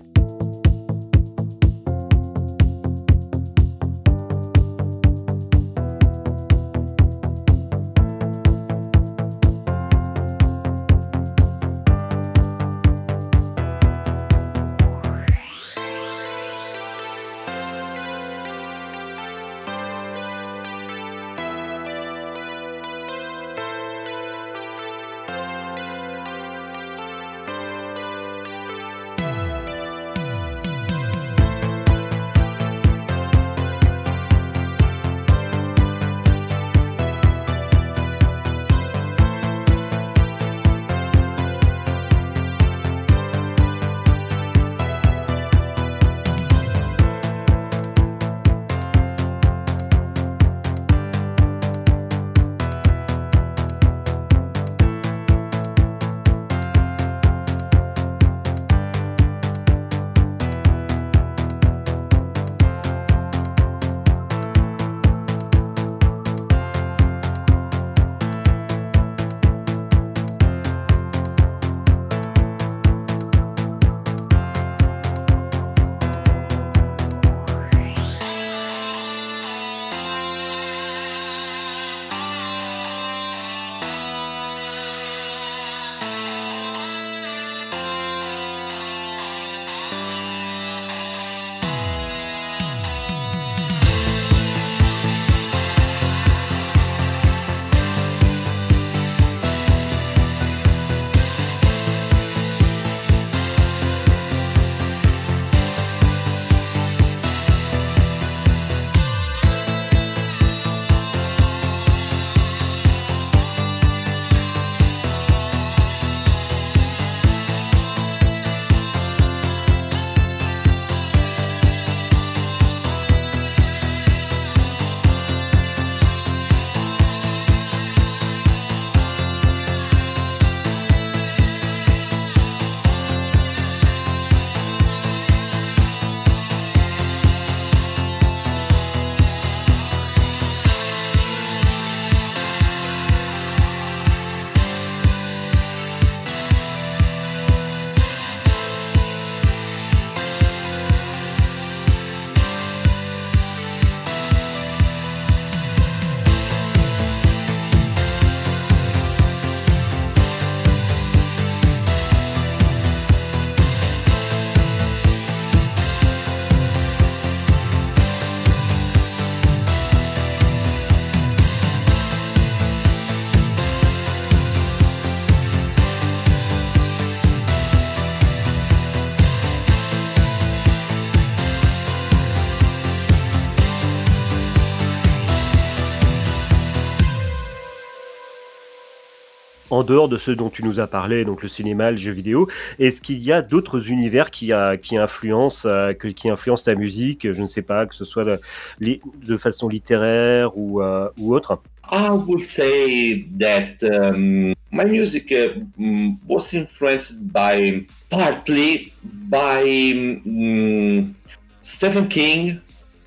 En 189.71 189.83
dehors 189.83 190.09
de 190.09 190.17
ce 190.17 190.31
dont 190.31 190.49
tu 190.49 190.63
nous 190.63 190.79
as 190.79 190.87
parlé, 190.87 191.25
donc 191.25 191.41
le 191.41 191.49
cinéma, 191.49 191.91
le 191.91 191.97
jeu 191.97 192.11
vidéo, 192.11 192.47
est-ce 192.77 193.01
qu'il 193.01 193.23
y 193.23 193.31
a 193.31 193.41
d'autres 193.41 193.89
univers 193.89 194.29
qui, 194.29 194.51
a, 194.51 194.77
qui, 194.77 194.97
influencent, 194.97 195.67
euh, 195.67 195.93
qui 195.93 196.29
influencent 196.29 196.65
ta 196.65 196.75
musique, 196.75 197.31
je 197.31 197.41
ne 197.41 197.47
sais 197.47 197.61
pas, 197.61 197.85
que 197.85 197.95
ce 197.95 198.05
soit 198.05 198.25
de, 198.25 198.39
de 198.79 199.37
façon 199.37 199.69
littéraire 199.69 200.57
ou, 200.57 200.81
euh, 200.81 201.09
ou 201.17 201.33
autre? 201.33 201.61
I 201.89 202.09
would 202.11 202.43
say 202.43 203.25
that 203.39 203.83
um, 203.83 204.53
my 204.71 204.85
music 204.85 205.33
mm, 205.77 206.17
was 206.27 206.53
influenced 206.53 207.31
by 207.33 207.85
partly 208.09 208.93
by 209.03 210.21
um, 210.25 211.15
Stephen 211.63 212.07
King, 212.07 212.61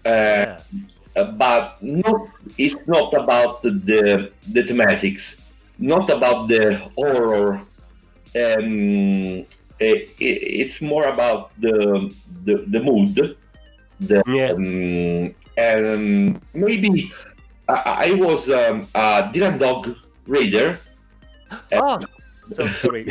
uh, 0.05 0.59
yeah. 1.15 1.25
but 1.39 1.79
not. 1.81 2.29
It's 2.59 2.77
not 2.87 3.15
about 3.15 3.63
the 3.63 4.31
the 4.53 4.63
thematics, 4.63 5.37
not 5.79 6.11
about 6.11 6.49
the 6.49 6.77
horror. 6.97 7.61
Um, 8.37 9.47
it, 9.79 10.11
it's 10.19 10.81
more 10.81 11.05
about 11.05 11.53
the 11.61 12.13
the, 12.45 12.65
the 12.69 12.81
mood. 12.81 13.37
The, 14.01 14.23
yeah. 14.27 14.53
Um, 14.53 15.31
and 15.57 16.41
maybe 16.53 17.13
I, 17.69 18.11
I 18.11 18.15
was 18.15 18.51
um, 18.51 18.89
a 18.95 19.31
Dylan 19.33 19.59
Dog 19.59 19.97
reader. 20.27 20.79
Oh, 21.73 22.01
so 22.53 22.67
sorry. 22.67 23.07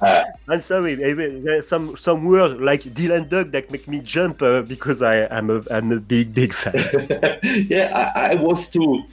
uh, 0.00 0.24
I'm 0.48 0.60
sorry. 0.60 0.94
There's 0.94 1.66
some 1.68 1.96
some 1.96 2.24
words 2.24 2.54
like 2.60 2.82
Dylan 2.82 3.28
Dog 3.28 3.52
that 3.52 3.70
make 3.70 3.88
me 3.88 4.00
jump 4.00 4.42
uh, 4.42 4.62
because 4.62 5.00
I 5.00 5.26
am 5.30 5.50
a 5.50 5.62
I'm 5.70 5.90
a 5.92 6.00
big 6.00 6.34
big 6.34 6.52
fan. 6.52 6.74
yeah, 7.68 8.12
I, 8.14 8.32
I, 8.32 8.34
was 8.34 8.66
too. 8.66 9.04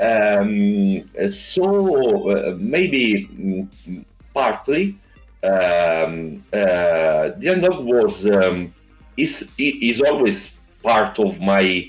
Um, 0.00 1.08
so 1.30 2.30
uh, 2.30 2.56
maybe 2.58 3.66
partly 4.32 4.96
um, 5.42 6.44
uh, 6.52 7.34
Dylan 7.38 7.62
Dog 7.62 7.84
was 7.84 8.26
um, 8.26 8.72
is 9.16 9.50
is 9.58 10.00
always 10.00 10.56
part 10.82 11.18
of 11.18 11.40
my 11.40 11.88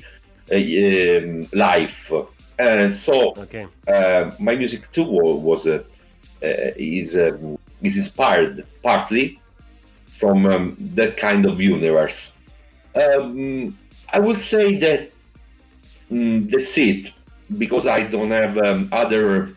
uh, 0.51 0.55
um, 0.55 1.47
life 1.53 2.11
and 2.59 2.93
so 2.93 3.33
okay. 3.37 3.67
uh, 3.87 4.31
my 4.37 4.55
music 4.55 4.91
too 4.91 5.05
was 5.05 5.65
uh, 5.65 5.81
uh, 6.43 6.71
is 6.75 7.15
um, 7.15 7.57
is 7.81 7.95
inspired 7.97 8.65
partly 8.83 9.39
from 10.07 10.45
um, 10.45 10.75
that 10.79 11.15
kind 11.15 11.45
of 11.45 11.61
universe. 11.61 12.33
Um, 12.95 13.77
I 14.11 14.19
would 14.19 14.37
say 14.37 14.77
that 14.79 15.11
mm, 16.11 16.49
that's 16.49 16.77
it 16.77 17.13
because 17.57 17.87
I 17.87 18.03
don't 18.03 18.31
have 18.31 18.57
um, 18.57 18.89
other 18.91 19.55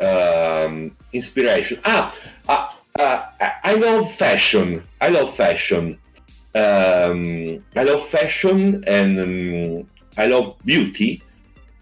um, 0.00 0.92
inspiration. 1.12 1.80
Ah, 1.84 2.14
uh, 2.48 2.68
uh, 2.98 3.22
I 3.64 3.74
love 3.74 4.10
fashion. 4.10 4.82
I 5.00 5.08
love 5.08 5.34
fashion. 5.34 5.98
Um, 6.54 7.62
I 7.76 7.84
love 7.84 8.02
fashion 8.04 8.82
and 8.86 9.20
um, 9.20 9.86
I 10.16 10.26
love 10.26 10.56
beauty 10.64 11.22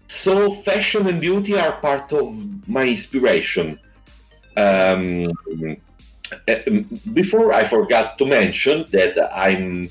so 0.07 0.51
fashion 0.51 1.07
and 1.07 1.19
beauty 1.19 1.57
are 1.57 1.73
part 1.73 2.11
of 2.13 2.67
my 2.67 2.87
inspiration. 2.87 3.79
Um, 4.55 5.31
eh, 6.47 6.83
before 7.13 7.53
I 7.53 7.65
forgot 7.65 8.17
to 8.17 8.25
mention 8.25 8.85
that 8.91 9.17
I'm 9.33 9.89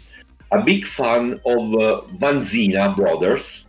a 0.51 0.63
big 0.63 0.87
fan 0.87 1.35
of 1.45 1.75
uh, 1.75 2.01
Vanzina 2.17 2.97
brothers, 2.97 3.69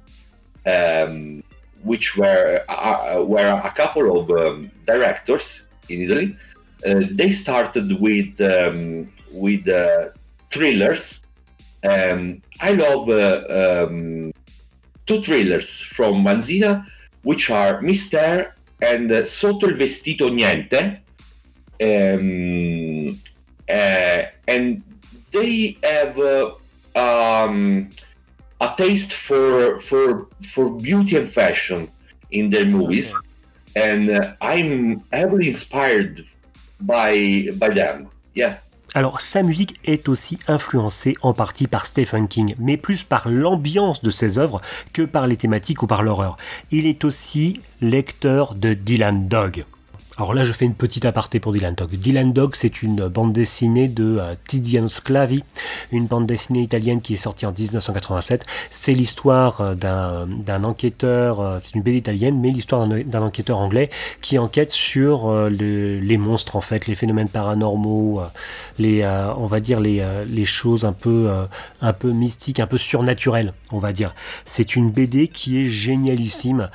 um, 0.65 1.43
which 1.83 2.17
were 2.17 2.63
uh, 2.69 3.23
were 3.23 3.61
a 3.63 3.71
couple 3.71 4.19
of 4.19 4.29
um, 4.31 4.71
directors 4.85 5.63
in 5.89 6.01
Italy. 6.01 6.35
Uh, 6.85 7.03
they 7.11 7.31
started 7.31 7.99
with 7.99 8.39
um, 8.41 9.11
with 9.31 9.67
uh, 9.67 10.09
thrillers. 10.49 11.21
Um, 11.83 12.41
I 12.59 12.71
love 12.73 13.09
uh, 13.09 13.85
um, 13.87 14.31
two 15.05 15.21
thrillers 15.21 15.79
from 15.81 16.23
Vanzina, 16.23 16.85
which 17.23 17.49
are 17.49 17.81
Mystère 17.81 18.53
and 18.81 19.27
Sotto 19.27 19.67
il 19.67 19.75
vestito 19.75 20.29
niente. 20.29 21.01
Um, 21.79 23.19
uh, 23.69 24.23
and 24.47 24.83
they 25.31 25.77
have 25.83 26.17
uh, 26.19 26.55
um, 26.95 27.89
a 28.59 28.73
taste 28.75 29.13
for 29.13 29.79
for 29.79 30.27
for 30.41 30.71
beauty 30.71 31.17
and 31.17 31.25
fashion 31.25 31.87
in 32.31 32.49
their 32.49 32.65
movies, 32.65 33.13
and 33.75 34.09
uh, 34.09 34.33
I'm 34.41 35.01
heavily 35.11 35.47
inspired 35.47 36.25
by 36.81 37.49
by 37.57 37.69
them. 37.69 38.07
Yeah. 38.35 38.59
Alors 38.93 39.21
sa 39.21 39.43
musique 39.43 39.79
est 39.85 40.07
aussi 40.09 40.39
influencée 40.47 41.15
en 41.21 41.33
partie 41.33 41.67
par 41.67 41.85
Stephen 41.85 42.27
King, 42.27 42.55
mais 42.57 42.77
plus 42.77 43.03
par 43.03 43.27
l'ambiance 43.29 44.01
de 44.01 44.09
ses 44.09 44.37
œuvres 44.37 44.61
que 44.93 45.03
par 45.03 45.27
les 45.27 45.35
thématiques 45.35 45.83
ou 45.83 45.87
par 45.87 46.01
l'horreur. 46.01 46.37
Il 46.71 46.87
est 46.87 47.03
aussi 47.03 47.61
lecteur 47.81 48.55
de 48.55 48.73
Dylan 48.73 49.27
Dog. 49.27 49.65
Alors 50.17 50.33
là, 50.33 50.43
je 50.43 50.51
fais 50.51 50.65
une 50.65 50.73
petite 50.73 51.05
aparté 51.05 51.39
pour 51.39 51.53
Dylan 51.53 51.75
Dog. 51.75 51.91
Dylan 51.91 52.33
Dog, 52.33 52.55
c'est 52.55 52.81
une 52.81 53.07
bande 53.07 53.33
dessinée 53.33 53.87
de 53.87 54.17
euh, 54.19 54.33
Tiziano 54.47 54.87
Sclavi, 54.87 55.43
une 55.91 56.07
bande 56.07 56.25
dessinée 56.25 56.61
italienne 56.61 57.01
qui 57.01 57.13
est 57.13 57.17
sortie 57.17 57.45
en 57.45 57.51
1987. 57.51 58.43
C'est 58.71 58.93
l'histoire 58.93 59.61
euh, 59.61 59.75
d'un 59.75 60.63
enquêteur, 60.63 61.39
euh, 61.39 61.57
c'est 61.61 61.75
une 61.75 61.83
BD 61.83 61.97
italienne, 61.97 62.39
mais 62.39 62.49
l'histoire 62.49 62.87
d'un 62.87 63.21
enquêteur 63.21 63.59
anglais 63.59 63.91
qui 64.21 64.39
enquête 64.39 64.71
sur 64.71 65.31
les 65.49 66.17
monstres, 66.17 66.55
en 66.55 66.61
fait, 66.61 66.87
les 66.87 66.95
phénomènes 66.95 67.29
paranormaux, 67.29 68.21
les, 68.79 69.05
on 69.37 69.45
va 69.45 69.59
dire 69.59 69.79
les, 69.79 70.03
les 70.27 70.45
choses 70.45 70.83
un 70.83 70.93
peu, 70.93 71.29
un 71.81 71.93
peu 71.93 72.11
mystiques, 72.11 72.59
un 72.59 72.67
peu 72.67 72.77
surnaturelles, 72.77 73.53
on 73.71 73.79
va 73.79 73.93
dire. 73.93 74.15
C'est 74.45 74.75
une 74.75 74.89
BD 74.89 75.27
qui 75.27 75.61
est 75.61 75.65
génialissime. 75.65 76.69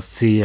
c'est 0.00 0.42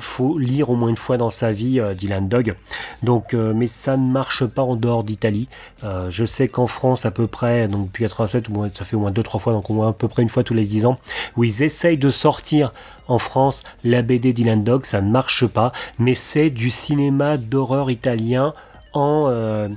faut 0.00 0.38
lire 0.38 0.70
au 0.70 0.76
moins 0.76 0.88
une 0.88 0.96
fois 0.96 1.16
dans 1.16 1.29
sa 1.32 1.52
vie, 1.52 1.80
euh, 1.80 1.94
Dylan 1.94 2.28
Dog. 2.28 2.54
Donc, 3.02 3.34
euh, 3.34 3.52
mais 3.54 3.66
ça 3.66 3.96
ne 3.96 4.10
marche 4.10 4.44
pas 4.46 4.62
en 4.62 4.76
dehors 4.76 5.04
d'Italie. 5.04 5.48
Euh, 5.84 6.10
je 6.10 6.24
sais 6.24 6.48
qu'en 6.48 6.66
France, 6.66 7.06
à 7.06 7.10
peu 7.10 7.26
près, 7.26 7.68
donc 7.68 7.86
depuis 7.86 8.04
87, 8.04 8.46
ça 8.74 8.84
fait 8.84 8.96
au 8.96 9.00
moins 9.00 9.10
2-3 9.10 9.38
fois, 9.38 9.52
donc 9.52 9.68
au 9.70 9.74
moins 9.74 9.90
à 9.90 9.92
peu 9.92 10.08
près 10.08 10.22
une 10.22 10.28
fois 10.28 10.44
tous 10.44 10.54
les 10.54 10.64
10 10.64 10.86
ans, 10.86 10.98
où 11.36 11.44
ils 11.44 11.62
essayent 11.62 11.98
de 11.98 12.10
sortir 12.10 12.72
en 13.08 13.18
France 13.18 13.62
la 13.84 14.02
BD 14.02 14.32
Dylan 14.32 14.62
Dog. 14.64 14.84
Ça 14.84 15.00
ne 15.00 15.10
marche 15.10 15.46
pas, 15.46 15.72
mais 15.98 16.14
c'est 16.14 16.50
du 16.50 16.70
cinéma 16.70 17.36
d'horreur 17.36 17.90
italien 17.90 18.52
en, 18.92 19.68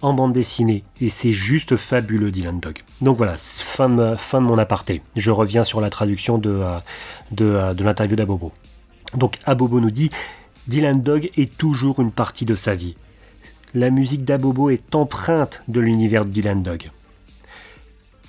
en 0.00 0.12
bande 0.14 0.32
dessinée. 0.32 0.82
Et 1.00 1.08
c'est 1.08 1.32
juste 1.32 1.76
fabuleux, 1.76 2.30
Dylan 2.30 2.60
Dog. 2.60 2.78
Donc 3.00 3.16
voilà, 3.16 3.34
fin 3.38 3.88
de, 3.88 4.16
fin 4.16 4.40
de 4.40 4.46
mon 4.46 4.58
aparté. 4.58 5.02
Je 5.16 5.30
reviens 5.30 5.64
sur 5.64 5.80
la 5.80 5.90
traduction 5.90 6.38
de, 6.38 6.60
de, 7.30 7.74
de 7.74 7.84
l'interview 7.84 8.16
d'Abobo. 8.16 8.52
Donc 9.16 9.38
Abobo 9.44 9.80
nous 9.80 9.90
dit 9.90 10.10
Dylan 10.68 11.02
Dog 11.02 11.30
est 11.36 11.56
toujours 11.56 12.00
une 12.00 12.12
partie 12.12 12.44
de 12.44 12.54
sa 12.54 12.74
vie. 12.74 12.94
La 13.74 13.90
musique 13.90 14.24
d'Abobo 14.24 14.70
est 14.70 14.94
empreinte 14.94 15.62
de 15.66 15.80
l'univers 15.80 16.24
de 16.24 16.30
Dylan 16.30 16.62
Dog. 16.62 16.90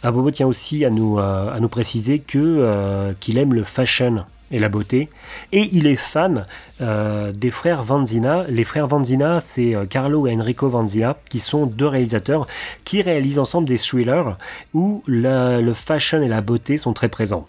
Abobo 0.01 0.31
tient 0.31 0.47
aussi 0.47 0.83
à 0.83 0.89
nous, 0.89 1.19
euh, 1.19 1.53
à 1.53 1.59
nous 1.59 1.69
préciser 1.69 2.19
que, 2.19 2.37
euh, 2.37 3.13
qu'il 3.19 3.37
aime 3.37 3.53
le 3.53 3.63
fashion 3.63 4.25
et 4.51 4.59
la 4.59 4.67
beauté. 4.67 5.09
Et 5.51 5.69
il 5.71 5.87
est 5.87 5.95
fan 5.95 6.45
euh, 6.81 7.31
des 7.31 7.51
frères 7.51 7.83
Vanzina. 7.83 8.45
Les 8.49 8.63
frères 8.63 8.87
Vanzina, 8.87 9.39
c'est 9.39 9.75
Carlo 9.89 10.27
et 10.27 10.33
Enrico 10.33 10.67
Vanzina, 10.67 11.17
qui 11.29 11.39
sont 11.39 11.65
deux 11.67 11.87
réalisateurs 11.87 12.47
qui 12.83 13.01
réalisent 13.01 13.39
ensemble 13.39 13.67
des 13.67 13.77
thrillers 13.77 14.37
où 14.73 15.03
le 15.07 15.73
fashion 15.73 16.21
et 16.21 16.27
la 16.27 16.41
beauté 16.41 16.77
sont 16.77 16.93
très 16.93 17.09
présents. 17.09 17.45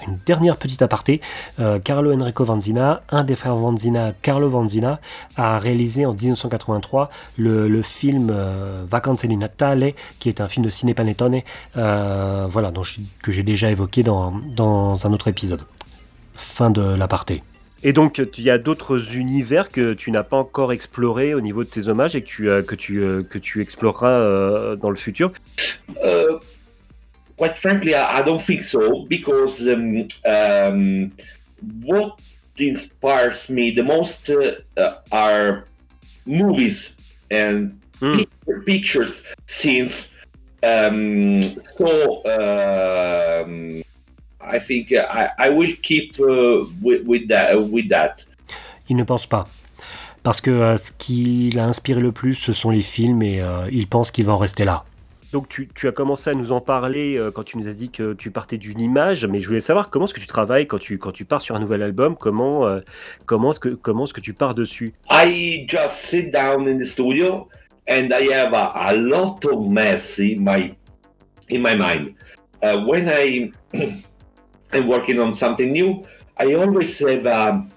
Une 0.00 0.18
dernière 0.24 0.56
petite 0.56 0.82
aparté. 0.82 1.20
Euh, 1.60 1.78
Carlo 1.78 2.12
Enrico 2.12 2.44
Vanzina, 2.44 3.02
un 3.10 3.24
des 3.24 3.36
frères 3.36 3.56
Vanzina, 3.56 4.12
Carlo 4.22 4.48
Vanzina, 4.48 5.00
a 5.36 5.58
réalisé 5.58 6.06
en 6.06 6.14
1983 6.14 7.10
le, 7.36 7.82
film 7.82 8.30
euh, 8.30 8.84
Vacanze 8.88 9.24
di 9.24 9.36
Natale, 9.36 9.92
qui 10.18 10.28
est 10.28 10.40
un 10.40 10.48
film 10.48 10.64
de 10.64 10.70
Ciné 10.70 10.94
Panettone, 10.94 11.40
euh, 11.76 12.46
voilà, 12.50 12.72
que 13.22 13.32
j'ai 13.32 13.42
déjà 13.42 13.70
évoqué 13.70 14.02
dans, 14.02 14.32
dans 14.54 15.06
un 15.06 15.12
autre 15.12 15.28
épisode. 15.28 15.62
Fin 16.34 16.70
de 16.70 16.94
l'aparté. 16.94 17.42
Et 17.82 17.92
donc, 17.92 18.22
il 18.38 18.44
y 18.44 18.50
a 18.50 18.58
d'autres 18.58 19.14
univers 19.14 19.68
que 19.68 19.92
tu 19.92 20.12
n'as 20.12 20.22
pas 20.22 20.36
encore 20.36 20.72
explorés 20.72 21.34
au 21.34 21.40
niveau 21.40 21.64
de 21.64 21.68
tes 21.68 21.88
hommages 21.88 22.14
et 22.14 22.22
que 22.22 22.26
tu, 22.26 22.44
que 22.44 22.74
tu, 22.76 23.24
que 23.28 23.38
tu 23.38 23.60
exploreras 23.60 24.76
dans 24.76 24.90
le 24.90 24.96
futur? 24.96 25.32
Quite 27.36 27.56
frankly, 27.56 27.94
I, 27.94 28.18
I, 28.18 28.22
don't 28.22 28.40
think 28.40 28.62
so 28.62 29.04
because 29.06 29.66
um, 29.68 30.08
um, 30.26 31.12
what 31.82 32.20
inspires 32.58 33.48
me 33.48 33.70
the 33.70 33.82
most 33.82 34.30
uh, 34.30 34.56
uh, 34.76 34.96
are 35.10 35.64
movies 36.26 36.92
and 37.30 37.80
mm. 38.00 38.26
pictures, 38.66 39.22
scenes. 39.46 40.08
Um, 40.62 41.42
so 41.76 42.22
um, 42.26 43.82
I 44.40 44.58
think 44.58 44.92
I, 44.92 45.30
I 45.38 45.48
will 45.48 45.72
keep 45.82 46.20
uh, 46.20 46.64
with, 46.80 47.06
with, 47.06 47.28
that, 47.28 47.60
with 47.70 47.88
that. 47.88 48.24
Il 48.88 48.96
ne 48.96 49.04
pense 49.04 49.26
pas. 49.26 49.46
Parce 50.22 50.40
que 50.40 50.50
euh, 50.50 50.76
ce 50.76 50.92
qui 50.98 51.50
l'a 51.50 51.64
inspiré 51.64 52.00
le 52.00 52.12
plus, 52.12 52.34
ce 52.34 52.52
sont 52.52 52.70
les 52.70 52.82
films 52.82 53.22
et 53.22 53.40
euh, 53.40 53.68
il 53.72 53.88
pense 53.88 54.10
qu'il 54.10 54.24
va 54.24 54.34
en 54.34 54.38
rester 54.38 54.64
là. 54.64 54.84
Donc 55.32 55.48
tu, 55.48 55.88
as 55.88 55.92
commencé 55.92 56.28
à 56.28 56.34
nous 56.34 56.52
en 56.52 56.60
parler 56.60 57.16
euh, 57.16 57.30
quand 57.30 57.42
tu 57.42 57.56
nous 57.56 57.66
as 57.66 57.72
dit 57.72 57.88
que 57.88 58.12
tu 58.12 58.30
partais 58.30 58.58
d'une 58.58 58.80
image, 58.80 59.24
mais 59.24 59.40
je 59.40 59.48
voulais 59.48 59.62
savoir 59.62 59.88
comment 59.88 60.04
est-ce 60.04 60.12
que 60.12 60.20
tu 60.20 60.26
travailles 60.26 60.66
quand 60.66 60.78
tu, 60.78 60.98
quand 60.98 61.10
tu 61.10 61.24
pars 61.24 61.40
sur 61.40 61.56
un 61.56 61.58
nouvel 61.58 61.82
album, 61.82 62.16
comment, 62.20 62.66
euh, 62.66 62.80
comment 63.24 63.52
est-ce 63.52 63.60
que, 63.60 63.70
comment 63.70 64.04
est-ce 64.04 64.12
que 64.12 64.20
tu 64.20 64.34
pars 64.34 64.54
dessus? 64.54 64.92
I 65.10 65.64
just 65.66 65.94
sit 65.94 66.30
down 66.32 66.68
in 66.68 66.76
the 66.76 66.84
studio 66.84 67.48
and 67.88 68.10
I 68.12 68.30
have 68.30 68.52
a, 68.52 68.92
lot 68.94 69.42
of 69.46 69.68
mess 69.70 70.18
in 70.18 70.44
my, 70.44 70.74
in 71.48 71.62
my 71.62 71.76
mind. 71.76 72.14
Uh, 72.62 72.84
when 72.86 73.08
I 73.08 73.52
am 74.74 74.86
working 74.86 75.18
on 75.18 75.32
something 75.32 75.72
new, 75.72 76.04
I 76.38 76.52
always 76.52 76.98
have 76.98 77.26
um, 77.26 77.70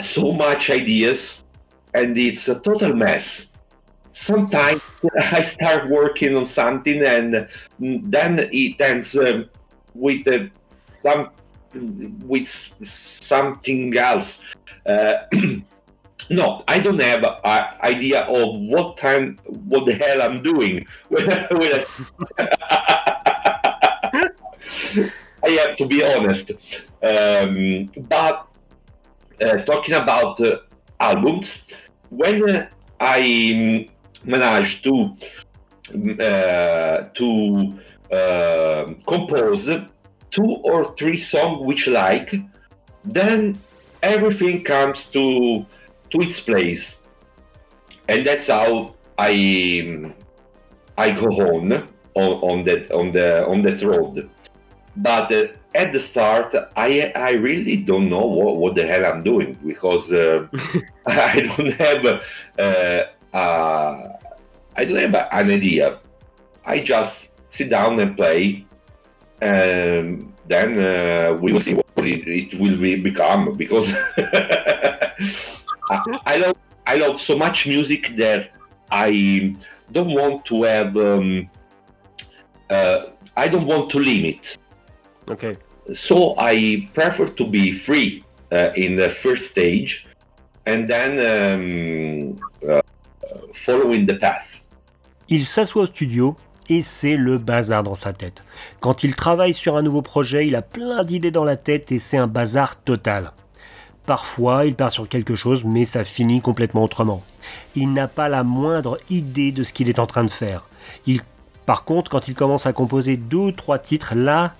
so 0.00 0.32
much 0.32 0.70
ideas 0.70 1.44
and 1.94 2.18
it's 2.18 2.48
a 2.48 2.58
total 2.58 2.92
mess. 2.92 3.46
Sometimes 4.16 4.80
I 5.32 5.42
start 5.42 5.90
working 5.90 6.36
on 6.36 6.46
something 6.46 7.02
and 7.02 7.46
then 7.78 8.48
it 8.50 8.80
ends 8.80 9.16
uh, 9.16 9.44
with 9.94 10.26
uh, 10.26 10.46
some 10.86 11.30
with 12.24 12.48
something 12.48 13.94
else. 13.96 14.40
Uh, 14.86 15.14
no, 16.30 16.64
I 16.66 16.78
don't 16.78 17.00
have 17.00 17.24
an 17.24 17.64
idea 17.82 18.22
of 18.22 18.60
what 18.62 18.96
time, 18.96 19.38
what 19.44 19.84
the 19.84 19.94
hell 19.94 20.22
I'm 20.22 20.42
doing. 20.42 20.86
I, 25.42 25.50
have 25.50 25.76
to 25.76 25.86
be 25.86 26.02
honest. 26.02 26.52
Um, 27.02 27.90
but 28.08 28.48
uh, 29.44 29.58
talking 29.58 29.94
about 29.94 30.40
uh, 30.40 30.60
albums, 31.00 31.74
when 32.08 32.68
I 32.98 33.88
managed 34.26 34.84
to 34.84 35.14
uh, 36.20 37.04
to 37.14 37.78
uh, 38.12 38.92
compose 39.06 39.70
two 40.30 40.56
or 40.64 40.94
three 40.96 41.16
songs 41.16 41.64
which 41.66 41.86
like, 41.86 42.34
then 43.04 43.60
everything 44.02 44.62
comes 44.64 45.06
to 45.06 45.64
to 46.10 46.20
its 46.20 46.40
place, 46.40 46.96
and 48.08 48.26
that's 48.26 48.48
how 48.48 48.94
I 49.18 50.10
I 50.98 51.10
go 51.12 51.28
on 51.28 51.72
on, 52.14 52.30
on 52.50 52.62
that 52.64 52.90
on 52.90 53.12
the 53.12 53.46
on 53.46 53.62
that 53.62 53.82
road. 53.82 54.28
But 54.96 55.30
uh, 55.30 55.46
at 55.74 55.92
the 55.92 56.00
start, 56.00 56.54
I 56.76 57.12
I 57.14 57.32
really 57.32 57.76
don't 57.76 58.08
know 58.08 58.26
what, 58.26 58.56
what 58.56 58.74
the 58.74 58.86
hell 58.86 59.04
I'm 59.04 59.22
doing 59.22 59.58
because 59.64 60.12
uh, 60.12 60.46
I 61.06 61.40
don't 61.40 61.72
have 61.74 62.22
uh, 63.36 64.16
I 64.76 64.84
don't 64.84 64.96
have 64.96 65.14
an 65.14 65.50
idea. 65.50 65.98
I 66.64 66.80
just 66.80 67.30
sit 67.50 67.68
down 67.68 68.00
and 68.00 68.16
play, 68.16 68.66
and 69.42 70.32
then 70.48 70.68
uh, 70.78 71.34
we 71.34 71.52
will 71.52 71.60
see 71.60 71.74
what 71.74 71.86
it, 71.98 72.26
it 72.26 72.58
will 72.58 72.78
be 72.78 72.96
become. 72.96 73.54
Because 73.56 73.92
I, 75.90 76.00
I, 76.26 76.36
love 76.38 76.56
I 76.86 76.96
love 76.96 77.20
so 77.20 77.36
much 77.36 77.66
music 77.66 78.16
that 78.16 78.52
I 78.90 79.54
don't 79.92 80.12
want 80.14 80.46
to 80.46 80.62
have. 80.62 80.96
Um, 80.96 81.50
uh, 82.70 82.98
I 83.36 83.48
don't 83.48 83.66
want 83.66 83.90
to 83.90 83.98
limit. 83.98 84.56
Okay. 85.28 85.58
So 85.92 86.34
I 86.38 86.88
prefer 86.94 87.28
to 87.28 87.46
be 87.46 87.72
free 87.72 88.24
uh, 88.50 88.70
in 88.74 88.96
the 88.96 89.10
first 89.10 89.50
stage, 89.52 90.06
and 90.64 90.88
then 90.88 91.12
um, 91.20 92.40
uh, 92.68 92.80
Il 95.28 95.44
s'assoit 95.44 95.82
au 95.82 95.86
studio 95.86 96.36
et 96.68 96.82
c'est 96.82 97.16
le 97.16 97.38
bazar 97.38 97.82
dans 97.82 97.94
sa 97.94 98.12
tête. 98.12 98.44
Quand 98.80 99.04
il 99.04 99.14
travaille 99.14 99.54
sur 99.54 99.76
un 99.76 99.82
nouveau 99.82 100.02
projet, 100.02 100.46
il 100.46 100.56
a 100.56 100.62
plein 100.62 101.04
d'idées 101.04 101.30
dans 101.30 101.44
la 101.44 101.56
tête 101.56 101.92
et 101.92 101.98
c'est 101.98 102.16
un 102.16 102.26
bazar 102.26 102.76
total. 102.82 103.32
Parfois, 104.04 104.66
il 104.66 104.76
part 104.76 104.92
sur 104.92 105.08
quelque 105.08 105.34
chose, 105.34 105.64
mais 105.64 105.84
ça 105.84 106.04
finit 106.04 106.40
complètement 106.40 106.84
autrement. 106.84 107.24
Il 107.74 107.92
n'a 107.92 108.06
pas 108.06 108.28
la 108.28 108.44
moindre 108.44 108.98
idée 109.10 109.50
de 109.50 109.64
ce 109.64 109.72
qu'il 109.72 109.88
est 109.88 109.98
en 109.98 110.06
train 110.06 110.22
de 110.22 110.30
faire. 110.30 110.64
Il, 111.06 111.20
par 111.66 111.84
contre, 111.84 112.10
quand 112.10 112.28
il 112.28 112.34
commence 112.34 112.66
à 112.66 112.72
composer 112.72 113.16
deux 113.16 113.36
ou 113.36 113.52
trois 113.52 113.78
titres, 113.80 114.14
là, 114.14 114.54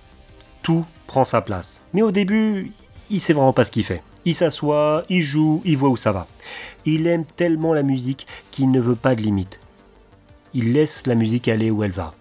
tout 0.63 0.85
prend 1.07 1.23
sa 1.23 1.41
place. 1.41 1.81
Mais 1.93 2.01
au 2.01 2.11
début, 2.11 2.73
il 3.09 3.21
sait 3.21 3.31
vraiment 3.31 3.53
pas 3.53 3.63
ce 3.63 3.71
qu'il 3.71 3.85
fait. 3.85 4.03
Il 4.27 4.35
s'assoit, 4.35 5.05
il 5.09 5.23
joue, 5.23 5.63
il 5.65 5.77
voit 5.77 5.89
où 5.89 5.97
ça 5.97 6.11
va. 6.11 6.27
Il 6.85 7.07
aime 7.07 7.25
tellement 7.25 7.73
la 7.73 7.81
musique 7.81 8.27
qu'il 8.51 8.69
ne 8.69 8.79
veut 8.79 8.95
pas 8.95 9.15
de 9.15 9.21
limite 9.21 9.59
il 10.57 10.73
laisse 10.73 11.05
la 11.05 11.13
musique 11.13 11.47
aller 11.47 11.69
où 11.69 11.83
elle 11.83 11.91
va. 11.91 12.15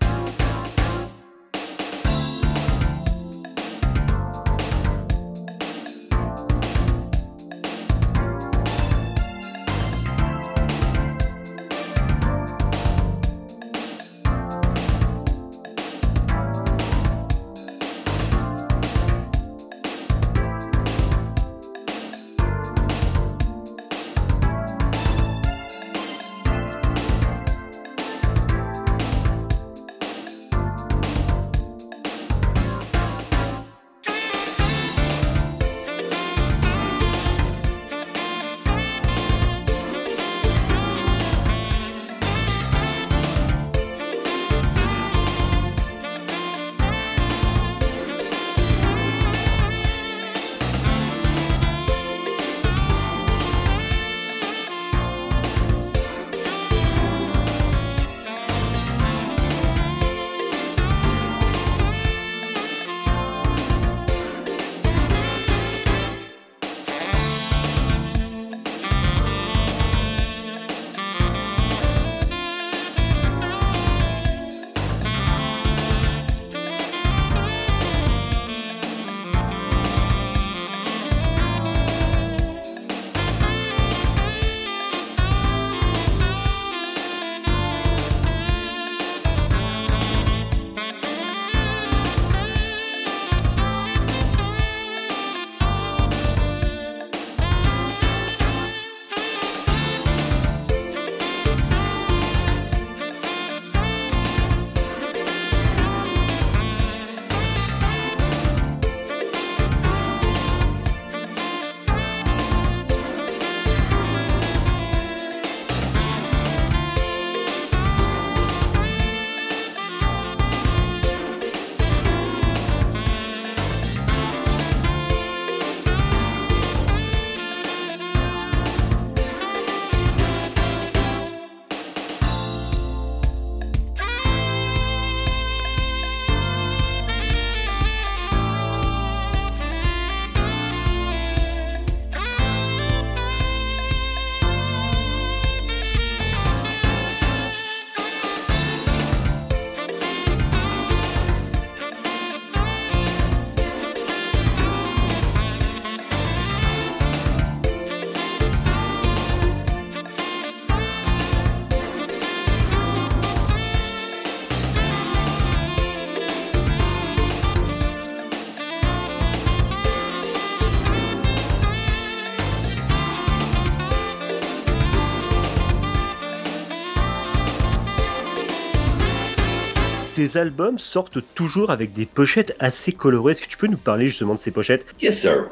Tes 180.27 180.39
albums 180.39 180.79
sortent 180.79 181.19
toujours 181.35 181.71
avec 181.71 181.93
des 181.93 182.07
pochettes 182.07 182.55
assez 182.59 182.93
colorées. 182.93 183.33
Est-ce 183.33 183.43
que 183.43 183.49
tu 183.49 183.57
peux 183.57 183.67
nous 183.67 183.77
parler 183.77 184.07
justement 184.07 184.35
de 184.35 184.39
ces 184.39 184.51
pochettes? 184.51 184.85
Yes, 185.01 185.21
sir. 185.21 185.49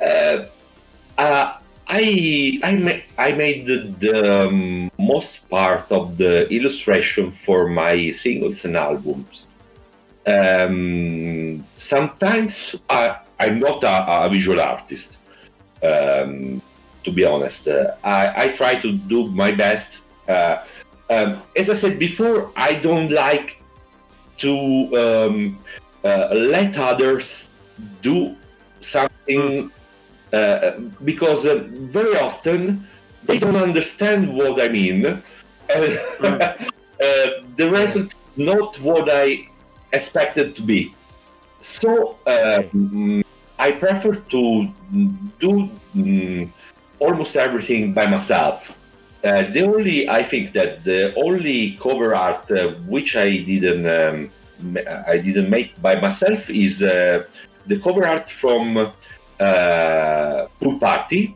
Uh, 0.00 0.44
uh, 1.18 1.58
I 1.88 2.60
I, 2.62 2.76
ma- 2.76 3.02
I 3.18 3.32
made 3.32 3.66
the, 4.00 4.46
um, 4.46 4.90
most 4.98 5.48
part 5.48 5.90
of 5.90 6.16
the 6.16 6.46
illustration 6.50 7.30
for 7.30 7.68
my 7.68 8.12
singles 8.12 8.64
and 8.64 8.76
albums. 8.76 9.46
Um, 10.26 11.64
sometimes 11.76 12.76
I, 12.88 13.16
I'm 13.38 13.58
not 13.58 13.84
a, 13.84 14.28
visual 14.30 14.60
artist, 14.60 15.18
um, 15.82 16.62
to 17.02 17.10
be 17.12 17.24
honest. 17.26 17.68
Uh, 17.68 17.94
I, 18.02 18.44
I 18.44 18.48
try 18.48 18.76
to 18.76 18.92
do 18.92 19.28
my 19.28 19.52
best. 19.52 20.02
Uh, 20.26 20.56
as 21.10 21.68
I 21.68 21.74
said 21.74 21.98
before, 21.98 22.50
I 22.56 22.74
don't 22.76 23.10
like 23.10 23.58
to 24.38 24.96
um, 24.96 25.58
uh, 26.04 26.28
let 26.32 26.78
others 26.78 27.50
do 28.02 28.36
something 28.80 29.70
uh, 30.32 30.72
because 31.04 31.46
uh, 31.46 31.64
very 31.70 32.16
often 32.18 32.86
they 33.24 33.38
don't 33.38 33.56
understand 33.56 34.32
what 34.36 34.60
I 34.60 34.68
mean. 34.68 35.06
Uh, 35.06 35.20
uh, 36.22 36.56
the 37.56 37.70
result 37.70 38.14
is 38.28 38.38
not 38.38 38.78
what 38.80 39.08
I 39.10 39.48
expected 39.92 40.56
to 40.56 40.62
be. 40.62 40.94
So 41.60 42.18
um, 42.26 43.24
I 43.58 43.70
prefer 43.70 44.14
to 44.14 44.68
do 45.38 45.70
um, 45.94 46.52
almost 46.98 47.36
everything 47.36 47.92
by 47.94 48.06
myself. 48.06 48.72
Uh, 49.24 49.50
the 49.52 49.62
only, 49.62 50.08
I 50.08 50.22
think 50.22 50.52
that 50.52 50.84
the 50.84 51.14
only 51.14 51.78
cover 51.80 52.14
art 52.14 52.50
uh, 52.50 52.74
which 52.86 53.16
I 53.16 53.38
didn't, 53.38 53.86
um, 53.86 54.30
I 55.08 55.16
didn't 55.16 55.48
make 55.48 55.80
by 55.80 55.98
myself 55.98 56.50
is 56.50 56.82
uh, 56.82 57.24
the 57.66 57.78
cover 57.78 58.06
art 58.06 58.28
from 58.28 58.92
uh, 59.40 60.46
Pool 60.60 60.78
Party, 60.78 61.34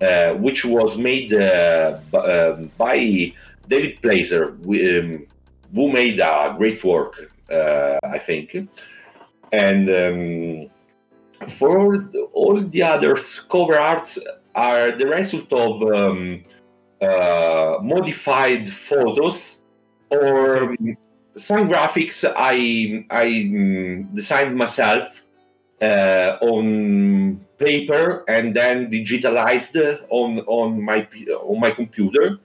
uh, 0.00 0.32
which 0.34 0.64
was 0.64 0.96
made 0.96 1.34
uh, 1.34 1.98
um, 2.14 2.70
by 2.78 3.34
David 3.68 4.00
Plazer, 4.00 4.52
um, 4.52 5.26
who 5.74 5.92
made 5.92 6.20
a 6.20 6.54
great 6.56 6.82
work, 6.82 7.30
uh, 7.52 7.98
I 8.04 8.18
think. 8.18 8.56
And 9.52 9.88
um, 9.90 11.48
for 11.48 11.78
all, 11.78 12.02
all 12.32 12.60
the 12.60 12.82
others, 12.82 13.40
cover 13.40 13.78
arts 13.78 14.18
are 14.54 14.92
the 14.92 15.06
result 15.06 15.52
of 15.52 15.82
um, 15.82 16.42
uh, 17.00 17.78
modified 17.82 18.68
photos 18.68 19.64
or 20.10 20.74
some 21.36 21.68
graphics 21.68 22.24
I 22.36 23.06
I 23.10 23.26
mm, 23.26 24.14
designed 24.14 24.56
myself 24.56 25.22
uh, 25.80 26.36
on 26.40 27.44
paper 27.58 28.24
and 28.28 28.54
then 28.54 28.90
digitalized 28.90 29.76
on 30.10 30.40
on 30.46 30.82
my 30.82 31.06
on 31.42 31.60
my 31.60 31.70
computer, 31.70 32.38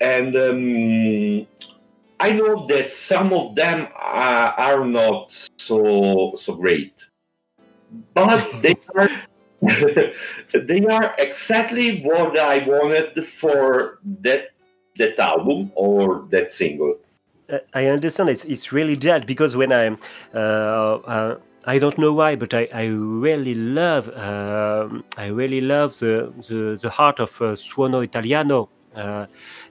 and 0.00 0.36
um, 0.36 1.46
I 2.20 2.32
know 2.32 2.66
that 2.66 2.92
some 2.92 3.32
of 3.32 3.54
them 3.54 3.88
are, 3.96 4.54
are 4.56 4.84
not 4.84 5.30
so 5.58 6.32
so 6.36 6.54
great, 6.54 7.06
but 8.14 8.44
they 8.62 8.76
are. 8.94 9.08
they 10.52 10.86
are 10.86 11.14
exactly 11.18 12.00
what 12.02 12.38
I 12.38 12.66
wanted 12.66 13.26
for 13.26 13.98
that 14.20 14.50
that 14.96 15.18
album 15.18 15.70
or 15.74 16.26
that 16.30 16.50
single. 16.50 16.96
Uh, 17.48 17.58
I 17.74 17.86
understand 17.86 18.28
it's 18.30 18.44
it's 18.44 18.72
really 18.72 18.96
that 18.96 19.26
because 19.26 19.56
when 19.56 19.72
I 19.72 19.96
uh, 20.34 20.38
uh, 20.38 21.38
I 21.66 21.78
don't 21.78 21.98
know 21.98 22.12
why, 22.12 22.36
but 22.36 22.54
I, 22.54 22.68
I 22.72 22.84
really 22.86 23.54
love 23.54 24.08
um 24.16 25.04
I 25.18 25.26
really 25.26 25.60
love 25.60 25.98
the 25.98 26.32
the, 26.48 26.78
the 26.80 26.90
heart 26.90 27.20
of 27.20 27.30
uh, 27.42 27.54
Suono 27.54 28.02
Italiano 28.02 28.68
uh, 28.94 29.26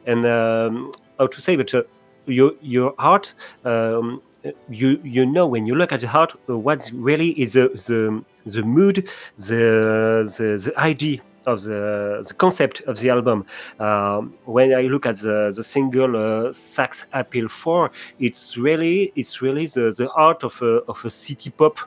and 0.05 0.25
um, 0.25 0.91
how 1.17 1.27
to 1.27 1.41
say, 1.41 1.55
but 1.55 1.73
uh, 1.73 1.83
your 2.25 2.53
your 2.61 2.93
heart. 2.97 3.33
Um, 3.65 4.21
you 4.69 5.01
you 5.03 5.25
know 5.25 5.45
when 5.45 5.65
you 5.65 5.75
look 5.75 5.91
at 5.91 5.99
the 5.99 6.07
heart, 6.07 6.33
uh, 6.49 6.57
what 6.57 6.89
really 6.93 7.31
is 7.31 7.53
the 7.53 7.67
the, 7.87 8.23
the 8.49 8.63
mood, 8.63 9.07
the, 9.37 10.31
the 10.37 10.61
the 10.65 10.73
idea 10.77 11.21
of 11.45 11.63
the 11.63 12.23
the 12.27 12.33
concept 12.33 12.81
of 12.81 12.99
the 12.99 13.09
album. 13.09 13.45
Um, 13.79 14.33
when 14.45 14.73
I 14.73 14.83
look 14.83 15.05
at 15.05 15.17
the 15.19 15.51
the 15.55 15.63
single 15.63 16.15
uh, 16.15 16.53
Sax 16.53 17.07
Appeal 17.13 17.47
Four, 17.47 17.91
it's 18.19 18.57
really 18.57 19.11
it's 19.15 19.41
really 19.41 19.67
the, 19.67 19.93
the 19.97 20.09
art 20.15 20.43
of 20.43 20.61
a 20.61 20.81
of 20.87 21.03
a 21.05 21.09
city 21.09 21.49
pop, 21.49 21.77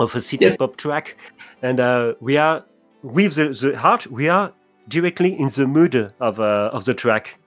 of 0.00 0.14
a 0.14 0.20
city 0.20 0.46
Yeah. 0.46 0.56
pop 0.56 0.76
track, 0.76 1.16
and 1.62 1.80
uh, 1.80 2.14
we 2.20 2.36
are 2.36 2.64
with 3.02 3.34
the, 3.34 3.48
the 3.50 3.76
heart 3.78 4.06
we 4.06 4.28
are 4.28 4.52
directly 4.88 5.38
in 5.38 5.48
the 5.48 5.66
mood 5.66 5.94
of 6.20 6.40
uh, 6.40 6.70
of 6.72 6.84
the 6.84 6.94
track. 6.94 7.38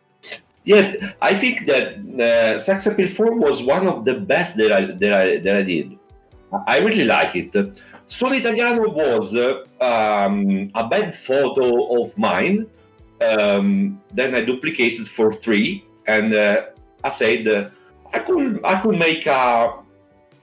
Yeah, 0.65 0.91
I 1.21 1.33
think 1.33 1.65
that 1.67 1.95
uh, 2.19 2.59
Sax 2.59 2.87
Appeal 2.87 3.07
4 3.07 3.39
was 3.39 3.63
one 3.63 3.87
of 3.87 4.03
the 4.03 4.15
best 4.15 4.57
that 4.57 4.71
I 4.71 4.85
that 4.85 5.13
I 5.13 5.37
that 5.37 5.55
I 5.55 5.63
did. 5.63 5.97
I 6.67 6.79
really 6.79 7.05
like 7.05 7.35
it. 7.35 7.55
Suono 8.07 8.35
Italiano 8.35 8.89
was 8.89 9.35
um, 9.35 10.71
a 10.73 10.87
bad 10.87 11.13
photo 11.13 12.01
of 12.01 12.17
mine. 12.17 12.67
Um, 13.19 14.01
then 14.13 14.35
I 14.35 14.43
duplicated 14.45 15.07
for 15.09 15.33
three, 15.33 15.83
and 16.05 16.33
uh, 16.33 16.67
I 17.03 17.09
said 17.09 17.47
uh, 17.47 17.69
I 18.13 18.19
could 18.19 18.61
I 18.63 18.79
could 18.79 18.97
make 18.97 19.25
a 19.25 19.73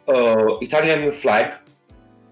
uh, 0.09 0.59
Italian 0.61 1.13
flag. 1.13 1.55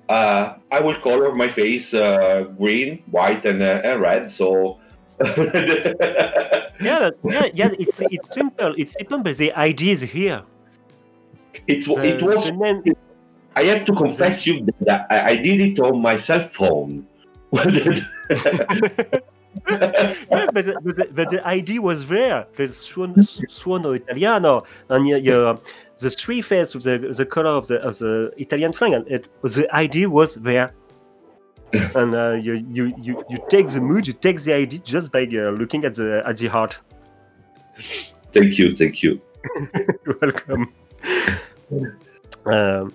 Uh, 0.08 0.54
I 0.70 0.80
will 0.80 0.96
color 0.96 1.32
my 1.32 1.48
face 1.48 1.94
uh, 1.94 2.42
green, 2.58 3.02
white, 3.10 3.44
and, 3.46 3.62
uh, 3.62 3.80
and 3.84 4.00
red. 4.00 4.30
So. 4.30 4.78
Yeah, 6.82 7.10
yeah, 7.22 7.46
yeah. 7.54 7.70
It's 7.78 8.02
it's 8.10 8.34
simple. 8.34 8.74
It's 8.76 8.92
simple, 8.92 9.18
but 9.22 9.36
the 9.36 9.52
idea 9.54 9.92
is 9.92 10.02
here. 10.02 10.42
It's, 11.68 11.86
The, 11.86 12.16
it 12.16 12.22
was 12.22 12.50
name, 12.50 12.82
I 13.54 13.64
have 13.64 13.84
to 13.84 13.92
confess 13.94 14.46
you 14.46 14.66
that 14.80 15.06
I, 15.10 15.30
I 15.30 15.36
did 15.36 15.60
it 15.60 15.80
on 15.80 16.00
my 16.00 16.16
cell 16.16 16.40
phone. 16.40 17.06
yes, 17.52 18.00
but 19.66 20.64
the, 20.64 20.80
but, 20.82 20.96
the, 20.96 21.08
but 21.12 21.28
the 21.28 21.46
idea 21.46 21.80
was 21.80 22.06
there 22.06 22.46
because 22.50 22.76
suono, 22.76 23.16
suono 23.50 23.94
italiano 23.94 24.64
and 24.88 25.06
you, 25.06 25.16
you, 25.16 25.60
the 25.98 26.08
three 26.08 26.40
face 26.40 26.74
of 26.74 26.82
the 26.82 26.98
the 27.14 27.26
color 27.26 27.50
of 27.50 27.66
the 27.66 27.76
of 27.82 27.98
the 27.98 28.32
Italian 28.38 28.72
flag 28.72 28.92
and 28.92 29.06
it 29.08 29.28
the 29.42 29.68
idea 29.74 30.08
was 30.08 30.34
there. 30.36 30.72
and 31.94 32.14
uh, 32.14 32.32
you, 32.32 32.54
you 32.70 32.94
you 32.98 33.24
you 33.30 33.38
take 33.48 33.68
the 33.68 33.80
mood, 33.80 34.06
you 34.06 34.12
take 34.12 34.42
the 34.42 34.52
idea 34.52 34.78
just 34.80 35.10
by 35.10 35.22
uh, 35.22 35.50
looking 35.50 35.84
at 35.84 35.94
the 35.94 36.22
at 36.26 36.36
the 36.36 36.46
heart. 36.46 36.78
thank 38.32 38.58
you, 38.58 38.76
thank 38.76 39.02
you. 39.02 39.20
You're 40.04 40.18
welcome. 40.20 40.68
Euh, 42.46 42.88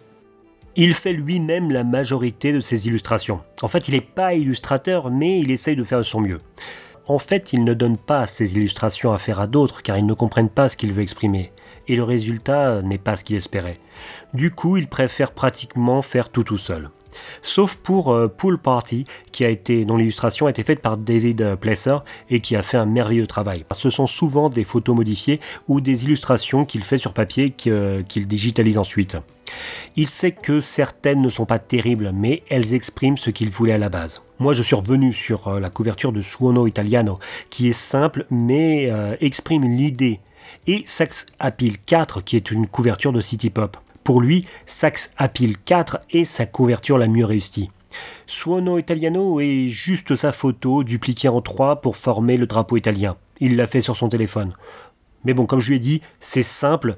il 0.79 0.93
fait 0.93 1.11
lui-même 1.11 1.71
la 1.71 1.83
majorité 1.83 2.53
de 2.53 2.59
ses 2.59 2.87
illustrations. 2.87 3.41
En 3.63 3.67
fait, 3.67 3.87
il 3.87 3.95
n'est 3.95 4.01
pas 4.01 4.35
illustrateur, 4.35 5.09
mais 5.09 5.39
il 5.39 5.49
essaye 5.49 5.75
de 5.75 5.83
faire 5.83 5.97
de 5.97 6.03
son 6.03 6.21
mieux. 6.21 6.37
En 7.07 7.17
fait, 7.17 7.51
il 7.51 7.63
ne 7.63 7.73
donne 7.73 7.97
pas 7.97 8.27
ses 8.27 8.55
illustrations 8.55 9.11
à 9.11 9.17
faire 9.17 9.39
à 9.39 9.47
d'autres 9.47 9.81
car 9.81 9.97
ils 9.97 10.05
ne 10.05 10.13
comprennent 10.13 10.49
pas 10.49 10.69
ce 10.69 10.77
qu'il 10.77 10.93
veut 10.93 11.01
exprimer. 11.01 11.51
Et 11.87 11.95
le 11.95 12.03
résultat 12.03 12.83
n'est 12.83 12.99
pas 12.99 13.15
ce 13.15 13.23
qu'il 13.23 13.37
espérait. 13.37 13.79
Du 14.35 14.51
coup, 14.51 14.77
il 14.77 14.87
préfère 14.87 15.31
pratiquement 15.31 16.03
faire 16.03 16.29
tout 16.29 16.43
tout 16.43 16.57
seul. 16.59 16.91
Sauf 17.41 17.75
pour 17.75 18.11
euh, 18.13 18.27
Pool 18.27 18.59
Party, 18.59 19.05
qui 19.31 19.43
a 19.45 19.49
été, 19.49 19.83
dont 19.83 19.97
l'illustration 19.97 20.45
a 20.45 20.51
été 20.51 20.61
faite 20.61 20.81
par 20.81 20.97
David 20.97 21.41
euh, 21.41 21.55
Plesser 21.55 21.95
et 22.29 22.39
qui 22.41 22.55
a 22.55 22.61
fait 22.61 22.77
un 22.77 22.85
merveilleux 22.85 23.25
travail. 23.25 23.65
Ce 23.73 23.89
sont 23.89 24.05
souvent 24.05 24.49
des 24.49 24.63
photos 24.63 24.95
modifiées 24.95 25.39
ou 25.67 25.81
des 25.81 26.03
illustrations 26.03 26.65
qu'il 26.65 26.83
fait 26.83 26.99
sur 26.99 27.13
papier 27.13 27.49
que- 27.49 28.03
qu'il 28.07 28.27
digitalise 28.27 28.77
ensuite. 28.77 29.17
Il 29.95 30.07
sait 30.07 30.31
que 30.31 30.59
certaines 30.59 31.21
ne 31.21 31.29
sont 31.29 31.45
pas 31.45 31.59
terribles, 31.59 32.11
mais 32.13 32.43
elles 32.49 32.73
expriment 32.73 33.17
ce 33.17 33.29
qu'il 33.29 33.49
voulait 33.49 33.73
à 33.73 33.77
la 33.77 33.89
base. 33.89 34.21
Moi, 34.39 34.53
je 34.53 34.61
suis 34.61 34.75
revenu 34.75 35.13
sur 35.13 35.47
euh, 35.47 35.59
la 35.59 35.69
couverture 35.69 36.11
de 36.11 36.21
Suono 36.21 36.67
Italiano, 36.67 37.19
qui 37.49 37.69
est 37.69 37.73
simple, 37.73 38.25
mais 38.29 38.87
euh, 38.91 39.15
exprime 39.19 39.63
l'idée, 39.63 40.19
et 40.67 40.83
Sax 40.85 41.25
Appeal 41.39 41.77
4, 41.85 42.21
qui 42.21 42.35
est 42.35 42.51
une 42.51 42.67
couverture 42.67 43.13
de 43.13 43.21
City 43.21 43.49
Pop. 43.49 43.77
Pour 44.03 44.21
lui, 44.21 44.45
Sax 44.65 45.11
Appeal 45.17 45.57
4 45.57 45.99
est 46.11 46.25
sa 46.25 46.45
couverture 46.45 46.97
la 46.97 47.07
mieux 47.07 47.25
réussie. 47.25 47.69
Suono 48.25 48.77
Italiano 48.77 49.39
est 49.39 49.67
juste 49.67 50.15
sa 50.15 50.31
photo 50.31 50.83
dupliquée 50.83 51.29
en 51.29 51.41
trois 51.41 51.81
pour 51.81 51.97
former 51.97 52.37
le 52.37 52.47
drapeau 52.47 52.77
italien. 52.77 53.17
Il 53.39 53.55
l'a 53.55 53.67
fait 53.67 53.81
sur 53.81 53.97
son 53.97 54.09
téléphone. 54.09 54.53
Mais 55.25 55.33
bon, 55.33 55.45
comme 55.45 55.59
je 55.59 55.69
lui 55.69 55.77
ai 55.77 55.79
dit, 55.79 56.01
c'est 56.19 56.43
simple, 56.43 56.97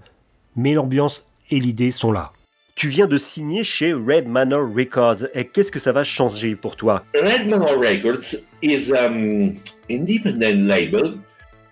mais 0.56 0.74
l'ambiance 0.74 1.28
et 1.50 1.60
l'idée 1.60 1.92
sont 1.92 2.12
là. 2.12 2.32
Tu 2.80 2.88
viens 2.88 3.08
de 3.08 3.18
signer 3.18 3.66
chez 3.66 3.92
Red 3.92 4.26
Manor 4.30 4.66
Records. 4.74 5.28
Et 5.34 5.46
qu'est-ce 5.46 5.70
que 5.70 5.80
ça 5.80 5.92
va 5.92 6.06
changer 6.06 6.56
pour 6.56 6.78
toi? 6.78 7.04
Red 7.14 7.46
Manor 7.46 7.78
Records 7.78 8.38
is 8.62 8.94
an 8.94 9.60
independent 9.90 10.66
label 10.66 11.20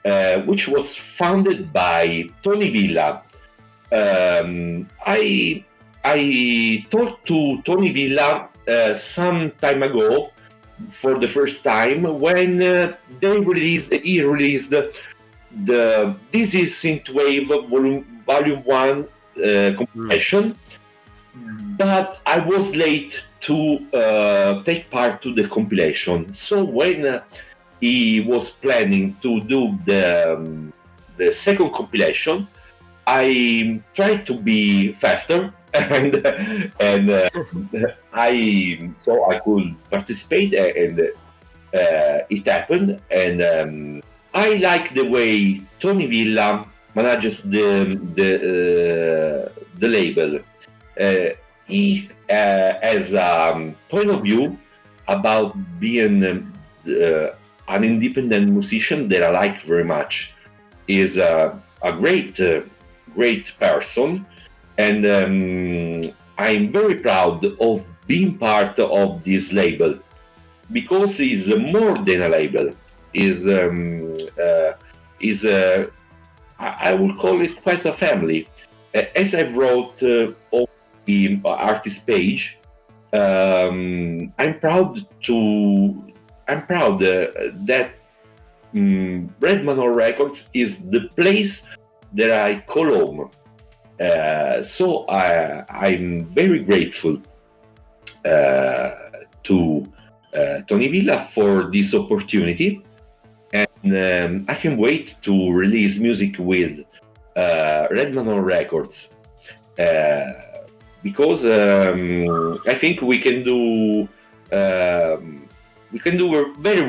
uh, 0.08 0.42
which 0.46 0.68
was 0.68 0.96
founded 0.96 1.72
by 1.72 2.30
Tony 2.44 2.70
Villa, 2.70 3.24
um, 3.92 4.88
I 5.06 5.64
I 6.04 6.86
talked 6.90 7.28
to 7.28 7.62
Tony 7.64 7.92
Villa 7.92 8.50
uh, 8.68 8.94
some 8.94 9.52
time 9.60 9.84
ago 9.84 10.32
for 10.90 11.18
the 11.20 11.28
first 11.28 11.64
time 11.64 12.04
when 12.20 12.62
uh, 12.62 12.96
they 13.20 13.38
released 13.38 13.94
he 13.94 14.22
released 14.22 14.70
the, 14.70 14.96
the 15.66 16.16
This 16.32 16.54
Is 16.54 16.72
Synthwave 16.74 17.48
Volume 17.70 18.06
Volume 18.26 18.64
One 18.64 19.08
uh, 19.44 19.72
compilation, 19.78 20.56
but 21.78 22.20
I 22.26 22.40
was 22.40 22.76
late 22.76 23.24
to 23.42 23.80
uh, 23.94 24.64
take 24.64 24.90
part 24.90 25.22
to 25.22 25.34
the 25.34 25.48
compilation. 25.48 26.34
So 26.34 26.64
when 26.64 27.06
uh, 27.06 27.24
he 27.80 28.22
was 28.22 28.50
planning 28.50 29.16
to 29.22 29.42
do 29.42 29.78
the 29.86 30.34
um, 30.34 30.74
the 31.18 31.32
second 31.32 31.74
compilation, 31.74 32.48
I 33.06 33.82
tried 33.94 34.26
to 34.28 34.36
be 34.36 34.94
faster 34.94 35.54
and 35.74 36.16
and 36.80 37.10
uh, 37.10 37.30
I 38.14 38.92
so 39.00 39.30
I 39.30 39.40
could 39.40 39.76
participate 39.90 40.54
and 40.54 41.00
uh, 41.00 42.18
it 42.30 42.48
happened 42.48 43.00
and 43.12 43.42
um, 43.42 44.02
I 44.34 44.58
like 44.58 44.94
the 44.94 45.06
way 45.06 45.62
Tony 45.80 46.08
Villa 46.08 46.66
manages 46.96 47.44
the 47.44 48.00
the 48.16 48.30
uh, 48.42 49.64
the 49.78 49.88
label. 49.88 50.40
Uh, 51.00 51.30
he 51.66 52.10
uh, 52.30 52.74
has 52.82 53.14
a 53.14 53.52
um, 53.54 53.76
point 53.90 54.10
of 54.10 54.24
view 54.24 54.58
about 55.08 55.56
being 55.80 56.26
um, 56.26 56.54
an 57.68 57.84
independent 57.84 58.50
musician 58.50 59.08
that 59.10 59.24
I 59.24 59.30
like 59.30 59.62
very 59.62 59.84
much. 59.84 60.34
Is 60.88 61.18
a, 61.18 61.62
a 61.82 61.92
great 61.92 62.40
great 63.14 63.52
person 63.60 64.26
and 64.78 65.06
um, 65.06 66.14
I'm 66.38 66.72
very 66.72 66.96
proud 66.96 67.46
of 67.60 67.86
being 68.06 68.38
part 68.38 68.80
of 68.80 69.24
this 69.24 69.52
label 69.52 70.00
because 70.72 71.20
it's 71.20 71.48
more 71.48 71.98
than 71.98 72.22
a 72.22 72.30
label. 72.30 72.74
is 73.14 73.48
um, 73.48 74.16
uh, 74.40 74.74
is 75.20 75.46
uh, 75.46 75.88
I 76.60 76.94
would 76.94 77.18
call 77.18 77.42
it 77.42 77.62
quite 77.64 77.86
a 77.86 77.94
family. 77.94 78.50
Uh, 78.96 79.04
as 79.16 79.34
I 79.34 79.44
wrote 79.44 80.02
uh, 80.04 80.32
the 81.08 81.42
artist 81.44 82.06
page, 82.06 82.60
um, 83.14 84.32
I'm 84.38 84.60
proud 84.60 85.06
to 85.24 86.04
I'm 86.48 86.66
proud 86.66 87.02
uh, 87.04 87.28
that 87.66 87.96
um, 88.74 89.34
Red 89.40 89.66
Manor 89.66 89.92
Records 89.92 90.50
is 90.54 90.90
the 90.90 91.10
place 91.16 91.64
that 92.14 92.32
I 92.32 92.62
call 92.62 92.86
home. 92.86 93.32
Uh, 94.00 94.64
so 94.64 95.06
I, 95.08 95.66
I'm 95.70 96.26
very 96.26 96.60
grateful 96.60 97.22
uh, 98.24 98.92
to 99.44 99.92
uh, 100.34 100.62
Tony 100.68 100.88
Villa 100.88 101.20
for 101.20 101.72
this 101.72 101.94
opportunity, 101.96 102.84
and 103.54 103.68
um, 103.86 104.46
I 104.48 104.54
can 104.54 104.78
wait 104.78 105.16
to 105.24 105.52
release 105.52 105.98
music 105.98 106.36
with 106.38 106.84
uh, 107.36 107.88
Red 107.92 108.14
Manor 108.14 108.42
Records 108.42 109.16
uh, 109.80 110.32
because 111.08 111.46
um, 111.46 112.60
I 112.66 112.76
think 112.76 113.02
we 113.02 113.20
can 113.20 113.44
do 113.44 114.08
um, 114.52 115.48
very 116.60 116.82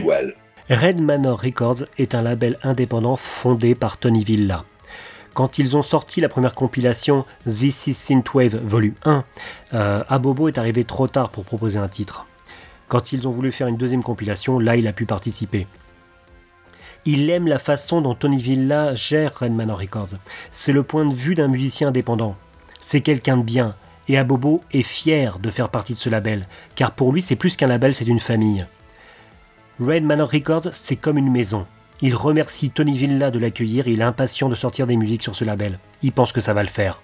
well. 0.00 0.32
Red 0.70 1.00
Manor 1.00 1.40
Records 1.40 1.86
est 1.98 2.14
un 2.14 2.22
label 2.22 2.56
indépendant 2.62 3.16
fondé 3.16 3.74
par 3.74 3.98
Tony 3.98 4.22
Villa. 4.22 4.64
Quand 5.34 5.58
ils 5.58 5.76
ont 5.76 5.82
sorti 5.82 6.20
la 6.20 6.28
première 6.28 6.54
compilation 6.54 7.24
This 7.46 7.88
is 7.88 7.94
Synthwave 7.94 8.56
Volume 8.56 8.94
1, 9.04 9.24
euh, 9.74 10.04
Abobo 10.08 10.48
est 10.48 10.58
arrivé 10.58 10.84
trop 10.84 11.08
tard 11.08 11.30
pour 11.30 11.44
proposer 11.44 11.78
un 11.78 11.88
titre. 11.88 12.26
Quand 12.86 13.12
ils 13.12 13.26
ont 13.26 13.32
voulu 13.32 13.50
faire 13.50 13.66
une 13.66 13.76
deuxième 13.76 14.02
compilation, 14.04 14.60
là 14.60 14.76
il 14.76 14.86
a 14.86 14.92
pu 14.92 15.04
participer. 15.04 15.66
Il 17.04 17.28
aime 17.30 17.48
la 17.48 17.58
façon 17.58 18.00
dont 18.02 18.14
Tony 18.14 18.38
Villa 18.40 18.94
gère 18.94 19.36
Red 19.38 19.52
Manor 19.52 19.80
Records. 19.80 20.14
C'est 20.52 20.72
le 20.72 20.82
point 20.82 21.06
de 21.06 21.14
vue 21.14 21.34
d'un 21.34 21.48
musicien 21.48 21.88
indépendant. 21.88 22.36
C'est 22.80 23.00
quelqu'un 23.00 23.36
de 23.36 23.42
bien. 23.42 23.74
Et 24.08 24.16
Abobo 24.16 24.62
est 24.72 24.82
fier 24.82 25.38
de 25.38 25.50
faire 25.50 25.68
partie 25.68 25.92
de 25.92 25.98
ce 25.98 26.08
label, 26.08 26.46
car 26.74 26.92
pour 26.92 27.12
lui 27.12 27.20
c'est 27.20 27.36
plus 27.36 27.56
qu'un 27.56 27.66
label, 27.66 27.94
c'est 27.94 28.06
une 28.06 28.20
famille. 28.20 28.66
Red 29.80 30.02
Manor 30.02 30.30
Records, 30.30 30.72
c'est 30.72 30.96
comme 30.96 31.18
une 31.18 31.30
maison. 31.30 31.66
Il 32.00 32.14
remercie 32.14 32.70
Tony 32.70 32.96
Villa 32.96 33.30
de 33.30 33.38
l'accueillir 33.38 33.86
et 33.86 33.92
il 33.92 34.00
est 34.00 34.04
impatient 34.04 34.48
de 34.48 34.54
sortir 34.54 34.86
des 34.86 34.96
musiques 34.96 35.22
sur 35.22 35.34
ce 35.34 35.44
label. 35.44 35.78
Il 36.02 36.12
pense 36.12 36.32
que 36.32 36.40
ça 36.40 36.54
va 36.54 36.62
le 36.62 36.68
faire. 36.68 37.02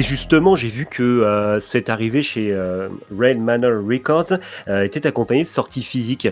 Et 0.00 0.02
justement, 0.02 0.56
j'ai 0.56 0.70
vu 0.70 0.86
que 0.86 1.02
euh, 1.02 1.60
cette 1.60 1.90
arrivée 1.90 2.22
chez 2.22 2.50
euh, 2.52 2.88
Red 3.14 3.38
Manor 3.38 3.86
Records 3.86 4.32
euh, 4.66 4.82
était 4.82 5.06
accompagnée 5.06 5.42
de 5.42 5.46
sorties 5.46 5.82
physiques. 5.82 6.26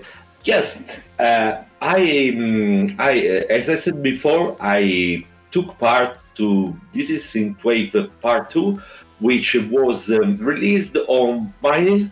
Yes, 0.47 0.81
uh, 1.21 1.53
I, 1.83 2.31
um, 2.35 2.87
I, 2.99 3.29
uh, 3.29 3.53
as 3.55 3.69
I 3.69 3.77
said 3.77 4.03
before, 4.03 4.57
I 4.59 5.23
took 5.51 5.77
part 5.77 6.25
to 6.37 6.75
This 6.95 7.11
Is 7.11 7.19
Synthwave 7.19 8.09
Part 8.23 8.49
2, 8.49 8.79
which 9.21 9.55
was 9.71 10.11
um, 10.11 10.39
released 10.41 10.97
on 11.07 11.53
vinyl, 11.63 12.11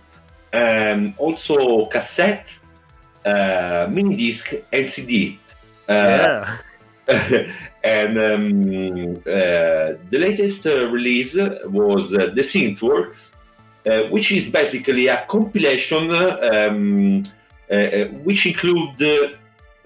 um, 0.52 1.14
also 1.16 1.86
cassette, 1.86 2.60
uh, 3.24 3.86
mini 3.88 4.14
disc, 4.14 4.52
and 4.74 4.86
CD. 4.86 5.38
Uh, 5.88 5.92
Yeah. 5.92 6.56
and 7.84 8.18
um, 8.18 9.16
uh, 9.18 9.94
the 10.10 10.18
latest 10.18 10.66
uh, 10.66 10.88
release 10.88 11.36
was 11.66 12.12
uh, 12.14 12.30
The 12.34 12.42
Synthworks, 12.42 13.32
uh, 13.86 14.02
which 14.10 14.32
is 14.32 14.48
basically 14.48 15.06
a 15.06 15.24
compilation 15.28 16.10
um, 16.10 17.22
which 18.24 18.46
include 18.46 19.00
uh, 19.02 19.28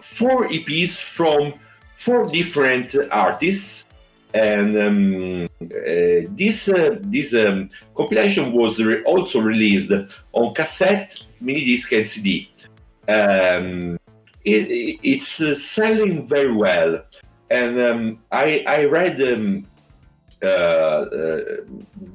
four 0.01 0.49
EPs 0.49 1.01
from 1.03 1.55
four 1.97 2.25
different 2.25 2.97
artists. 3.11 3.85
And 4.33 4.77
um, 4.79 5.49
uh, 5.61 6.29
this 6.31 6.69
uh, 6.69 6.97
this 7.01 7.35
um, 7.35 7.69
compilation 7.97 8.53
was 8.53 8.81
re- 8.81 9.03
also 9.03 9.41
released 9.41 9.93
on 10.33 10.55
cassette, 10.55 11.21
mini 11.41 11.65
disc, 11.65 11.93
and 11.93 12.07
CD. 12.07 12.49
Um, 13.09 13.99
it, 14.45 14.71
it- 14.71 14.99
it's 15.03 15.41
uh, 15.41 15.55
selling 15.55 16.27
very 16.27 16.53
well, 16.55 17.03
and 17.51 17.79
um, 17.79 18.19
I 18.33 18.65
I 18.67 18.85
read 18.85 19.21
um, 19.23 19.67
uh, 20.43 20.47
uh, 20.47 21.41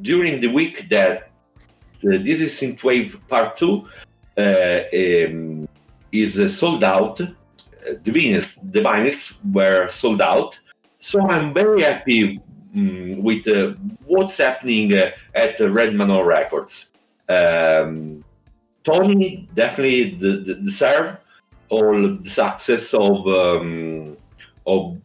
during 0.02 0.40
the 0.42 0.48
week 0.48 0.90
that 0.90 1.30
uh, 2.04 2.18
this 2.28 2.42
is 2.42 2.54
Synthwave 2.60 3.16
Part 3.28 3.56
Two 3.56 3.88
uh, 4.38 4.82
um, 4.94 5.68
is 6.12 6.40
uh, 6.40 6.48
sold 6.48 6.84
out. 6.84 7.18
The 7.18 8.12
vinyls, 8.12 8.58
the 8.72 8.82
vinyls 8.82 9.34
were 9.54 9.88
sold 9.90 10.22
out, 10.22 10.58
so 10.98 11.22
I'm 11.30 11.54
very 11.54 11.84
happy 11.84 12.40
mm, 12.76 13.22
with 13.22 13.46
what's 14.08 14.38
happening 14.40 14.92
at 15.36 15.60
Red 15.60 15.94
Manor 15.94 16.26
Records. 16.26 16.90
Um, 17.30 18.24
Tony 18.84 19.48
definitely 19.54 20.12
de- 20.12 20.42
de- 20.42 20.56
deserve 20.56 21.18
all 21.70 22.18
the 22.18 22.30
success 22.30 22.94
of 22.94 23.28
um, 23.28 24.18
of 24.66 24.98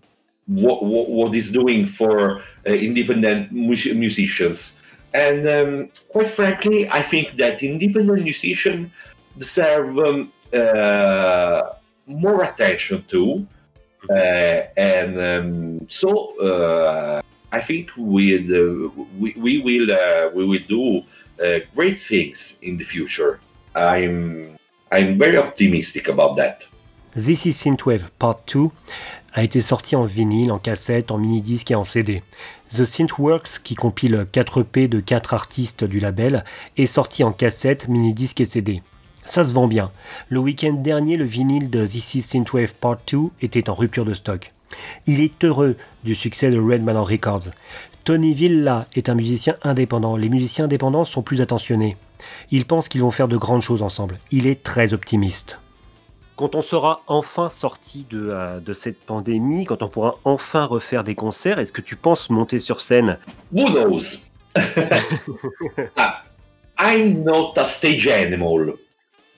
what, 0.47 0.85
what, 0.85 1.09
what 1.09 1.35
is 1.35 1.51
doing 1.51 1.87
for 1.87 2.41
uh, 2.67 2.73
independent 2.73 3.53
mus- 3.53 3.95
musicians. 3.95 4.75
And 5.15 5.47
um, 5.47 5.91
quite 6.09 6.27
frankly, 6.27 6.89
I 6.89 7.03
think 7.03 7.37
that 7.37 7.63
independent 7.63 8.23
musicians 8.23 8.91
deserve 9.39 9.99
um, 9.99 10.33
uh, 10.53 11.63
more 12.07 12.43
attention 12.43 13.05
too. 13.07 13.47
Uh, 14.09 14.63
and 14.77 15.19
um, 15.19 15.89
so 15.89 16.39
uh, 16.41 17.21
I 17.53 17.61
think 17.61 17.91
we'll, 17.97 18.87
uh, 18.87 18.89
we, 19.19 19.35
we 19.37 19.59
will 19.59 19.93
uh, 19.93 20.31
we 20.33 20.45
will 20.47 20.67
do 20.69 21.03
great 21.75 21.99
things 21.99 22.55
in 22.63 22.77
the 22.77 22.85
future. 22.85 23.41
I'm 23.75 24.57
I'm 24.93 25.19
very 25.19 25.37
optimistic 25.37 26.09
about 26.09 26.35
that. 26.37 26.69
This 27.17 27.47
is 27.47 27.53
Synthwave 27.53 28.09
Part 28.19 28.41
2 28.53 28.71
a 29.33 29.45
été 29.45 29.61
sorti 29.61 29.95
en 29.95 30.05
vinyle, 30.05 30.51
en 30.51 30.59
cassette, 30.59 31.13
en 31.13 31.19
mini-disque 31.19 31.71
et 31.71 31.77
en 31.77 31.85
CD. 31.85 32.23
The 32.71 32.85
Synthworks, 32.85 33.61
qui 33.63 33.77
compile 33.77 34.27
4 34.33 34.63
EP 34.63 34.89
de 34.89 34.99
4 34.99 35.35
artistes 35.35 35.85
du 35.85 36.01
label, 36.01 36.45
est 36.77 36.87
sorti 36.87 37.23
en 37.23 37.33
cassette, 37.33 37.89
mini-disque 37.89 38.41
et 38.41 38.45
CD. 38.45 38.83
Ça 39.25 39.45
se 39.45 39.55
vend 39.55 39.69
bien. 39.69 39.93
Le 40.29 40.41
week-end 40.41 40.73
dernier, 40.73 41.17
le 41.17 41.25
vinyle 41.25 41.71
de 41.71 41.87
This 41.87 42.17
is 42.17 42.23
Synthwave 42.23 42.75
Part 42.75 42.99
2 43.11 43.19
était 43.43 43.71
en 43.71 43.75
rupture 43.75 44.05
de 44.05 44.15
stock. 44.15 44.53
Il 45.07 45.21
est 45.21 45.45
heureux 45.45 45.77
du 46.05 46.17
succès 46.17 46.51
de 46.51 46.59
Red 46.59 46.89
Records. 46.89 47.51
Tony 48.03 48.35
Villa 48.35 48.87
est 48.95 49.09
un 49.09 49.15
musicien 49.15 49.57
indépendant. 49.63 50.17
Les 50.17 50.29
musiciens 50.29 50.65
indépendants 50.65 51.05
sont 51.05 51.23
plus 51.23 51.41
attentionnés. 51.41 51.97
Il 52.53 52.65
pense 52.65 52.89
qu'ils 52.89 53.03
vont 53.03 53.11
faire 53.11 53.29
de 53.29 53.37
grandes 53.37 53.63
choses 53.63 53.83
ensemble. 53.83 54.19
Il 54.33 54.47
est 54.47 54.63
très 54.63 54.93
optimiste. 54.93 55.61
Quand 56.37 56.55
on 56.55 56.63
sera 56.63 57.03
enfin 57.07 57.49
sorti 57.49 58.07
de, 58.11 58.31
euh, 58.31 58.61
de 58.61 58.73
cette 58.73 58.99
pandémie, 58.99 59.67
quand 59.67 59.83
on 59.83 59.89
pourra 59.89 60.17
enfin 60.25 60.65
refaire 60.65 61.05
des 61.05 61.15
concerts, 61.15 61.59
est-ce 61.59 61.73
que 61.73 61.83
tu 61.83 61.97
penses 61.97 62.31
monter 62.31 62.59
sur 62.59 62.81
scène? 62.81 63.19
Who 63.53 63.69
knows? 63.71 64.19
Ah, 65.97 66.25
I'm 66.79 67.23
not 67.23 67.53
a 67.57 67.65
stage 67.65 68.09
animal. 68.09 68.75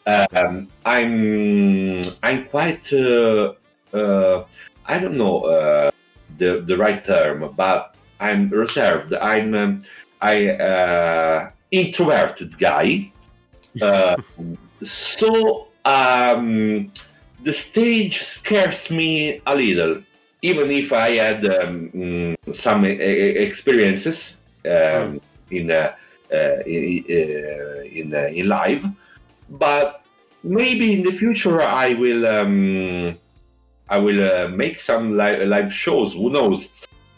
Um, 0.07 0.69
I'm 0.87 2.03
I'm 2.23 2.47
quite 2.49 2.93
uh, 2.93 3.53
uh, 3.93 4.45
I 4.87 4.99
don't 4.99 5.17
know 5.17 5.43
uh, 5.43 5.91
the 6.39 6.63
the 6.65 6.77
right 6.77 7.05
term, 7.05 7.53
but 7.57 7.95
I'm 8.21 8.49
reserved. 8.49 9.13
I'm 9.15 9.55
um, 9.55 9.79
I 10.21 10.51
uh, 10.51 11.51
introverted 11.73 12.57
guy. 12.59 13.11
Uh, 13.81 14.17
so 14.83 15.69
um, 15.87 16.93
the 17.43 17.53
stage 17.53 18.19
scares 18.19 18.91
me 18.91 19.41
a 19.47 19.55
little, 19.55 20.03
even 20.43 20.71
if 20.71 20.93
I 20.93 21.11
had 21.13 21.47
um, 21.47 21.91
mm, 21.95 22.55
some 22.55 22.85
experiences 22.85 24.37
um, 24.67 25.21
in 25.51 25.71
uh, 25.71 25.95
uh, 26.33 26.61
in 26.67 27.05
uh, 27.09 27.83
in, 27.85 28.15
uh, 28.15 28.29
in 28.33 28.49
live. 28.49 28.85
But 29.49 30.05
maybe 30.43 30.93
in 30.93 31.03
the 31.03 31.13
future 31.13 31.63
I 31.63 31.95
will 31.95 32.27
um, 32.27 33.19
I 33.89 33.99
will 33.99 34.23
uh, 34.23 34.49
make 34.49 34.81
some 34.81 35.17
live, 35.17 35.47
live 35.49 35.73
shows. 35.73 36.13
Who 36.13 36.31
knows? 36.31 36.69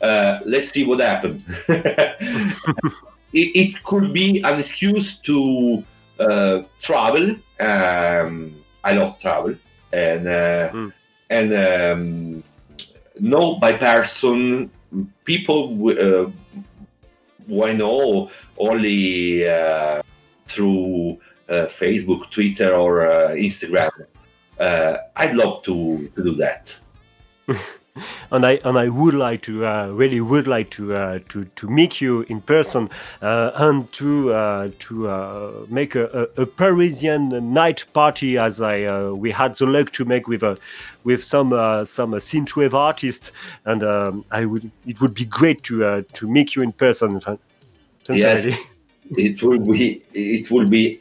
Uh, 0.01 0.41
let's 0.45 0.71
see 0.71 0.85
what 0.85 1.01
happens. 1.01 1.45
it, 3.35 3.49
it 3.63 3.83
could 3.85 4.13
be 4.13 4.41
an 4.43 4.59
excuse 4.59 5.19
to 5.19 5.83
uh, 6.21 6.63
travel. 6.81 7.37
Um, 7.61 8.55
I 8.85 8.93
love 8.93 9.19
travel, 9.19 9.55
and 9.93 10.29
uh, 10.29 10.71
Mm. 10.73 10.93
and 11.31 11.53
um, 11.53 12.45
know 13.21 13.57
by 13.57 13.73
person 13.73 14.71
people 15.25 15.61
uh, 15.91 16.31
who 17.49 17.65
I 17.65 17.73
know 17.73 18.31
only 18.59 19.47
uh, 19.49 20.03
through 20.47 21.19
uh, 21.49 21.67
Facebook, 21.69 22.31
Twitter, 22.31 22.75
or 22.75 23.07
uh, 23.11 23.29
Instagram. 23.31 23.91
Uh, 24.59 24.97
I'd 25.17 25.35
love 25.35 25.63
to, 25.65 26.09
to 26.17 26.23
do 26.23 26.35
that. 26.37 26.77
and 28.33 28.45
I 28.45 28.59
and 28.65 28.77
I 28.79 28.89
would 28.89 29.15
like 29.15 29.43
to 29.43 29.67
uh, 29.67 29.87
really 29.89 30.21
would 30.21 30.47
like 30.47 30.71
to 30.71 30.95
uh, 30.95 31.19
to 31.29 31.45
to 31.45 31.69
meet 31.69 32.01
you 32.01 32.23
in 32.23 32.41
person 32.41 32.91
uh, 33.23 33.53
and 33.55 33.93
to 33.93 34.33
uh, 34.33 34.71
to 34.81 35.09
uh, 35.09 35.53
make 35.69 35.95
a, 35.95 36.29
a, 36.37 36.43
a 36.43 36.47
Parisian 36.47 37.53
night 37.53 37.85
party 37.93 38.37
as 38.39 38.61
I 38.61 38.85
uh, 38.85 39.13
we 39.13 39.31
had 39.31 39.55
the 39.57 39.67
luck 39.67 39.93
to 39.93 40.05
make 40.05 40.27
with 40.27 40.43
a 40.43 40.59
with 41.05 41.23
some 41.25 41.53
uh, 41.53 41.85
some 41.85 42.13
synthwave 42.13 42.75
artists 42.75 43.31
and 43.65 43.85
um, 43.85 44.25
I 44.31 44.45
would 44.45 44.71
it 44.87 45.01
would 45.01 45.15
be 45.15 45.25
great 45.25 45.63
to 45.65 45.85
uh, 45.85 46.03
to 46.15 46.29
meet 46.29 46.57
you 46.57 46.63
in 46.63 46.73
person. 46.73 47.21
Yes. 48.09 48.49
It 49.17 49.43
will 49.43 49.59
be 49.59 50.03
it 50.15 50.51
will 50.51 50.67
be 50.67 51.01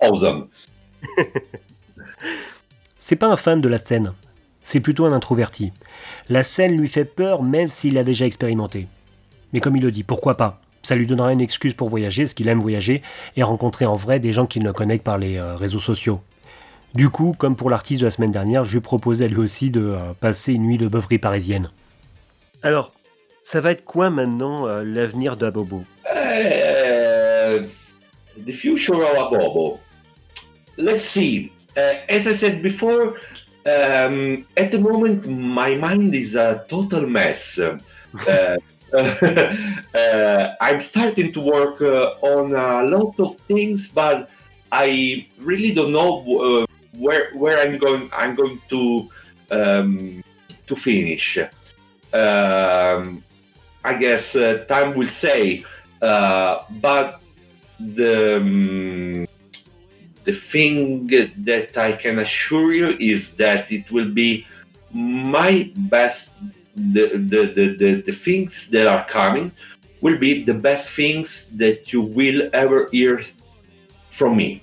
awesome. 0.00 0.48
C'est 2.98 3.16
pas 3.16 3.26
un 3.26 3.36
fan 3.36 3.60
de 3.60 3.68
la 3.68 3.78
scène, 3.78 4.14
c'est 4.62 4.80
plutôt 4.80 5.04
un 5.04 5.12
introverti. 5.12 5.72
La 6.28 6.44
scène 6.44 6.76
lui 6.76 6.88
fait 6.88 7.04
peur 7.04 7.42
même 7.42 7.68
s'il 7.68 7.94
l'a 7.94 8.04
déjà 8.04 8.26
expérimenté. 8.26 8.86
Mais 9.52 9.60
comme 9.60 9.76
il 9.76 9.82
le 9.82 9.90
dit, 9.90 10.02
pourquoi 10.02 10.36
pas? 10.36 10.60
Ça 10.82 10.96
lui 10.96 11.06
donnera 11.06 11.32
une 11.32 11.40
excuse 11.40 11.74
pour 11.74 11.88
voyager, 11.88 12.26
ce 12.26 12.34
qu'il 12.34 12.48
aime 12.48 12.60
voyager, 12.60 13.02
et 13.36 13.42
rencontrer 13.42 13.86
en 13.86 13.96
vrai 13.96 14.18
des 14.18 14.32
gens 14.32 14.46
qu'il 14.46 14.62
ne 14.62 14.72
connaît 14.72 14.98
que 14.98 15.04
par 15.04 15.18
les 15.18 15.36
euh, 15.36 15.54
réseaux 15.54 15.80
sociaux. 15.80 16.20
Du 16.94 17.08
coup, 17.08 17.34
comme 17.38 17.56
pour 17.56 17.70
l'artiste 17.70 18.00
de 18.00 18.06
la 18.06 18.10
semaine 18.10 18.32
dernière, 18.32 18.64
je 18.64 18.72
lui 18.72 18.80
proposais 18.80 19.26
à 19.26 19.28
lui 19.28 19.38
aussi 19.38 19.70
de 19.70 19.80
euh, 19.80 19.98
passer 20.20 20.52
une 20.52 20.64
nuit 20.64 20.78
de 20.78 20.88
beuverie 20.88 21.18
parisienne. 21.18 21.70
Alors, 22.62 22.92
ça 23.44 23.60
va 23.60 23.72
être 23.72 23.84
quoi 23.84 24.10
maintenant 24.10 24.66
euh, 24.66 24.82
l'avenir 24.82 25.36
d'Abobo 25.36 25.84
Uh, 26.14 27.66
the 28.46 28.52
future 28.52 29.02
of 29.02 29.16
Abobo. 29.16 29.78
Let's 30.78 31.04
see. 31.04 31.52
Uh, 31.76 31.94
as 32.08 32.26
I 32.26 32.32
said 32.32 32.62
before, 32.62 33.14
um, 33.66 34.46
at 34.56 34.70
the 34.70 34.78
moment 34.78 35.26
my 35.28 35.74
mind 35.74 36.14
is 36.14 36.36
a 36.36 36.64
total 36.68 37.06
mess. 37.06 37.58
Uh, 37.58 37.78
uh, 38.92 40.54
I'm 40.60 40.80
starting 40.80 41.32
to 41.32 41.40
work 41.40 41.80
uh, 41.80 42.14
on 42.22 42.52
a 42.52 42.84
lot 42.88 43.18
of 43.20 43.36
things, 43.48 43.88
but 43.88 44.28
I 44.70 45.26
really 45.38 45.72
don't 45.72 45.92
know 45.92 46.22
uh, 46.38 46.66
where 46.98 47.30
where 47.34 47.58
I'm 47.58 47.78
going. 47.78 48.10
I'm 48.12 48.34
going 48.34 48.60
to 48.68 49.08
um, 49.50 50.24
to 50.66 50.74
finish. 50.76 51.38
Um, 52.12 53.22
I 53.84 53.94
guess 53.94 54.36
uh, 54.36 54.64
time 54.68 54.94
will 54.94 55.08
say. 55.08 55.64
uh, 56.02 56.64
but 56.80 57.20
the 57.78 58.36
um, 58.36 59.26
the 60.24 60.32
thing 60.32 61.06
that 61.44 61.76
I 61.76 61.92
can 61.92 62.18
assure 62.18 62.72
you 62.72 62.96
is 63.00 63.34
that 63.36 63.70
it 63.72 63.90
will 63.90 64.10
be 64.10 64.46
my 64.92 65.70
best. 65.76 66.32
The 66.74 67.08
the, 67.32 67.52
the, 67.56 67.76
the, 67.76 68.00
the 68.00 68.12
things 68.12 68.68
that 68.68 68.86
are 68.86 69.04
coming 69.04 69.52
will 70.00 70.18
be 70.18 70.42
the 70.42 70.54
best 70.54 70.90
things 70.90 71.46
that 71.56 71.92
you 71.92 72.00
will 72.00 72.48
ever 72.52 72.88
hear 72.92 73.20
from 74.10 74.36
me. 74.36 74.62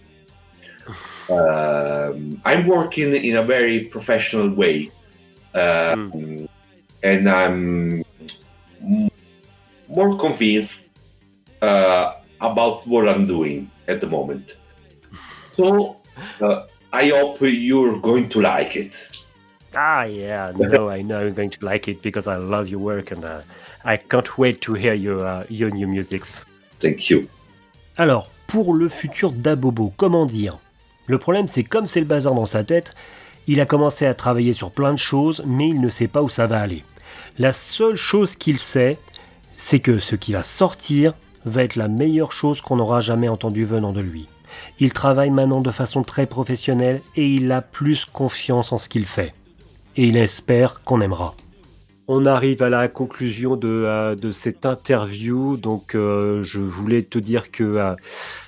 Um, 1.30 2.42
I'm 2.44 2.66
working 2.66 3.14
in 3.14 3.36
a 3.38 3.44
very 3.44 3.82
professional 3.82 4.50
way, 4.50 4.90
um, 5.54 6.12
mm. 6.12 6.50
and 7.04 7.30
I'm 7.30 8.04
more 9.88 10.18
convinced 10.18 10.90
uh, 11.62 12.14
about 12.42 12.88
what 12.88 13.08
I'm 13.08 13.28
doing 13.28 13.70
at 13.88 14.02
the 14.02 14.08
moment. 14.08 14.56
So 15.60 15.98
uh, 16.40 16.68
I 16.94 17.10
hope 17.10 17.42
you're 17.42 18.00
going 18.00 18.30
to 18.30 18.40
like 18.40 18.78
it. 18.78 18.96
Ah, 19.76 20.06
yeah, 20.06 20.54
no, 20.56 20.90
I 20.90 21.02
know 21.02 21.20
I'm 21.20 21.34
going 21.34 21.50
to 21.50 21.66
like 21.66 21.90
it 21.90 22.02
because 22.02 22.28
I 22.28 22.38
love 22.38 22.70
your 22.70 22.80
work 22.80 23.12
and 23.12 23.26
uh, 23.26 23.42
I 23.84 23.98
can't 23.98 24.38
wait 24.38 24.62
to 24.62 24.74
hear 24.74 24.94
your, 24.94 25.20
uh, 25.20 25.44
your 25.50 25.70
new 25.70 25.86
musics. 25.86 26.46
Thank 26.80 27.10
you. 27.10 27.28
Alors, 27.98 28.30
pour 28.48 28.74
le 28.74 28.88
futur 28.88 29.32
d'Abobo, 29.32 29.92
comment 29.98 30.26
dire? 30.26 30.60
Le 31.08 31.18
problème, 31.18 31.50
c'est 31.50 31.66
comme 31.66 31.88
c'est 31.88 32.00
le 32.00 32.06
bazar 32.06 32.34
dans 32.36 32.46
sa 32.46 32.64
tête, 32.64 32.96
il 33.48 33.60
a 33.60 33.66
commencé 33.66 34.06
à 34.06 34.14
travailler 34.14 34.54
sur 34.54 34.72
plein 34.72 34.94
de 34.94 34.98
choses, 34.98 35.44
mais 35.46 35.68
il 35.68 35.82
ne 35.82 35.90
sait 35.90 36.08
pas 36.08 36.22
où 36.22 36.30
ça 36.30 36.48
va 36.48 36.62
aller. 36.62 36.86
La 37.38 37.52
seule 37.52 37.96
chose 37.96 38.38
qu'il 38.38 38.60
sait, 38.60 38.98
c'est 39.58 39.80
que 39.80 40.00
ce 40.00 40.16
qui 40.16 40.32
va 40.32 40.42
sortir 40.42 41.16
va 41.44 41.64
être 41.64 41.76
la 41.76 41.90
meilleure 41.90 42.32
chose 42.32 42.62
qu'on 42.62 42.80
aura 42.80 43.02
jamais 43.02 43.28
entendu 43.28 43.66
venant 43.66 43.92
de 43.92 44.00
lui. 44.00 44.30
Il 44.80 44.94
travaille 44.94 45.32
maintenant 45.32 45.62
de 45.62 45.72
façon 45.72 46.04
très 46.04 46.26
professionnelle 46.26 47.02
et 47.16 47.28
il 47.28 47.52
a 47.52 47.62
plus 47.62 48.06
confiance 48.06 48.72
en 48.72 48.78
ce 48.78 48.90
qu'il 48.90 49.06
fait. 49.06 49.34
Et 49.96 50.06
il 50.06 50.18
espère 50.18 50.84
qu'on 50.84 51.02
aimera. 51.02 51.36
On 52.08 52.26
arrive 52.26 52.64
à 52.64 52.70
la 52.70 52.88
conclusion 52.88 53.56
de, 53.56 53.68
euh, 53.68 54.32
cette 54.32 54.66
interview, 54.66 55.58
donc 55.58 55.94
euh, 55.94 56.42
je 56.42 56.60
voulais 56.60 57.04
te 57.04 57.20
dire 57.20 57.52
que 57.52 57.64
euh, 57.64 57.96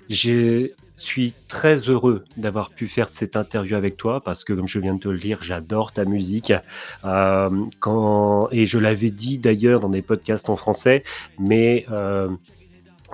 j'ai 0.10 0.74
suis 0.98 1.34
très 1.48 1.78
heureux 1.90 2.24
d'avoir 2.38 2.70
pu 2.70 2.88
faire 2.88 3.10
cette 3.10 3.36
interview 3.36 3.76
avec 3.76 3.98
toi 3.98 4.22
parce 4.24 4.44
que, 4.44 4.54
comme 4.54 4.68
je 4.68 4.78
viens 4.78 4.94
de 4.94 5.00
te 5.00 5.10
le 5.10 5.18
dire, 5.18 5.42
j'adore 5.42 5.92
ta 5.92 6.06
musique. 6.06 6.52
Et 6.52 6.56
je 7.04 8.78
l'avais 8.78 9.10
dit 9.10 9.40
d'ailleurs 9.40 9.80
dans 9.80 9.90
des 9.90 10.04
podcasts 10.04 10.48
en 10.50 10.56
français, 10.56 11.04
mais 11.40 11.88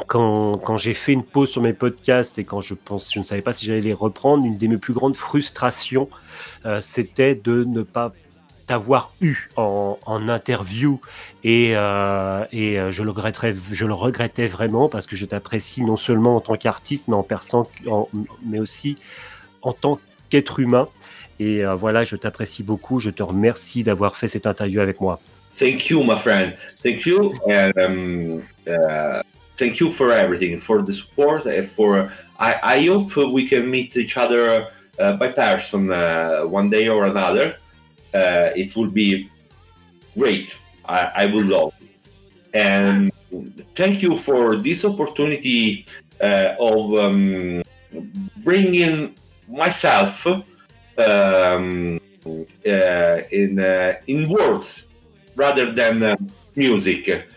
quand, 0.06 0.78
j'ai 0.78 0.94
fait 0.94 1.14
une 1.14 1.24
pause 1.24 1.50
sur 1.50 1.62
mes 1.62 1.74
podcasts 1.74 2.38
et 2.38 2.44
quand 2.44 2.62
je 2.62 2.74
pense, 2.74 3.14
je 3.14 3.20
ne 3.20 3.24
savais 3.24 3.42
pas 3.42 3.54
si 3.54 3.66
j'allais 3.66 3.82
les 3.82 3.94
reprendre, 3.94 4.46
une 4.46 4.58
des 4.58 4.68
mes 4.68 4.78
plus 4.78 4.94
grandes 4.94 5.16
frustrations, 5.16 6.10
euh, 6.66 6.82
c'était 6.82 7.36
de 7.36 7.64
ne 7.64 7.82
pas 7.82 8.14
t'avoir 8.68 9.14
eu 9.22 9.50
en, 9.56 9.98
interview 10.28 11.00
et, 11.44 11.72
euh, 11.76 12.44
euh, 12.54 12.92
je, 12.92 13.04
le 13.04 13.12
regretterais, 13.12 13.56
je 13.72 13.86
le 13.86 13.94
regrettais 13.94 14.48
vraiment 14.48 14.90
parce 14.90 15.08
que 15.08 15.16
je 15.16 15.26
t'apprécie 15.26 15.84
non 15.84 15.96
seulement 15.96 16.36
en 16.36 16.42
tant 16.42 16.58
qu'artiste 16.58 17.08
mais, 17.08 17.16
en 17.16 18.10
mais 18.46 18.60
aussi 18.60 18.98
en 19.62 19.74
tant 19.74 20.00
qu'être 20.30 20.60
humain. 20.60 20.88
Et 21.40 21.64
voilà, 21.66 22.04
je 22.04 22.16
t'apprécie 22.16 22.64
beaucoup. 22.64 23.00
Je 23.00 23.12
te 23.12 23.22
remercie 23.22 23.84
d'avoir 23.84 24.16
fait 24.16 24.28
cette 24.28 24.48
interview 24.48 24.82
avec 24.82 25.00
moi. 25.02 25.20
Thank 25.56 25.90
you, 25.90 26.04
my 26.04 26.18
friend. 26.18 26.56
Thank 26.84 27.06
you. 27.06 27.34
Um, 27.48 28.42
uh, 28.68 29.22
thank 29.58 29.80
you 29.80 29.92
for 29.92 30.12
everything, 30.12 30.60
for 30.60 30.82
the 30.82 30.94
support. 30.94 31.46
And 31.46 31.66
for 31.66 32.12
I, 32.40 32.52
I 32.76 32.86
hope 32.86 33.16
we 33.38 33.48
can 33.48 33.70
meet 33.70 33.98
each 33.98 34.16
other 34.18 34.70
uh, 35.00 35.14
by 35.18 35.30
person 35.30 35.92
uh, 35.92 36.42
one 36.44 36.70
day 36.70 36.88
or 36.88 37.06
another. 37.06 37.58
uh, 38.14 38.52
it 38.56 38.76
will 38.76 38.90
be 38.90 39.30
great. 40.18 40.58
I, 40.86 41.12
I 41.16 41.26
would 41.26 41.46
love. 41.46 41.74
And 42.54 43.12
thank 43.76 44.02
you 44.02 44.18
for 44.18 44.56
this 44.56 44.86
opportunity 44.86 45.86
uh, 46.22 46.56
of 46.60 46.96
um, 46.96 47.62
bringing 48.38 49.16
myself 49.48 50.26
um, 50.26 52.00
uh, 52.26 53.22
in 53.32 53.60
uh, 53.60 53.94
in 54.08 54.30
words 54.30 54.88
rather 55.36 55.72
than 55.72 56.18
music. 56.56 57.28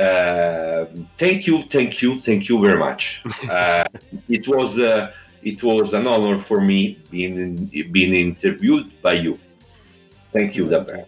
Uh, 0.00 0.86
thank 1.18 1.46
you, 1.46 1.62
thank 1.62 2.00
you, 2.00 2.16
thank 2.16 2.48
you 2.48 2.58
very 2.60 2.78
much. 2.78 3.22
it 4.28 4.48
was 4.48 4.78
it 5.42 5.62
was 5.62 5.94
an 5.94 6.06
honor 6.06 6.38
for 6.38 6.60
me 6.60 6.98
being 7.10 7.66
being 7.92 8.14
interviewed 8.14 8.90
by 9.02 9.14
you. 9.14 9.38
Thank 10.32 10.56
you 10.56 10.66
davvero. 10.66 11.06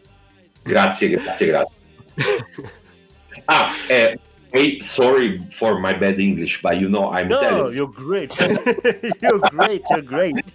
Grazie, 0.64 1.08
grazie, 1.16 1.46
grazie. 1.46 1.74
ah, 3.48 3.74
eh, 3.88 4.16
hey, 4.52 4.80
sorry 4.80 5.40
for 5.50 5.78
my 5.78 5.92
bad 5.92 6.18
English, 6.18 6.60
but 6.62 6.76
you 6.76 6.88
know 6.88 7.10
I'm 7.10 7.28
no, 7.28 7.38
Italian. 7.38 7.74
you're 7.74 7.88
great. 7.88 8.32
you're 9.22 9.38
great. 9.50 9.82
You're 9.90 10.02
great. 10.02 10.54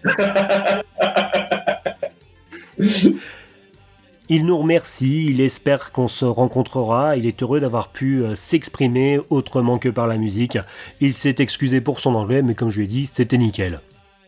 Il 4.29 4.45
nous 4.45 4.57
remercie, 4.57 5.27
il 5.27 5.39
espère 5.39 5.93
qu'on 5.93 6.09
se 6.09 6.25
rencontrera, 6.25 7.15
il 7.15 7.25
est 7.25 7.41
heureux 7.41 7.61
d'avoir 7.61 7.87
pu 7.87 8.21
euh, 8.21 8.35
s'exprimer 8.35 9.21
autrement 9.29 9.77
que 9.77 9.87
par 9.87 10.05
la 10.05 10.17
musique. 10.17 10.57
Il 10.99 11.13
s'est 11.13 11.35
excusé 11.39 11.79
pour 11.79 12.01
son 12.01 12.13
anglais, 12.13 12.41
mais 12.41 12.53
comme 12.53 12.69
je 12.69 12.79
lui 12.79 12.83
ai 12.83 12.89
dit, 12.89 13.05
c'était 13.05 13.37
nickel. 13.37 13.79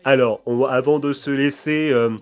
Alors, 0.04 0.40
avant 0.70 1.00
de 1.00 1.12
se 1.12 1.30
laisser, 1.30 1.90
euh, 1.92 2.16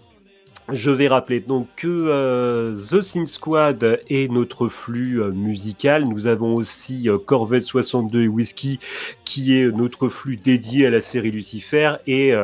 je 0.72 0.90
vais 0.90 1.06
rappeler 1.06 1.38
donc 1.38 1.68
que 1.76 1.86
euh, 1.86 2.74
The 2.74 3.00
Sin 3.00 3.26
Squad 3.26 4.00
est 4.10 4.28
notre 4.28 4.66
flux 4.66 5.22
musical. 5.32 6.04
Nous 6.04 6.26
avons 6.26 6.56
aussi 6.56 7.08
Corvette 7.26 7.62
62 7.62 8.22
et 8.22 8.28
Whisky 8.28 8.80
qui 9.24 9.56
est 9.56 9.70
notre 9.70 10.08
flux 10.08 10.34
dédié 10.34 10.88
à 10.88 10.90
la 10.90 11.00
série 11.00 11.30
Lucifer 11.30 11.92
et 12.08 12.34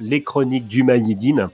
les 0.00 0.22
chroniques 0.24 0.66
du 0.66 0.82
Magnidine 0.82 1.50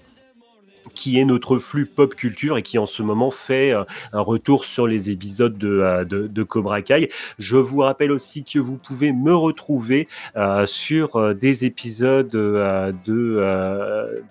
qui 0.95 1.19
est 1.19 1.25
notre 1.25 1.59
flux 1.59 1.87
pop 1.87 2.15
culture 2.15 2.59
et 2.59 2.63
qui 2.63 2.79
en 2.79 2.87
ce 2.87 3.03
moment 3.03 3.31
fait 3.31 3.73
euh, 3.73 3.85
un 4.13 4.21
retour 4.21 4.65
sur 4.65 4.87
les 4.87 5.11
épisodes 5.11 5.57
de, 5.57 5.69
euh, 5.69 6.05
de, 6.05 6.43
Cobra 6.43 6.83
Kai. 6.83 7.09
Je 7.39 7.57
vous 7.57 7.81
rappelle 7.81 8.13
aussi 8.13 8.45
que 8.45 8.59
vous 8.59 8.77
pouvez 8.79 9.13
me 9.13 9.35
retrouver 9.35 10.09
euh, 10.37 10.67
sur 10.67 11.35
des 11.35 11.65
épisodes 11.65 12.29
de, 12.29 12.93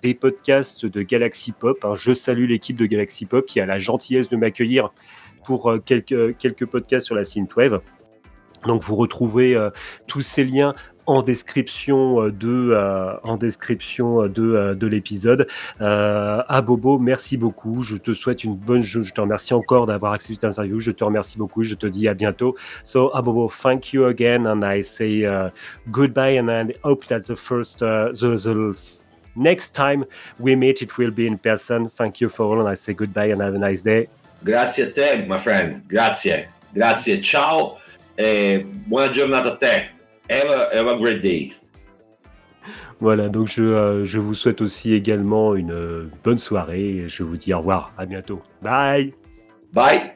des 0.02 0.14
podcasts 0.14 0.86
de 0.86 1.02
Galaxy 1.02 1.52
Pop. 1.52 1.84
Hein. 1.84 1.94
Je 1.94 2.14
salue 2.14 2.48
l'équipe 2.48 2.76
de 2.76 2.86
Galaxy 2.86 3.26
Pop 3.26 3.44
qui 3.46 3.60
a 3.60 3.66
la 3.66 3.78
gentillesse 3.78 4.28
de 4.28 4.36
m'accueillir 4.36 4.92
pour 5.44 5.72
quelques, 5.84 6.36
quelques 6.38 6.66
podcasts 6.66 7.06
sur 7.06 7.14
la 7.14 7.24
synthwave. 7.24 7.80
Donc 8.66 8.82
vous 8.82 8.96
retrouverez 8.96 9.54
tous 10.06 10.22
ces 10.22 10.42
liens 10.42 10.74
en 11.06 11.22
description 11.22 12.22
euh, 12.22 12.32
de, 12.32 12.70
euh, 12.72 13.14
en 13.22 13.36
description 13.36 14.22
euh, 14.22 14.28
de, 14.28 14.74
de 14.74 14.86
l'épisode. 14.86 15.46
à 15.80 16.62
Bobo, 16.62 16.98
merci 16.98 17.36
beaucoup. 17.36 17.82
Je 17.82 17.96
te 17.96 18.12
souhaite 18.12 18.44
une 18.44 18.56
bonne 18.56 18.82
journée. 18.82 19.06
Je 19.08 19.14
te 19.14 19.20
remercie 19.20 19.54
encore 19.54 19.86
d'avoir 19.86 20.12
accepté 20.12 20.34
cette 20.34 20.44
interview. 20.44 20.80
Je 20.80 20.90
te 20.90 21.04
remercie 21.04 21.38
beaucoup. 21.38 21.62
Je 21.62 21.74
te 21.74 21.86
dis 21.86 22.08
à 22.08 22.14
bientôt. 22.14 22.56
So, 22.84 23.14
Abobo, 23.14 23.50
thank 23.62 23.92
you 23.92 24.06
again. 24.06 24.46
And 24.46 24.62
I 24.64 24.82
say 24.82 25.24
uh, 25.24 25.50
goodbye. 25.90 26.38
And 26.38 26.48
I 26.48 26.74
hope 26.82 27.06
that 27.06 27.20
the 27.26 27.36
first, 27.36 27.82
uh, 27.82 28.10
the, 28.12 28.36
the 28.36 28.74
next 29.36 29.74
time 29.74 30.04
we 30.40 30.56
meet, 30.56 30.82
it 30.82 30.98
will 30.98 31.12
be 31.12 31.26
in 31.26 31.38
person. 31.38 31.88
Thank 31.88 32.20
you 32.20 32.28
for 32.28 32.44
all. 32.46 32.60
And 32.60 32.68
I 32.68 32.74
say 32.74 32.94
goodbye 32.94 33.30
and 33.30 33.40
have 33.40 33.54
a 33.54 33.58
nice 33.58 33.82
day. 33.82 34.08
Grazie 34.44 34.82
a 34.82 34.90
te, 34.90 35.26
my 35.26 35.38
friend. 35.38 35.82
Grazie. 35.88 36.48
Grazie. 36.74 37.20
Ciao. 37.20 37.78
E 38.18 38.64
buona 38.86 39.10
giornata 39.10 39.52
a 39.52 39.56
te. 39.56 39.95
Have 40.30 40.88
a, 40.88 40.96
great 40.98 41.20
day. 41.20 41.52
Voilà, 43.00 43.28
donc 43.28 43.48
je, 43.48 43.62
euh, 43.62 44.04
je, 44.06 44.18
vous 44.18 44.34
souhaite 44.34 44.60
aussi 44.60 44.94
également 44.94 45.54
une 45.54 45.70
euh, 45.70 46.10
bonne 46.24 46.38
soirée. 46.38 47.04
Je 47.06 47.22
vous 47.22 47.36
dis 47.36 47.52
au 47.52 47.58
revoir, 47.58 47.92
à 47.98 48.06
bientôt. 48.06 48.42
Bye. 48.62 49.14
Bye. 49.72 50.15